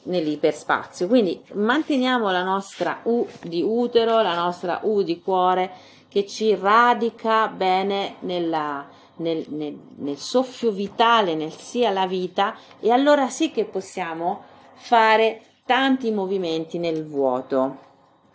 nell'iperspazio. 0.03 1.07
Quindi 1.07 1.41
manteniamo 1.53 2.29
la 2.31 2.43
nostra 2.43 2.99
U 3.03 3.25
di 3.43 3.61
utero, 3.61 4.21
la 4.21 4.35
nostra 4.35 4.81
U 4.83 5.01
di 5.03 5.21
cuore 5.21 5.71
che 6.09 6.25
ci 6.25 6.55
radica 6.55 7.47
bene 7.47 8.15
nella, 8.21 8.85
nel, 9.17 9.45
nel, 9.49 9.77
nel 9.97 10.17
soffio 10.17 10.71
vitale, 10.71 11.35
nel 11.35 11.51
sia 11.51 11.91
la 11.91 12.07
vita 12.07 12.55
e 12.79 12.91
allora 12.91 13.29
sì 13.29 13.51
che 13.51 13.65
possiamo 13.65 14.43
fare 14.73 15.43
tanti 15.70 16.09
movimenti 16.09 16.80
nel 16.80 17.05
vuoto. 17.05 17.78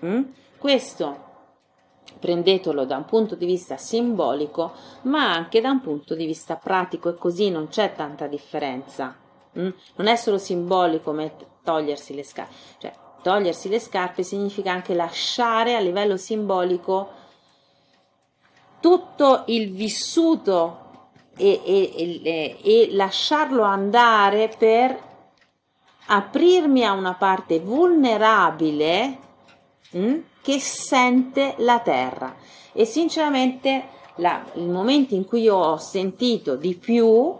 Mm? 0.04 0.22
Questo 0.56 1.22
prendetelo 2.20 2.84
da 2.84 2.98
un 2.98 3.06
punto 3.06 3.34
di 3.34 3.44
vista 3.44 3.76
simbolico, 3.76 4.70
ma 5.02 5.32
anche 5.32 5.60
da 5.60 5.70
un 5.70 5.80
punto 5.80 6.14
di 6.14 6.26
vista 6.26 6.54
pratico 6.54 7.08
e 7.08 7.14
così 7.14 7.50
non 7.50 7.66
c'è 7.66 7.92
tanta 7.92 8.28
differenza. 8.28 9.16
Mm? 9.58 9.68
Non 9.96 10.06
è 10.06 10.14
solo 10.14 10.38
simbolico 10.38 11.10
met- 11.10 11.44
togliersi 11.64 12.14
le 12.14 12.22
scarpe, 12.22 12.54
cioè 12.78 12.92
togliersi 13.20 13.68
le 13.68 13.80
scarpe 13.80 14.22
significa 14.22 14.70
anche 14.70 14.94
lasciare 14.94 15.74
a 15.74 15.80
livello 15.80 16.16
simbolico 16.16 17.08
tutto 18.78 19.42
il 19.46 19.72
vissuto 19.72 21.08
e, 21.36 21.60
e, 21.64 22.20
e, 22.22 22.58
e 22.62 22.88
lasciarlo 22.92 23.62
andare 23.62 24.54
per 24.56 25.13
aprirmi 26.06 26.84
a 26.84 26.92
una 26.92 27.14
parte 27.14 27.60
vulnerabile 27.60 29.18
mh, 29.90 29.98
mm, 29.98 30.18
che 30.42 30.60
sente 30.60 31.54
la 31.58 31.80
terra. 31.80 32.34
E 32.72 32.84
sinceramente 32.84 33.88
la, 34.16 34.44
il 34.54 34.68
momento 34.68 35.14
in 35.14 35.24
cui 35.24 35.42
io 35.42 35.56
ho 35.56 35.78
sentito 35.78 36.56
di 36.56 36.74
più, 36.74 37.34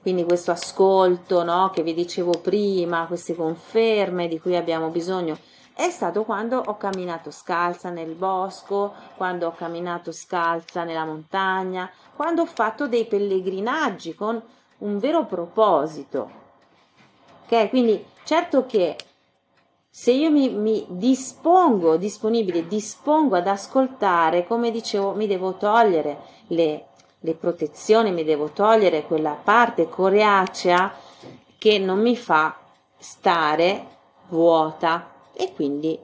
quindi 0.00 0.24
questo 0.24 0.50
ascolto 0.50 1.44
no, 1.44 1.70
che 1.70 1.82
vi 1.82 1.94
dicevo 1.94 2.32
prima, 2.40 3.06
queste 3.06 3.34
conferme 3.34 4.28
di 4.28 4.40
cui 4.40 4.56
abbiamo 4.56 4.88
bisogno, 4.88 5.38
è 5.74 5.88
stato 5.90 6.24
quando 6.24 6.62
ho 6.64 6.76
camminato 6.76 7.30
scalza 7.30 7.88
nel 7.88 8.12
bosco, 8.14 8.92
quando 9.16 9.46
ho 9.46 9.52
camminato 9.52 10.12
scalza 10.12 10.84
nella 10.84 11.04
montagna, 11.04 11.90
quando 12.14 12.42
ho 12.42 12.46
fatto 12.46 12.88
dei 12.88 13.06
pellegrinaggi 13.06 14.14
con 14.14 14.40
un 14.78 14.98
vero 14.98 15.24
proposito. 15.24 16.41
Quindi 17.68 18.04
certo 18.24 18.66
che 18.66 18.96
se 19.88 20.10
io 20.10 20.30
mi, 20.30 20.48
mi, 20.48 20.86
dispongo, 20.88 21.96
disponibile, 21.96 22.66
dispongo 22.66 23.36
ad 23.36 23.46
ascoltare, 23.46 24.46
come 24.46 24.70
dicevo, 24.70 25.12
mi 25.12 25.26
devo 25.26 25.56
togliere 25.56 26.16
le, 26.48 26.86
le 27.20 27.34
protezioni, 27.34 28.10
mi 28.10 28.24
devo 28.24 28.50
togliere 28.52 29.02
quella 29.02 29.32
parte 29.32 29.88
coriacea 29.88 30.94
che 31.58 31.78
non 31.78 32.00
mi 32.00 32.16
fa 32.16 32.58
stare 32.96 33.86
vuota 34.28 35.12
e 35.34 35.52
quindi 35.52 35.98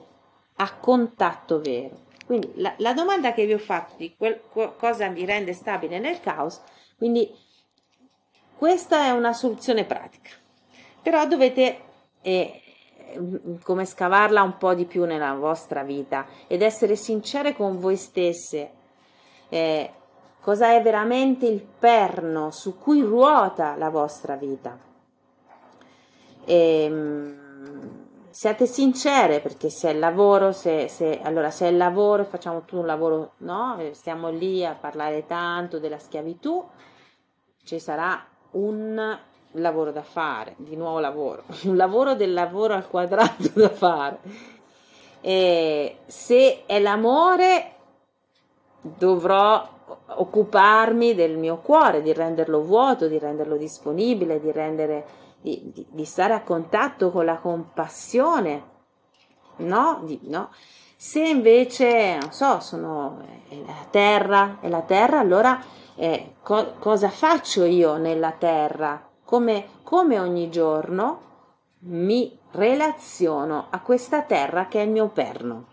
a 0.57 0.75
contatto 0.75 1.61
vero. 1.61 2.07
Quindi 2.27 2.53
la, 2.57 2.75
la 2.77 2.93
domanda 2.93 3.33
che 3.33 3.47
vi 3.47 3.55
ho 3.55 3.59
fatto 3.59 3.95
di 3.97 4.15
quel, 4.15 4.39
cosa 4.77 5.09
mi 5.09 5.25
rende 5.25 5.55
stabile 5.55 5.99
nel 5.99 6.21
caos, 6.21 6.61
quindi 6.99 7.35
questa 8.55 9.07
è 9.07 9.11
una 9.11 9.33
soluzione 9.33 9.85
pratica, 9.85 10.31
però 11.09 11.27
dovete 11.27 11.79
eh, 12.21 12.61
come 13.63 13.87
scavarla 13.87 14.43
un 14.43 14.59
po' 14.59 14.75
di 14.75 14.85
più 14.85 15.07
nella 15.07 15.33
vostra 15.33 15.83
vita 15.83 16.27
ed 16.47 16.61
essere 16.61 16.97
sincere 16.97 17.55
con 17.55 17.79
voi 17.79 17.97
stesse. 17.97 18.73
Eh, 19.49 19.91
cosa 20.43 20.75
è 20.75 20.83
veramente 20.83 21.47
il 21.47 21.63
perno 21.63 22.51
su 22.51 22.77
cui 22.77 23.01
ruota 23.01 23.75
la 23.77 23.89
vostra 23.89 24.37
vita? 24.37 24.79
E, 26.45 26.83
ehm, 26.83 27.39
siate 28.29 28.67
sincere 28.67 29.41
perché 29.41 29.71
se 29.71 29.89
è 29.89 29.93
il 29.95 29.99
lavoro, 29.99 30.53
se, 30.53 30.89
se, 30.89 31.21
allora 31.23 31.51
se 31.51 31.69
è 31.69 31.71
il 31.71 31.79
lavoro, 31.79 32.25
facciamo 32.25 32.61
tutto 32.61 32.81
un 32.81 32.87
lavoro, 32.87 33.33
no? 33.39 33.79
Stiamo 33.93 34.29
lì 34.29 34.63
a 34.63 34.77
parlare 34.79 35.25
tanto 35.25 35.79
della 35.79 35.99
schiavitù, 35.99 36.63
ci 37.65 37.81
sarà 37.81 38.23
un 38.51 39.19
lavoro 39.53 39.91
da 39.93 40.03
fare, 40.03 40.55
di 40.57 40.77
nuovo 40.77 40.99
lavoro, 40.99 41.45
un 41.65 41.77
lavoro 41.77 42.15
del 42.15 42.33
lavoro 42.33 42.75
al 42.75 42.89
quadrato 42.89 43.51
da 43.55 43.71
fare. 43.71 44.19
E 45.21 45.99
se 46.07 46.65
è 46.67 46.79
l'amore, 46.79 47.73
dovrò 48.81 49.77
occuparmi 50.07 51.15
del 51.15 51.37
mio 51.37 51.59
cuore, 51.59 52.03
di 52.03 52.13
renderlo 52.13 52.63
vuoto, 52.63 53.09
di 53.09 53.19
renderlo 53.19 53.57
disponibile, 53.57 54.41
di, 54.41 54.53
rendere, 54.53 55.07
di, 55.41 55.71
di, 55.73 55.87
di 55.89 56.05
stare 56.05 56.35
a 56.35 56.43
contatto 56.43 57.11
con 57.11 57.25
la 57.25 57.37
compassione, 57.37 58.63
no? 59.57 60.05
No? 60.23 60.51
Se 60.97 61.21
invece, 61.21 62.19
non 62.21 62.33
so, 62.33 62.61
sono 62.61 63.23
è 63.49 63.57
la 63.65 63.87
terra, 63.91 64.59
è 64.61 64.69
la 64.69 64.83
terra, 64.83 65.21
allora 65.21 65.61
eh, 65.95 66.35
co- 66.43 66.75
cosa 66.79 67.09
faccio 67.09 67.65
io 67.65 67.97
nella 67.97 68.33
terra? 68.33 69.08
Come, 69.29 69.69
come 69.83 70.19
ogni 70.19 70.49
giorno 70.49 71.21
mi 71.81 72.35
relaziono 72.53 73.67
a 73.69 73.81
questa 73.81 74.23
terra 74.23 74.69
che 74.69 74.81
è 74.81 74.85
il 74.85 74.91
mio 74.91 75.09
perno. 75.09 75.67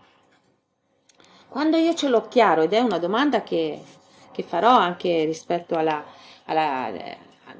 Quando 1.48 1.78
io 1.78 1.94
ce 1.94 2.10
l'ho 2.10 2.28
chiaro, 2.28 2.60
ed 2.60 2.74
è 2.74 2.80
una 2.80 2.98
domanda 2.98 3.42
che, 3.42 3.82
che 4.30 4.42
farò 4.42 4.76
anche 4.76 5.24
rispetto 5.24 5.74
alla, 5.74 6.04
alla 6.44 6.92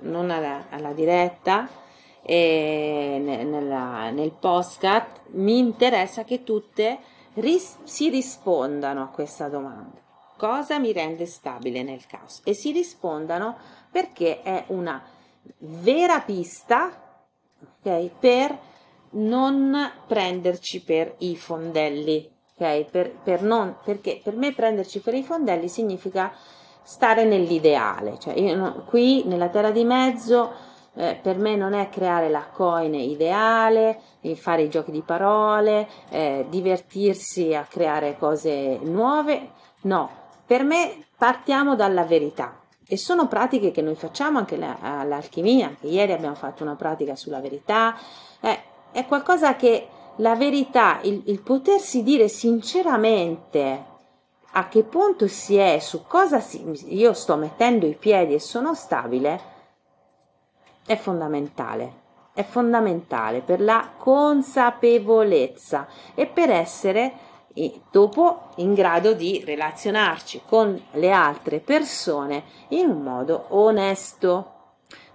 non 0.00 0.30
alla, 0.30 0.66
alla 0.68 0.92
diretta, 0.92 1.66
e 2.20 3.18
nella, 3.18 4.10
nel 4.10 4.32
postcat, 4.32 5.20
mi 5.28 5.56
interessa 5.56 6.24
che 6.24 6.44
tutte 6.44 6.98
ris- 7.36 7.78
si 7.84 8.10
rispondano 8.10 9.02
a 9.02 9.06
questa 9.06 9.48
domanda. 9.48 9.98
Cosa 10.36 10.78
mi 10.78 10.92
rende 10.92 11.24
stabile 11.24 11.82
nel 11.82 12.06
caos? 12.06 12.42
E 12.44 12.52
si 12.52 12.70
rispondano 12.70 13.56
perché 13.90 14.42
è 14.42 14.64
una 14.66 15.14
vera 15.58 16.20
pista 16.20 16.90
okay, 17.80 18.10
per 18.18 18.58
non 19.10 19.90
prenderci 20.06 20.82
per 20.82 21.14
i 21.18 21.36
fondelli. 21.36 22.30
Okay? 22.54 22.86
Per, 22.90 23.10
per 23.10 23.42
non, 23.42 23.76
perché 23.84 24.20
per 24.22 24.34
me 24.34 24.52
prenderci 24.52 25.00
per 25.00 25.14
i 25.14 25.22
fondelli 25.22 25.68
significa 25.68 26.32
stare 26.82 27.24
nell'ideale. 27.24 28.18
Cioè, 28.18 28.38
io, 28.38 28.84
qui 28.86 29.24
nella 29.24 29.48
terra 29.48 29.70
di 29.70 29.84
mezzo 29.84 30.52
eh, 30.94 31.18
per 31.20 31.36
me 31.38 31.56
non 31.56 31.74
è 31.74 31.88
creare 31.88 32.28
la 32.28 32.46
coine 32.50 32.98
ideale, 32.98 34.00
fare 34.34 34.62
i 34.62 34.70
giochi 34.70 34.90
di 34.90 35.02
parole, 35.02 35.86
eh, 36.08 36.46
divertirsi 36.48 37.54
a 37.54 37.66
creare 37.68 38.16
cose 38.18 38.78
nuove, 38.82 39.50
no, 39.82 40.10
per 40.44 40.64
me 40.64 41.04
partiamo 41.16 41.76
dalla 41.76 42.04
verità 42.04 42.60
e 42.88 42.96
sono 42.96 43.26
pratiche 43.26 43.70
che 43.72 43.82
noi 43.82 43.96
facciamo 43.96 44.38
anche 44.38 44.54
all'alchimia, 44.80 45.66
anche 45.66 45.88
ieri 45.88 46.12
abbiamo 46.12 46.36
fatto 46.36 46.62
una 46.62 46.76
pratica 46.76 47.16
sulla 47.16 47.40
verità, 47.40 47.96
eh, 48.40 48.62
è 48.92 49.06
qualcosa 49.06 49.56
che 49.56 49.88
la 50.16 50.34
verità, 50.36 51.00
il, 51.02 51.22
il 51.26 51.40
potersi 51.40 52.02
dire 52.02 52.28
sinceramente 52.28 53.94
a 54.52 54.68
che 54.68 54.84
punto 54.84 55.28
si 55.28 55.56
è, 55.56 55.78
su 55.80 56.04
cosa 56.06 56.40
si, 56.40 56.64
io 56.94 57.12
sto 57.12 57.36
mettendo 57.36 57.86
i 57.86 57.94
piedi 57.94 58.34
e 58.34 58.40
sono 58.40 58.74
stabile, 58.74 59.54
è 60.86 60.96
fondamentale. 60.96 62.04
È 62.32 62.42
fondamentale 62.42 63.40
per 63.40 63.60
la 63.62 63.92
consapevolezza 63.96 65.86
e 66.14 66.26
per 66.26 66.50
essere 66.50 67.12
dopo 67.90 68.50
in 68.56 68.74
grado 68.74 69.14
di 69.14 69.42
relazionarci 69.44 70.42
con 70.46 70.80
le 70.92 71.10
altre 71.10 71.60
persone 71.60 72.44
in 72.68 72.90
un 72.90 73.02
modo 73.02 73.46
onesto. 73.48 74.52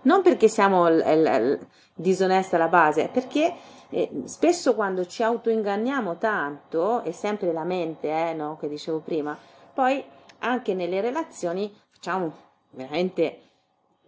Non 0.04 0.22
perché 0.22 0.48
siamo 0.48 0.89
l- 0.89 0.98
l- 0.98 1.60
disonesti 1.94 2.56
alla 2.56 2.68
base, 2.68 3.10
perché 3.12 3.54
eh, 3.89 4.10
spesso 4.26 4.74
quando 4.74 5.06
ci 5.06 5.22
autoinganniamo 5.22 6.18
tanto, 6.18 7.04
è 7.04 7.12
sempre 7.12 7.52
la 7.52 7.64
mente, 7.64 8.10
eh, 8.10 8.34
no, 8.34 8.58
che 8.58 8.68
dicevo 8.68 9.00
prima, 9.00 9.38
poi 9.74 10.04
anche 10.39 10.74
nelle 10.74 11.02
relazioni 11.02 11.72
facciamo 11.89 12.34
veramente 12.72 13.42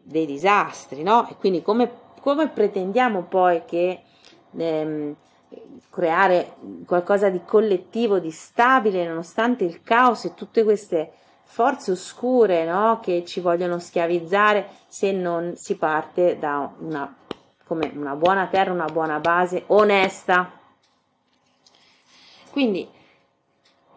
dei 0.02 0.26
disastri, 0.26 1.04
no? 1.04 1.28
E 1.30 1.36
quindi 1.36 1.62
come, 1.62 1.92
come 2.22 2.48
pretendiamo 2.48 3.24
poi 3.24 3.64
che 3.66 4.02
ehm, 4.56 5.16
creare 5.90 6.56
qualcosa 6.86 7.30
di 7.30 7.42
collettivo, 7.46 8.20
di 8.20 8.32
stabile, 8.32 9.08
nonostante 9.08 9.64
il 9.64 9.84
caos 9.84 10.26
e 10.26 10.34
tutte 10.34 10.64
queste 10.64 11.12
forze 11.44 11.92
oscure 11.92 12.66
no? 12.66 13.00
che 13.00 13.24
ci 13.26 13.40
vogliono 13.40 13.78
schiavizzare 13.78 14.70
se 14.88 15.12
non 15.12 15.54
si 15.56 15.76
parte 15.76 16.38
da 16.40 16.72
una, 16.80 17.16
una 17.68 18.16
buona 18.16 18.48
terra, 18.48 18.72
una 18.72 18.90
buona 18.90 19.20
base 19.20 19.64
onesta. 19.68 20.52
Quindi 22.50 22.90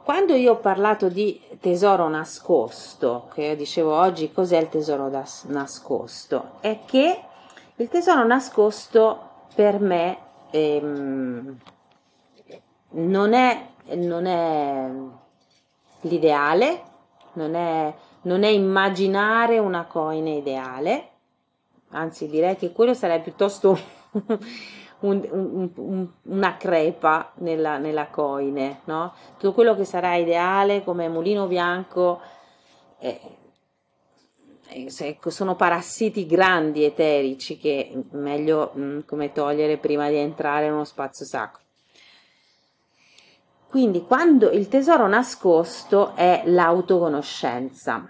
quando 0.06 0.34
io 0.34 0.52
ho 0.52 0.58
parlato 0.58 1.08
di 1.08 1.40
tesoro 1.58 2.08
nascosto, 2.08 3.28
che 3.32 3.42
io 3.42 3.56
dicevo 3.56 3.92
oggi 3.92 4.30
cos'è 4.30 4.58
il 4.58 4.68
tesoro 4.68 5.10
nascosto, 5.46 6.58
è 6.60 6.80
che 6.84 7.20
il 7.74 7.88
tesoro 7.88 8.24
nascosto 8.24 9.30
per 9.54 9.80
me 9.80 10.18
ehm, 10.56 11.58
non, 12.90 13.32
è, 13.32 13.68
non 13.94 14.26
è 14.26 14.90
l'ideale, 16.02 16.82
non 17.34 17.54
è, 17.54 17.94
non 18.22 18.42
è 18.42 18.48
immaginare 18.48 19.58
una 19.58 19.84
coina 19.84 20.30
ideale, 20.30 21.08
anzi 21.90 22.28
direi 22.28 22.56
che 22.56 22.72
quello 22.72 22.94
sarebbe 22.94 23.24
piuttosto 23.24 23.78
un, 25.00 25.28
un, 25.30 25.70
un, 25.74 26.08
una 26.22 26.56
crepa 26.56 27.32
nella, 27.36 27.78
nella 27.78 28.06
coine, 28.08 28.80
no? 28.84 29.12
Tutto 29.36 29.52
quello 29.52 29.76
che 29.76 29.84
sarà 29.84 30.16
ideale 30.16 30.82
come 30.84 31.08
mulino 31.08 31.46
bianco 31.46 32.20
eh, 32.98 33.20
sono 35.28 35.56
parassiti 35.56 36.26
grandi 36.26 36.84
eterici 36.84 37.58
che 37.58 37.90
è 37.92 38.16
meglio 38.16 38.72
mm, 38.76 39.00
come 39.06 39.32
togliere 39.32 39.78
prima 39.78 40.08
di 40.08 40.16
entrare 40.16 40.66
in 40.66 40.72
uno 40.72 40.84
spazio 40.84 41.24
sacro. 41.24 41.62
Quindi 43.68 44.02
quando 44.04 44.50
il 44.50 44.68
tesoro 44.68 45.06
nascosto 45.06 46.14
è 46.14 46.42
l'autoconoscenza, 46.46 48.08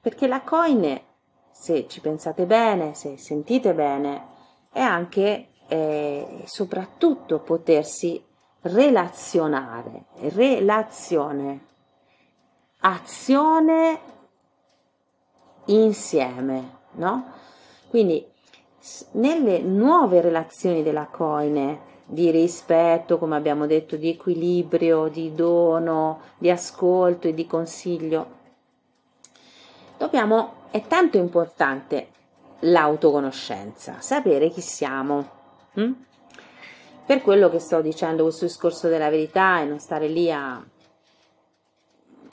perché 0.00 0.26
la 0.26 0.42
coine, 0.42 1.02
se 1.50 1.86
ci 1.88 2.00
pensate 2.00 2.46
bene, 2.46 2.94
se 2.94 3.16
sentite 3.16 3.74
bene, 3.74 4.26
è 4.72 4.80
anche 4.80 5.48
e 5.68 6.44
soprattutto 6.46 7.40
potersi 7.40 8.24
relazionare, 8.62 10.06
relazione, 10.30 11.66
azione 12.80 14.00
insieme, 15.68 16.76
no? 16.92 17.32
Quindi 17.88 18.24
nelle 19.12 19.58
nuove 19.60 20.20
relazioni 20.20 20.82
della 20.82 21.06
coine 21.06 21.86
di 22.04 22.30
rispetto, 22.30 23.18
come 23.18 23.36
abbiamo 23.36 23.66
detto, 23.66 23.96
di 23.96 24.10
equilibrio, 24.10 25.08
di 25.08 25.34
dono, 25.34 26.20
di 26.38 26.50
ascolto 26.50 27.28
e 27.28 27.34
di 27.34 27.46
consiglio, 27.46 28.36
dobbiamo, 29.96 30.54
è 30.70 30.82
tanto 30.86 31.18
importante 31.18 32.08
l'autoconoscenza, 32.60 33.96
sapere 34.00 34.48
chi 34.50 34.60
siamo, 34.60 35.36
Mm? 35.78 35.92
Per 37.06 37.22
quello 37.22 37.48
che 37.48 37.60
sto 37.60 37.80
dicendo 37.80 38.24
questo 38.24 38.44
discorso 38.44 38.88
della 38.88 39.08
verità 39.08 39.60
e 39.60 39.64
non 39.64 39.78
stare 39.78 40.08
lì 40.08 40.30
a 40.30 40.62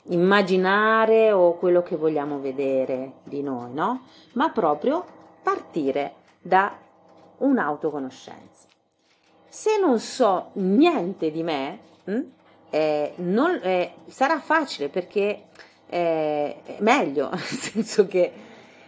immaginare 0.08 1.32
o 1.32 1.56
quello 1.56 1.82
che 1.82 1.96
vogliamo 1.96 2.38
vedere 2.40 3.14
di 3.24 3.42
noi, 3.42 3.72
no? 3.72 4.02
Ma 4.32 4.50
proprio 4.50 5.04
partire 5.42 6.14
da 6.40 6.76
un'autoconoscenza. 7.38 8.66
Se 9.48 9.78
non 9.78 9.98
so 9.98 10.50
niente 10.54 11.30
di 11.30 11.42
me, 11.42 11.78
hm, 12.04 12.20
eh, 12.70 13.12
non, 13.16 13.58
eh, 13.62 13.92
sarà 14.06 14.38
facile 14.40 14.88
perché 14.88 15.44
eh, 15.88 16.62
è 16.62 16.76
meglio, 16.80 17.30
nel 17.32 17.40
senso 17.40 18.06
che 18.06 18.32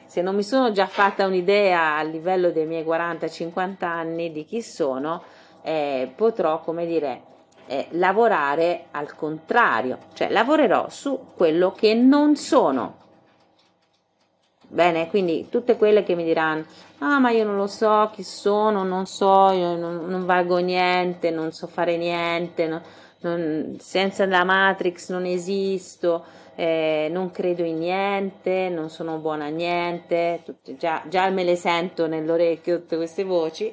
se 0.05 0.23
non 0.23 0.35
mi 0.35 0.43
sono 0.43 0.73
già 0.73 0.87
fatta 0.87 1.27
un'idea 1.27 1.97
a 1.97 2.03
livello 2.03 2.51
dei 2.51 2.67
miei 2.67 2.85
40-50 2.85 3.85
anni 3.85 4.33
di 4.33 4.45
chi 4.45 4.63
sono, 4.63 5.23
eh, 5.63 6.11
potrò, 6.15 6.61
come 6.61 6.87
dire, 6.87 7.23
eh, 7.69 7.87
lavorare 7.91 8.87
al 8.93 9.15
contrario, 9.15 9.99
cioè 10.15 10.31
lavorerò 10.31 10.89
su 10.89 11.27
quello 11.37 11.73
che 11.73 11.95
non 11.95 12.35
sono. 12.35 12.97
Bene, 14.71 15.09
quindi 15.09 15.49
tutte 15.51 15.77
quelle 15.77 16.03
che 16.03 16.15
mi 16.15 16.25
diranno, 16.25 16.65
ah 16.99 17.19
ma 17.19 17.31
io 17.31 17.45
non 17.45 17.57
lo 17.57 17.67
so 17.67 18.11
chi 18.13 18.23
sono, 18.23 18.85
non 18.85 19.07
so, 19.07 19.51
io 19.51 19.77
non, 19.77 20.07
non 20.07 20.27
valgo 20.27 20.59
niente, 20.59 21.31
non 21.31 21.53
so 21.53 21.67
fare 21.67 21.97
niente, 21.97 22.67
no, 22.67 22.83
non, 23.21 23.77
senza 23.79 24.27
la 24.27 24.45
Matrix 24.45 25.11
non 25.11 25.25
esisto, 25.25 26.25
eh, 26.55 27.09
non 27.11 27.31
credo 27.31 27.63
in 27.65 27.79
niente, 27.79 28.69
non 28.69 28.91
sono 28.91 29.19
buona 29.19 29.47
a 29.47 29.49
niente, 29.49 30.41
tutte, 30.45 30.77
già, 30.77 31.03
già, 31.09 31.29
me 31.31 31.45
le 31.45 31.57
sento 31.57 32.07
nell'orecchio 32.07 32.81
tutte 32.81 32.97
queste 32.97 33.25
voci, 33.25 33.73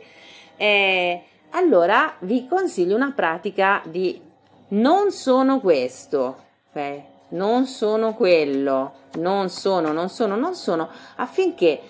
eh, 0.55 1.23
allora 1.55 2.13
vi 2.19 2.47
consiglio 2.47 2.95
una 2.95 3.13
pratica 3.15 3.81
di 3.85 4.21
non 4.69 5.11
sono 5.11 5.59
questo, 5.61 6.43
okay? 6.69 7.03
non 7.29 7.65
sono 7.65 8.13
quello, 8.13 8.93
non 9.15 9.49
sono, 9.49 9.91
non 9.91 10.09
sono, 10.09 10.35
non 10.35 10.53
sono, 10.53 10.89
affinché 11.15 11.81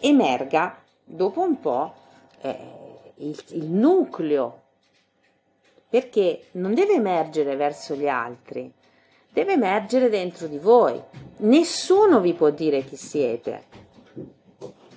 emerga 0.00 0.76
dopo 1.02 1.40
un 1.40 1.58
po' 1.58 1.94
eh, 2.42 2.56
il, 3.16 3.42
il 3.48 3.64
nucleo, 3.64 4.60
perché 5.88 6.48
non 6.52 6.74
deve 6.74 6.94
emergere 6.94 7.56
verso 7.56 7.94
gli 7.94 8.08
altri, 8.08 8.70
deve 9.30 9.52
emergere 9.52 10.10
dentro 10.10 10.46
di 10.48 10.58
voi. 10.58 11.00
Nessuno 11.38 12.20
vi 12.20 12.34
può 12.34 12.50
dire 12.50 12.84
chi 12.84 12.96
siete. 12.96 13.64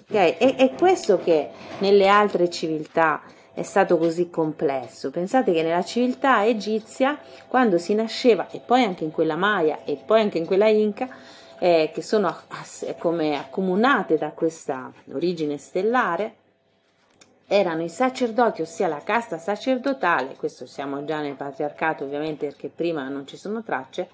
Okay? 0.09 0.35
È, 0.37 0.55
è 0.55 0.75
questo 0.75 1.17
che 1.19 1.49
nelle 1.79 2.07
altre 2.07 2.49
civiltà 2.49 3.21
è 3.57 3.63
stato 3.63 3.97
così 3.97 4.29
complesso. 4.29 5.09
Pensate 5.09 5.51
che 5.51 5.63
nella 5.63 5.83
civiltà 5.83 6.45
egizia, 6.45 7.17
quando 7.47 7.79
si 7.79 7.95
nasceva, 7.95 8.47
e 8.51 8.61
poi 8.63 8.83
anche 8.83 9.03
in 9.03 9.09
quella 9.09 9.35
Maya 9.35 9.79
e 9.83 9.95
poi 9.95 10.21
anche 10.21 10.37
in 10.37 10.45
quella 10.45 10.67
Inca, 10.67 11.09
eh, 11.57 11.89
che 11.91 12.03
sono 12.03 12.35
come 12.99 13.35
accomunate 13.35 14.15
da 14.15 14.29
questa 14.29 14.93
origine 15.11 15.57
stellare, 15.57 16.35
erano 17.47 17.81
i 17.81 17.89
sacerdoti, 17.89 18.61
ossia 18.61 18.87
la 18.87 19.01
casta 19.03 19.39
sacerdotale, 19.39 20.35
questo 20.35 20.67
siamo 20.67 21.03
già 21.03 21.19
nel 21.21 21.33
patriarcato 21.33 22.03
ovviamente 22.03 22.45
perché 22.45 22.67
prima 22.67 23.07
non 23.07 23.25
ci 23.25 23.37
sono 23.37 23.63
tracce, 23.63 24.07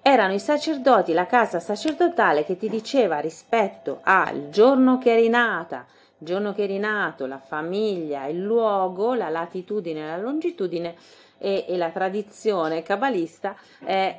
erano 0.00 0.32
i 0.32 0.38
sacerdoti, 0.38 1.12
la 1.12 1.26
casa 1.26 1.58
sacerdotale 1.58 2.44
che 2.44 2.56
ti 2.56 2.68
diceva 2.68 3.18
rispetto 3.18 3.98
al 4.02 4.48
giorno 4.50 4.98
che 4.98 5.10
eri 5.10 5.28
nata, 5.28 5.86
giorno 6.18 6.54
che 6.54 6.62
eri 6.62 6.78
nato, 6.78 7.26
la 7.26 7.38
famiglia, 7.38 8.26
il 8.26 8.40
luogo, 8.40 9.14
la 9.14 9.28
latitudine, 9.28 10.06
la 10.06 10.16
longitudine 10.16 10.94
e, 11.38 11.64
e 11.68 11.76
la 11.76 11.90
tradizione 11.90 12.82
cabalista, 12.82 13.56
eh, 13.84 14.16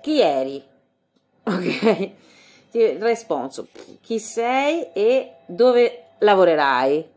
chi 0.00 0.20
eri, 0.20 0.62
ok? 1.44 2.10
Responso, 2.72 3.68
chi 4.00 4.18
sei 4.18 4.88
e 4.92 5.32
dove 5.46 6.04
lavorerai? 6.18 7.10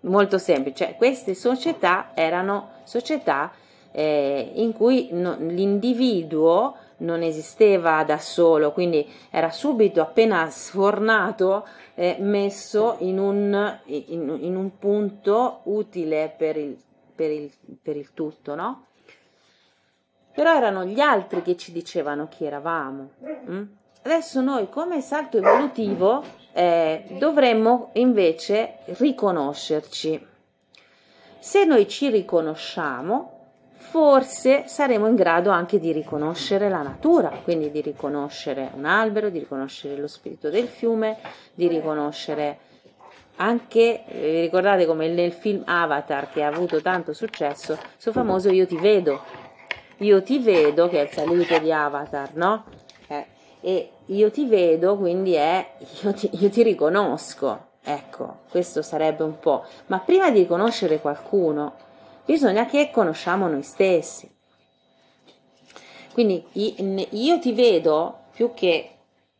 Molto 0.00 0.38
semplice, 0.38 0.84
cioè, 0.84 0.96
queste 0.96 1.34
società 1.34 2.12
erano 2.14 2.74
società 2.84 3.50
eh, 3.90 4.52
in 4.54 4.72
cui 4.72 5.08
no, 5.10 5.36
l'individuo 5.40 6.76
non 6.98 7.22
esisteva 7.22 8.02
da 8.04 8.18
solo, 8.18 8.72
quindi 8.72 9.06
era 9.30 9.50
subito 9.50 10.00
appena 10.00 10.48
sfornato 10.50 11.66
eh, 11.94 12.16
messo 12.20 12.96
in 13.00 13.18
un, 13.18 13.78
in, 13.84 14.38
in 14.40 14.56
un, 14.56 14.78
punto 14.78 15.60
utile 15.64 16.32
per 16.36 16.56
il, 16.56 16.76
per 17.14 17.30
il, 17.30 17.50
per 17.82 17.96
il 17.96 18.12
tutto, 18.14 18.54
no? 18.54 18.84
Però 20.32 20.54
erano 20.54 20.84
gli 20.84 21.00
altri 21.00 21.42
che 21.42 21.56
ci 21.56 21.72
dicevano 21.72 22.28
chi 22.28 22.44
eravamo. 22.44 23.10
Mm? 23.50 23.62
Adesso 24.02 24.40
noi 24.40 24.68
come 24.68 25.00
salto 25.00 25.38
evolutivo 25.38 26.22
eh, 26.52 27.04
dovremmo 27.18 27.90
invece 27.94 28.78
riconoscerci. 28.84 30.26
Se 31.38 31.64
noi 31.64 31.88
ci 31.88 32.10
riconosciamo, 32.10 33.35
forse 33.76 34.64
saremo 34.66 35.06
in 35.06 35.14
grado 35.14 35.50
anche 35.50 35.78
di 35.78 35.92
riconoscere 35.92 36.68
la 36.68 36.82
natura, 36.82 37.30
quindi 37.44 37.70
di 37.70 37.82
riconoscere 37.82 38.70
un 38.74 38.84
albero, 38.84 39.28
di 39.28 39.38
riconoscere 39.38 39.96
lo 39.96 40.08
spirito 40.08 40.48
del 40.50 40.66
fiume, 40.66 41.18
di 41.54 41.68
riconoscere 41.68 42.58
anche, 43.36 44.02
vi 44.10 44.40
ricordate 44.40 44.86
come 44.86 45.08
nel 45.08 45.32
film 45.32 45.62
Avatar 45.66 46.30
che 46.30 46.42
ha 46.42 46.48
avuto 46.48 46.80
tanto 46.80 47.12
successo, 47.12 47.78
suo 47.98 48.12
famoso 48.12 48.50
Io 48.50 48.66
ti 48.66 48.76
vedo, 48.76 49.20
io 49.98 50.22
ti 50.22 50.38
vedo 50.38 50.88
che 50.88 51.00
è 51.00 51.02
il 51.02 51.10
saluto 51.10 51.58
di 51.58 51.70
Avatar, 51.70 52.30
no? 52.34 52.64
Eh, 53.08 53.26
e 53.60 53.90
io 54.06 54.30
ti 54.30 54.46
vedo 54.46 54.96
quindi 54.96 55.34
è 55.34 55.74
io 56.02 56.14
ti, 56.14 56.30
io 56.32 56.48
ti 56.48 56.62
riconosco, 56.62 57.66
ecco, 57.82 58.38
questo 58.50 58.80
sarebbe 58.80 59.22
un 59.22 59.38
po', 59.38 59.64
ma 59.86 59.98
prima 59.98 60.30
di 60.30 60.40
riconoscere 60.40 61.00
qualcuno, 61.00 61.74
bisogna 62.26 62.66
che 62.66 62.90
conosciamo 62.90 63.48
noi 63.48 63.62
stessi. 63.62 64.30
Quindi 66.12 66.44
io 66.52 67.38
ti 67.38 67.52
vedo 67.52 68.24
più 68.32 68.52
che 68.52 68.90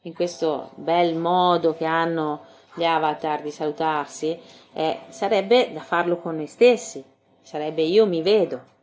in 0.03 0.15
questo 0.15 0.71
bel 0.77 1.15
modo 1.17 1.75
che 1.75 1.85
hanno 1.85 2.45
gli 2.75 2.85
avatar 2.85 3.43
di 3.43 3.51
salutarsi, 3.51 4.39
eh, 4.73 5.01
sarebbe 5.09 5.73
da 5.73 5.81
farlo 5.81 6.19
con 6.19 6.37
noi 6.37 6.47
stessi, 6.47 7.03
sarebbe 7.43 7.83
io 7.83 8.07
mi 8.07 8.23
vedo. 8.23 8.75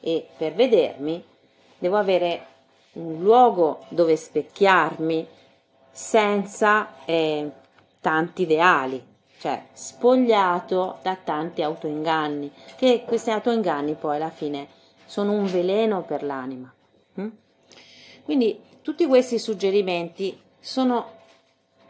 E 0.00 0.28
per 0.36 0.52
vedermi 0.52 1.22
devo 1.78 1.96
avere 1.96 2.46
un 2.92 3.22
luogo 3.22 3.84
dove 3.88 4.16
specchiarmi 4.16 5.26
senza 5.90 7.04
eh, 7.04 7.50
tanti 8.00 8.42
ideali, 8.42 9.02
cioè 9.40 9.62
spogliato 9.72 10.98
da 11.00 11.16
tanti 11.16 11.62
autoinganni, 11.62 12.52
che 12.76 13.04
questi 13.06 13.30
autoinganni 13.30 13.94
poi 13.94 14.16
alla 14.16 14.28
fine 14.28 14.68
sono 15.06 15.32
un 15.32 15.46
veleno 15.46 16.02
per 16.02 16.22
l'anima. 16.22 16.70
Hm? 17.14 17.28
Quindi 18.22 18.60
tutti 18.82 19.06
questi 19.06 19.38
suggerimenti 19.38 20.38
sono 20.58 21.16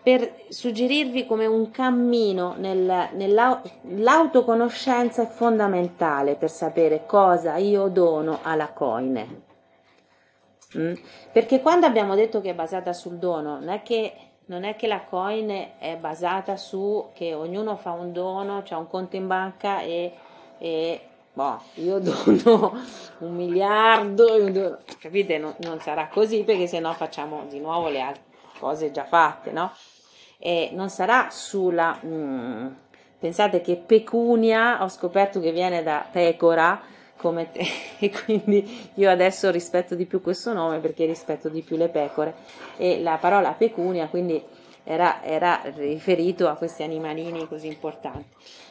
per 0.00 0.44
suggerirvi 0.48 1.26
come 1.26 1.46
un 1.46 1.72
cammino 1.72 2.54
nel, 2.56 3.08
nell'autoconoscenza 3.14 5.22
è 5.22 5.26
fondamentale 5.26 6.36
per 6.36 6.50
sapere 6.50 7.04
cosa 7.04 7.56
io 7.56 7.88
dono 7.88 8.38
alla 8.42 8.68
coine. 8.68 9.42
Mm? 10.78 10.94
Perché 11.32 11.60
quando 11.60 11.86
abbiamo 11.86 12.14
detto 12.14 12.40
che 12.40 12.50
è 12.50 12.54
basata 12.54 12.92
sul 12.92 13.18
dono, 13.18 13.58
non 13.58 13.70
è 13.70 13.82
che 13.82 14.29
non 14.50 14.64
è 14.64 14.74
che 14.74 14.88
la 14.88 15.02
coin 15.02 15.48
è 15.78 15.96
basata 15.96 16.56
su 16.56 17.10
che 17.14 17.34
ognuno 17.34 17.76
fa 17.76 17.92
un 17.92 18.12
dono, 18.12 18.62
c'è 18.62 18.74
un 18.74 18.88
conto 18.88 19.14
in 19.14 19.28
banca 19.28 19.80
e, 19.80 20.12
e 20.58 21.00
boh, 21.32 21.60
io 21.74 22.00
dono 22.02 22.76
un 23.18 23.34
miliardo, 23.34 24.78
capite? 24.98 25.38
Non, 25.38 25.54
non, 25.60 25.78
sarà 25.80 26.08
così 26.08 26.42
perché 26.42 26.66
sennò 26.66 26.92
facciamo 26.92 27.44
di 27.48 27.60
nuovo 27.60 27.88
le 27.88 28.00
altre 28.00 28.22
cose 28.58 28.90
già 28.90 29.04
fatte, 29.04 29.52
no? 29.52 29.72
E 30.38 30.70
non 30.72 30.90
sarà 30.90 31.28
sulla... 31.30 31.96
Mm, 32.04 32.66
pensate 33.20 33.60
che 33.60 33.76
pecunia, 33.76 34.82
ho 34.82 34.88
scoperto 34.88 35.38
che 35.38 35.52
viene 35.52 35.84
da 35.84 36.04
pecora, 36.10 36.80
come 37.20 37.50
te, 37.50 37.66
e 37.98 38.10
quindi 38.10 38.90
io 38.94 39.10
adesso 39.10 39.50
rispetto 39.50 39.94
di 39.94 40.06
più 40.06 40.22
questo 40.22 40.52
nome 40.52 40.78
perché 40.78 41.04
rispetto 41.04 41.48
di 41.48 41.62
più 41.62 41.76
le 41.76 41.88
pecore 41.88 42.34
e 42.76 43.00
la 43.00 43.18
parola 43.20 43.52
pecunia 43.52 44.08
quindi 44.08 44.42
era, 44.82 45.22
era 45.22 45.60
riferito 45.76 46.48
a 46.48 46.54
questi 46.54 46.82
animalini 46.82 47.46
così 47.46 47.66
importanti. 47.66 48.24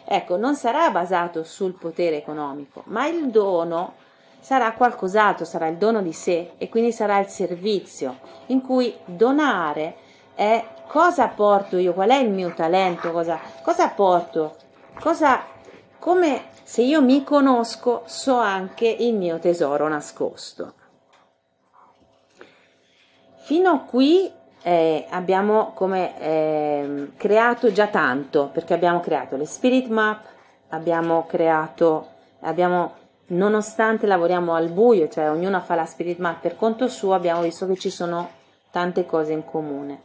Ecco, 0.03 0.37
non 0.37 0.55
sarà 0.55 0.89
basato 0.89 1.43
sul 1.43 1.73
potere 1.73 2.17
economico, 2.17 2.81
ma 2.87 3.05
il 3.05 3.29
dono 3.29 3.93
sarà 4.39 4.73
qualcos'altro, 4.73 5.45
sarà 5.45 5.67
il 5.67 5.77
dono 5.77 6.01
di 6.01 6.13
sé 6.13 6.53
e 6.57 6.67
quindi 6.67 6.91
sarà 6.91 7.19
il 7.19 7.27
servizio 7.27 8.17
in 8.47 8.61
cui 8.61 8.93
donare 9.05 9.95
è 10.33 10.65
cosa 10.87 11.27
porto 11.27 11.77
io, 11.77 11.93
qual 11.93 12.09
è 12.09 12.17
il 12.17 12.31
mio 12.31 12.51
talento, 12.53 13.11
cosa, 13.11 13.39
cosa 13.61 13.89
porto, 13.89 14.55
cosa, 14.99 15.43
come 15.99 16.45
se 16.69 16.83
io 16.83 17.01
mi 17.01 17.23
conosco, 17.23 18.03
so 18.05 18.37
anche 18.37 18.87
il 18.87 19.15
mio 19.15 19.39
tesoro 19.39 19.87
nascosto. 19.87 20.73
Fino 23.37 23.71
a 23.71 23.79
qui 23.79 24.31
eh, 24.61 25.07
abbiamo 25.09 25.71
come 25.73 26.21
eh, 26.21 27.11
creato 27.17 27.71
già 27.71 27.87
tanto, 27.87 28.51
perché 28.53 28.75
abbiamo 28.75 28.99
creato 28.99 29.35
le 29.35 29.47
spirit 29.47 29.87
map, 29.87 30.25
abbiamo 30.67 31.25
creato, 31.25 32.07
abbiamo, 32.41 32.93
nonostante 33.29 34.05
lavoriamo 34.05 34.53
al 34.53 34.69
buio, 34.69 35.09
cioè 35.09 35.31
ognuno 35.31 35.59
fa 35.61 35.73
la 35.73 35.87
spirit 35.87 36.19
map 36.19 36.39
per 36.39 36.55
conto 36.55 36.87
suo, 36.87 37.15
abbiamo 37.15 37.41
visto 37.41 37.65
che 37.65 37.77
ci 37.77 37.89
sono 37.89 38.29
tante 38.69 39.07
cose 39.07 39.31
in 39.31 39.43
comune. 39.43 40.03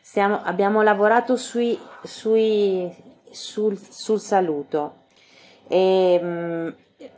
Stiamo, 0.00 0.40
abbiamo 0.42 0.82
lavorato 0.82 1.36
sui, 1.36 1.78
sui, 2.02 2.92
sul, 3.30 3.78
sul 3.78 4.18
saluto, 4.18 5.04
e, 5.68 6.20
mh, 6.20 6.26
mm, 6.26 6.68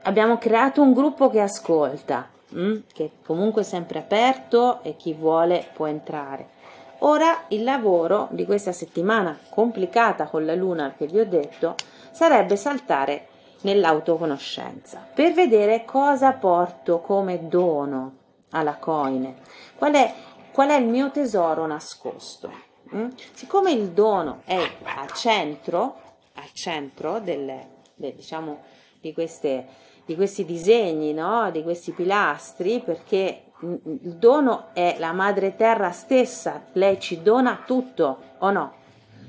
abbiamo 0.03 0.39
creato 0.39 0.83
un 0.83 0.93
gruppo 0.93 1.31
che 1.31 1.41
ascolta, 1.41 2.29
mh, 2.49 2.61
mm, 2.61 2.77
che 2.93 3.11
comunque 3.25 3.63
è 3.63 3.65
sempre 3.65 3.99
aperto 3.99 4.83
e 4.83 4.97
chi 4.97 5.13
vuole 5.13 5.67
può 5.73 5.87
entrare. 5.87 6.57
Ora 7.01 7.45
il 7.49 7.63
lavoro 7.63 8.27
di 8.31 8.45
questa 8.45 8.73
settimana 8.73 9.39
complicata 9.51 10.27
con 10.27 10.45
la 10.45 10.55
luna 10.55 10.95
che 10.97 11.07
vi 11.07 11.21
ho 11.21 11.27
detto 11.27 11.77
sarebbe 12.11 12.57
saltare 12.57 13.29
nell'autoconoscenza 13.61 15.07
per 15.15 15.33
vedere 15.33 15.85
cosa 15.85 16.33
porto 16.33 17.01
come 17.01 17.47
dono 17.47 18.15
alla 18.51 18.77
coine, 18.77 19.37
qual 19.77 19.93
è, 19.93 20.13
qual 20.51 20.71
è 20.71 20.77
il 20.77 20.87
mio 20.87 21.11
tesoro 21.11 21.67
nascosto. 21.67 22.67
Mm? 22.95 23.11
Siccome 23.33 23.71
il 23.71 23.91
dono 23.91 24.41
è 24.45 24.57
al 24.57 25.13
centro, 25.13 26.01
al 26.35 26.51
centro 26.53 27.21
delle, 27.21 27.45
de, 27.45 27.67
diciamo, 27.99 28.63
di, 29.01 29.13
queste, 29.13 29.67
di, 30.05 30.15
questi 30.15 30.45
disegni, 30.45 31.13
no? 31.13 31.51
di 31.51 31.63
questi 31.63 31.93
pilastri, 31.93 32.81
perché 32.81 33.43
il 33.61 34.15
dono 34.17 34.69
è 34.73 34.97
la 34.99 35.13
madre 35.13 35.57
terra 35.57 35.91
stessa, 35.91 36.65
lei 36.73 37.01
ci 37.01 37.23
dona 37.23 37.63
tutto 37.67 38.19
o 38.39 38.51
no? 38.51 38.75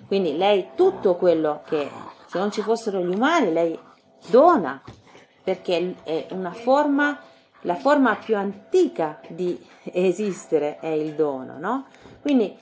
Quindi 0.08 0.38
lei 0.38 0.70
tutto 0.76 1.16
quello 1.16 1.62
che 1.68 1.90
se 2.28 2.38
non 2.38 2.52
ci 2.52 2.62
fossero 2.62 3.00
gli 3.00 3.14
umani, 3.14 3.52
lei 3.52 3.78
dona, 4.28 4.82
perché 5.44 5.96
è 6.04 6.28
una 6.32 6.52
forma, 6.52 7.20
la 7.62 7.76
forma 7.76 8.16
più 8.16 8.36
antica 8.36 9.20
di 9.30 9.60
esistere 9.84 10.80
è 10.80 10.90
il 10.90 11.16
dono, 11.16 11.58
no? 11.58 11.86
Quindi 12.22 12.56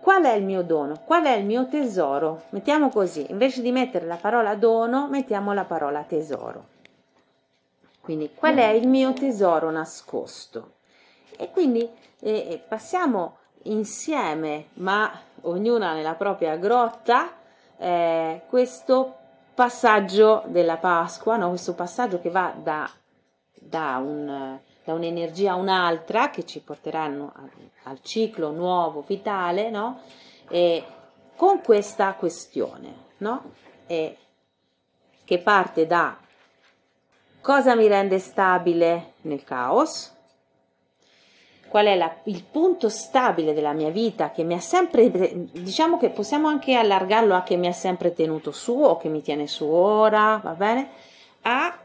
Qual 0.00 0.24
è 0.24 0.32
il 0.32 0.44
mio 0.44 0.62
dono? 0.62 1.02
Qual 1.04 1.24
è 1.24 1.32
il 1.32 1.44
mio 1.44 1.68
tesoro? 1.68 2.44
Mettiamo 2.50 2.88
così, 2.88 3.26
invece 3.30 3.60
di 3.60 3.70
mettere 3.70 4.06
la 4.06 4.16
parola 4.16 4.54
dono, 4.54 5.08
mettiamo 5.08 5.52
la 5.52 5.64
parola 5.64 6.02
tesoro. 6.02 6.78
Quindi, 8.00 8.32
qual 8.34 8.56
è 8.56 8.68
il 8.68 8.88
mio 8.88 9.12
tesoro 9.12 9.70
nascosto? 9.70 10.72
E 11.36 11.50
quindi 11.50 11.86
eh, 12.20 12.30
eh 12.30 12.62
passiamo 12.66 13.36
insieme, 13.64 14.68
ma 14.74 15.12
ognuna 15.42 15.92
nella 15.92 16.14
propria 16.14 16.56
grotta, 16.56 17.32
eh, 17.76 18.40
questo 18.48 19.16
passaggio 19.54 20.44
della 20.46 20.78
Pasqua, 20.78 21.36
no? 21.36 21.50
questo 21.50 21.74
passaggio 21.74 22.20
che 22.20 22.30
va 22.30 22.54
da, 22.56 22.90
da 23.52 23.98
un 24.02 24.58
da 24.90 24.94
un'energia 24.94 25.52
a 25.52 25.56
un'altra 25.56 26.30
che 26.30 26.44
ci 26.44 26.60
porteranno 26.60 27.32
al, 27.84 28.00
ciclo 28.02 28.50
nuovo, 28.50 29.04
vitale, 29.06 29.70
no? 29.70 30.00
E 30.48 30.84
con 31.36 31.62
questa 31.62 32.14
questione, 32.14 32.94
no? 33.18 33.52
E 33.86 34.16
che 35.24 35.38
parte 35.38 35.86
da 35.86 36.16
cosa 37.40 37.74
mi 37.74 37.86
rende 37.86 38.18
stabile 38.18 39.14
nel 39.22 39.44
caos, 39.44 40.12
qual 41.68 41.86
è 41.86 41.96
la, 41.96 42.12
il 42.24 42.42
punto 42.42 42.88
stabile 42.88 43.54
della 43.54 43.72
mia 43.72 43.90
vita 43.90 44.32
che 44.32 44.42
mi 44.42 44.54
ha 44.54 44.60
sempre, 44.60 45.08
diciamo 45.52 45.98
che 45.98 46.10
possiamo 46.10 46.48
anche 46.48 46.74
allargarlo 46.74 47.34
a 47.36 47.42
che 47.42 47.56
mi 47.56 47.68
ha 47.68 47.72
sempre 47.72 48.12
tenuto 48.12 48.50
su 48.50 48.72
o 48.72 48.96
che 48.96 49.08
mi 49.08 49.22
tiene 49.22 49.46
su 49.46 49.66
ora, 49.66 50.40
va 50.42 50.52
bene? 50.54 50.90
A 51.42 51.78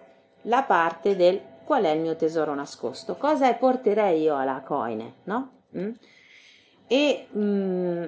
la 0.48 0.64
parte 0.64 1.16
del 1.16 1.54
qual 1.66 1.84
è 1.84 1.90
il 1.90 2.00
mio 2.00 2.16
tesoro 2.16 2.54
nascosto, 2.54 3.16
cosa 3.16 3.52
porterei 3.54 4.22
io 4.22 4.38
alla 4.38 4.62
coine, 4.62 5.16
no? 5.24 5.52
Mm? 5.78 5.92
E 6.88 7.28
mm, 7.36 8.04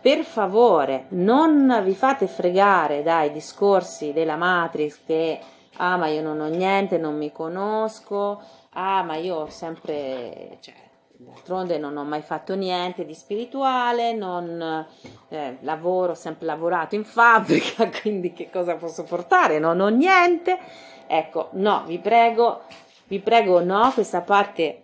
per 0.00 0.24
favore 0.24 1.06
non 1.10 1.80
vi 1.84 1.94
fate 1.94 2.26
fregare 2.26 3.02
dai 3.02 3.32
discorsi 3.32 4.12
della 4.12 4.36
Matrix 4.36 4.98
che 5.06 5.40
ah 5.78 5.96
ma 5.96 6.08
io 6.08 6.22
non 6.22 6.40
ho 6.40 6.48
niente, 6.48 6.98
non 6.98 7.16
mi 7.16 7.32
conosco, 7.32 8.42
ah 8.70 9.02
ma 9.02 9.16
io 9.16 9.36
ho 9.36 9.50
sempre, 9.50 10.58
cioè, 10.60 10.74
d'altronde 11.18 11.78
non 11.78 11.96
ho 11.96 12.04
mai 12.04 12.22
fatto 12.22 12.54
niente 12.54 13.04
di 13.04 13.14
spirituale, 13.14 14.12
non 14.12 14.86
eh, 15.28 15.58
lavoro, 15.60 16.12
ho 16.12 16.16
sempre 16.16 16.46
lavorato 16.46 16.94
in 16.94 17.04
fabbrica, 17.04 17.88
quindi 18.00 18.32
che 18.32 18.50
cosa 18.50 18.76
posso 18.76 19.04
portare? 19.04 19.58
Non 19.58 19.80
ho 19.80 19.88
niente. 19.88 20.58
Ecco, 21.10 21.48
no, 21.52 21.84
vi 21.86 21.98
prego, 21.98 22.64
vi 23.06 23.18
prego 23.18 23.64
no, 23.64 23.90
questa 23.94 24.20
parte 24.20 24.82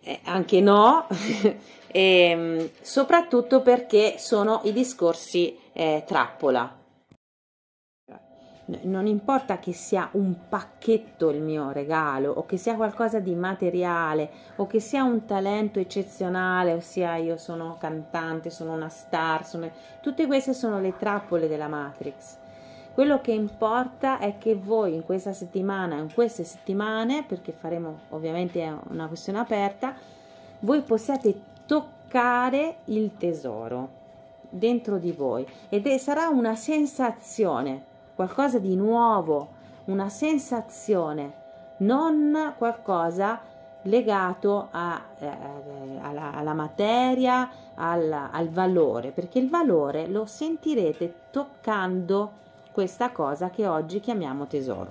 eh, 0.00 0.20
anche 0.24 0.60
no, 0.60 1.08
e, 1.10 1.58
ehm, 1.90 2.70
soprattutto 2.80 3.60
perché 3.60 4.14
sono 4.18 4.60
i 4.62 4.72
discorsi 4.72 5.58
eh, 5.72 6.04
trappola. 6.06 6.76
Non 8.82 9.08
importa 9.08 9.58
che 9.58 9.72
sia 9.72 10.08
un 10.12 10.48
pacchetto 10.48 11.30
il 11.30 11.40
mio 11.42 11.72
regalo 11.72 12.30
o 12.30 12.46
che 12.46 12.56
sia 12.56 12.76
qualcosa 12.76 13.18
di 13.18 13.34
materiale 13.34 14.30
o 14.56 14.68
che 14.68 14.78
sia 14.78 15.02
un 15.02 15.24
talento 15.24 15.80
eccezionale, 15.80 16.74
ossia 16.74 17.16
io 17.16 17.36
sono 17.36 17.76
cantante, 17.80 18.50
sono 18.50 18.72
una 18.72 18.88
star, 18.88 19.44
sono... 19.44 19.68
tutte 20.00 20.28
queste 20.28 20.54
sono 20.54 20.78
le 20.78 20.96
trappole 20.96 21.48
della 21.48 21.66
Matrix. 21.66 22.39
Quello 22.92 23.20
che 23.20 23.32
importa 23.32 24.18
è 24.18 24.36
che 24.38 24.54
voi 24.54 24.94
in 24.94 25.04
questa 25.04 25.32
settimana, 25.32 25.96
in 25.96 26.12
queste 26.12 26.44
settimane, 26.44 27.24
perché 27.26 27.52
faremo 27.52 28.00
ovviamente 28.10 28.60
una 28.88 29.06
questione 29.06 29.38
aperta, 29.38 29.94
voi 30.60 30.82
possiate 30.82 31.34
toccare 31.66 32.78
il 32.86 33.16
tesoro 33.16 33.98
dentro 34.50 34.98
di 34.98 35.12
voi 35.12 35.46
ed 35.68 35.86
è, 35.86 35.96
sarà 35.98 36.28
una 36.28 36.56
sensazione, 36.56 37.84
qualcosa 38.16 38.58
di 38.58 38.74
nuovo, 38.74 39.48
una 39.84 40.08
sensazione, 40.08 41.32
non 41.78 42.54
qualcosa 42.58 43.40
legato 43.82 44.68
a, 44.72 45.00
eh, 45.18 45.28
alla, 46.00 46.34
alla, 46.34 46.52
materia, 46.52 47.48
alla, 47.74 48.30
al 48.30 48.48
valore, 48.48 49.10
perché 49.12 49.38
il 49.38 49.48
valore 49.48 50.06
lo 50.06 50.26
sentirete 50.26 51.14
toccando 51.30 52.38
questa 52.72 53.10
cosa 53.10 53.50
che 53.50 53.66
oggi 53.66 54.00
chiamiamo 54.00 54.46
tesoro. 54.46 54.88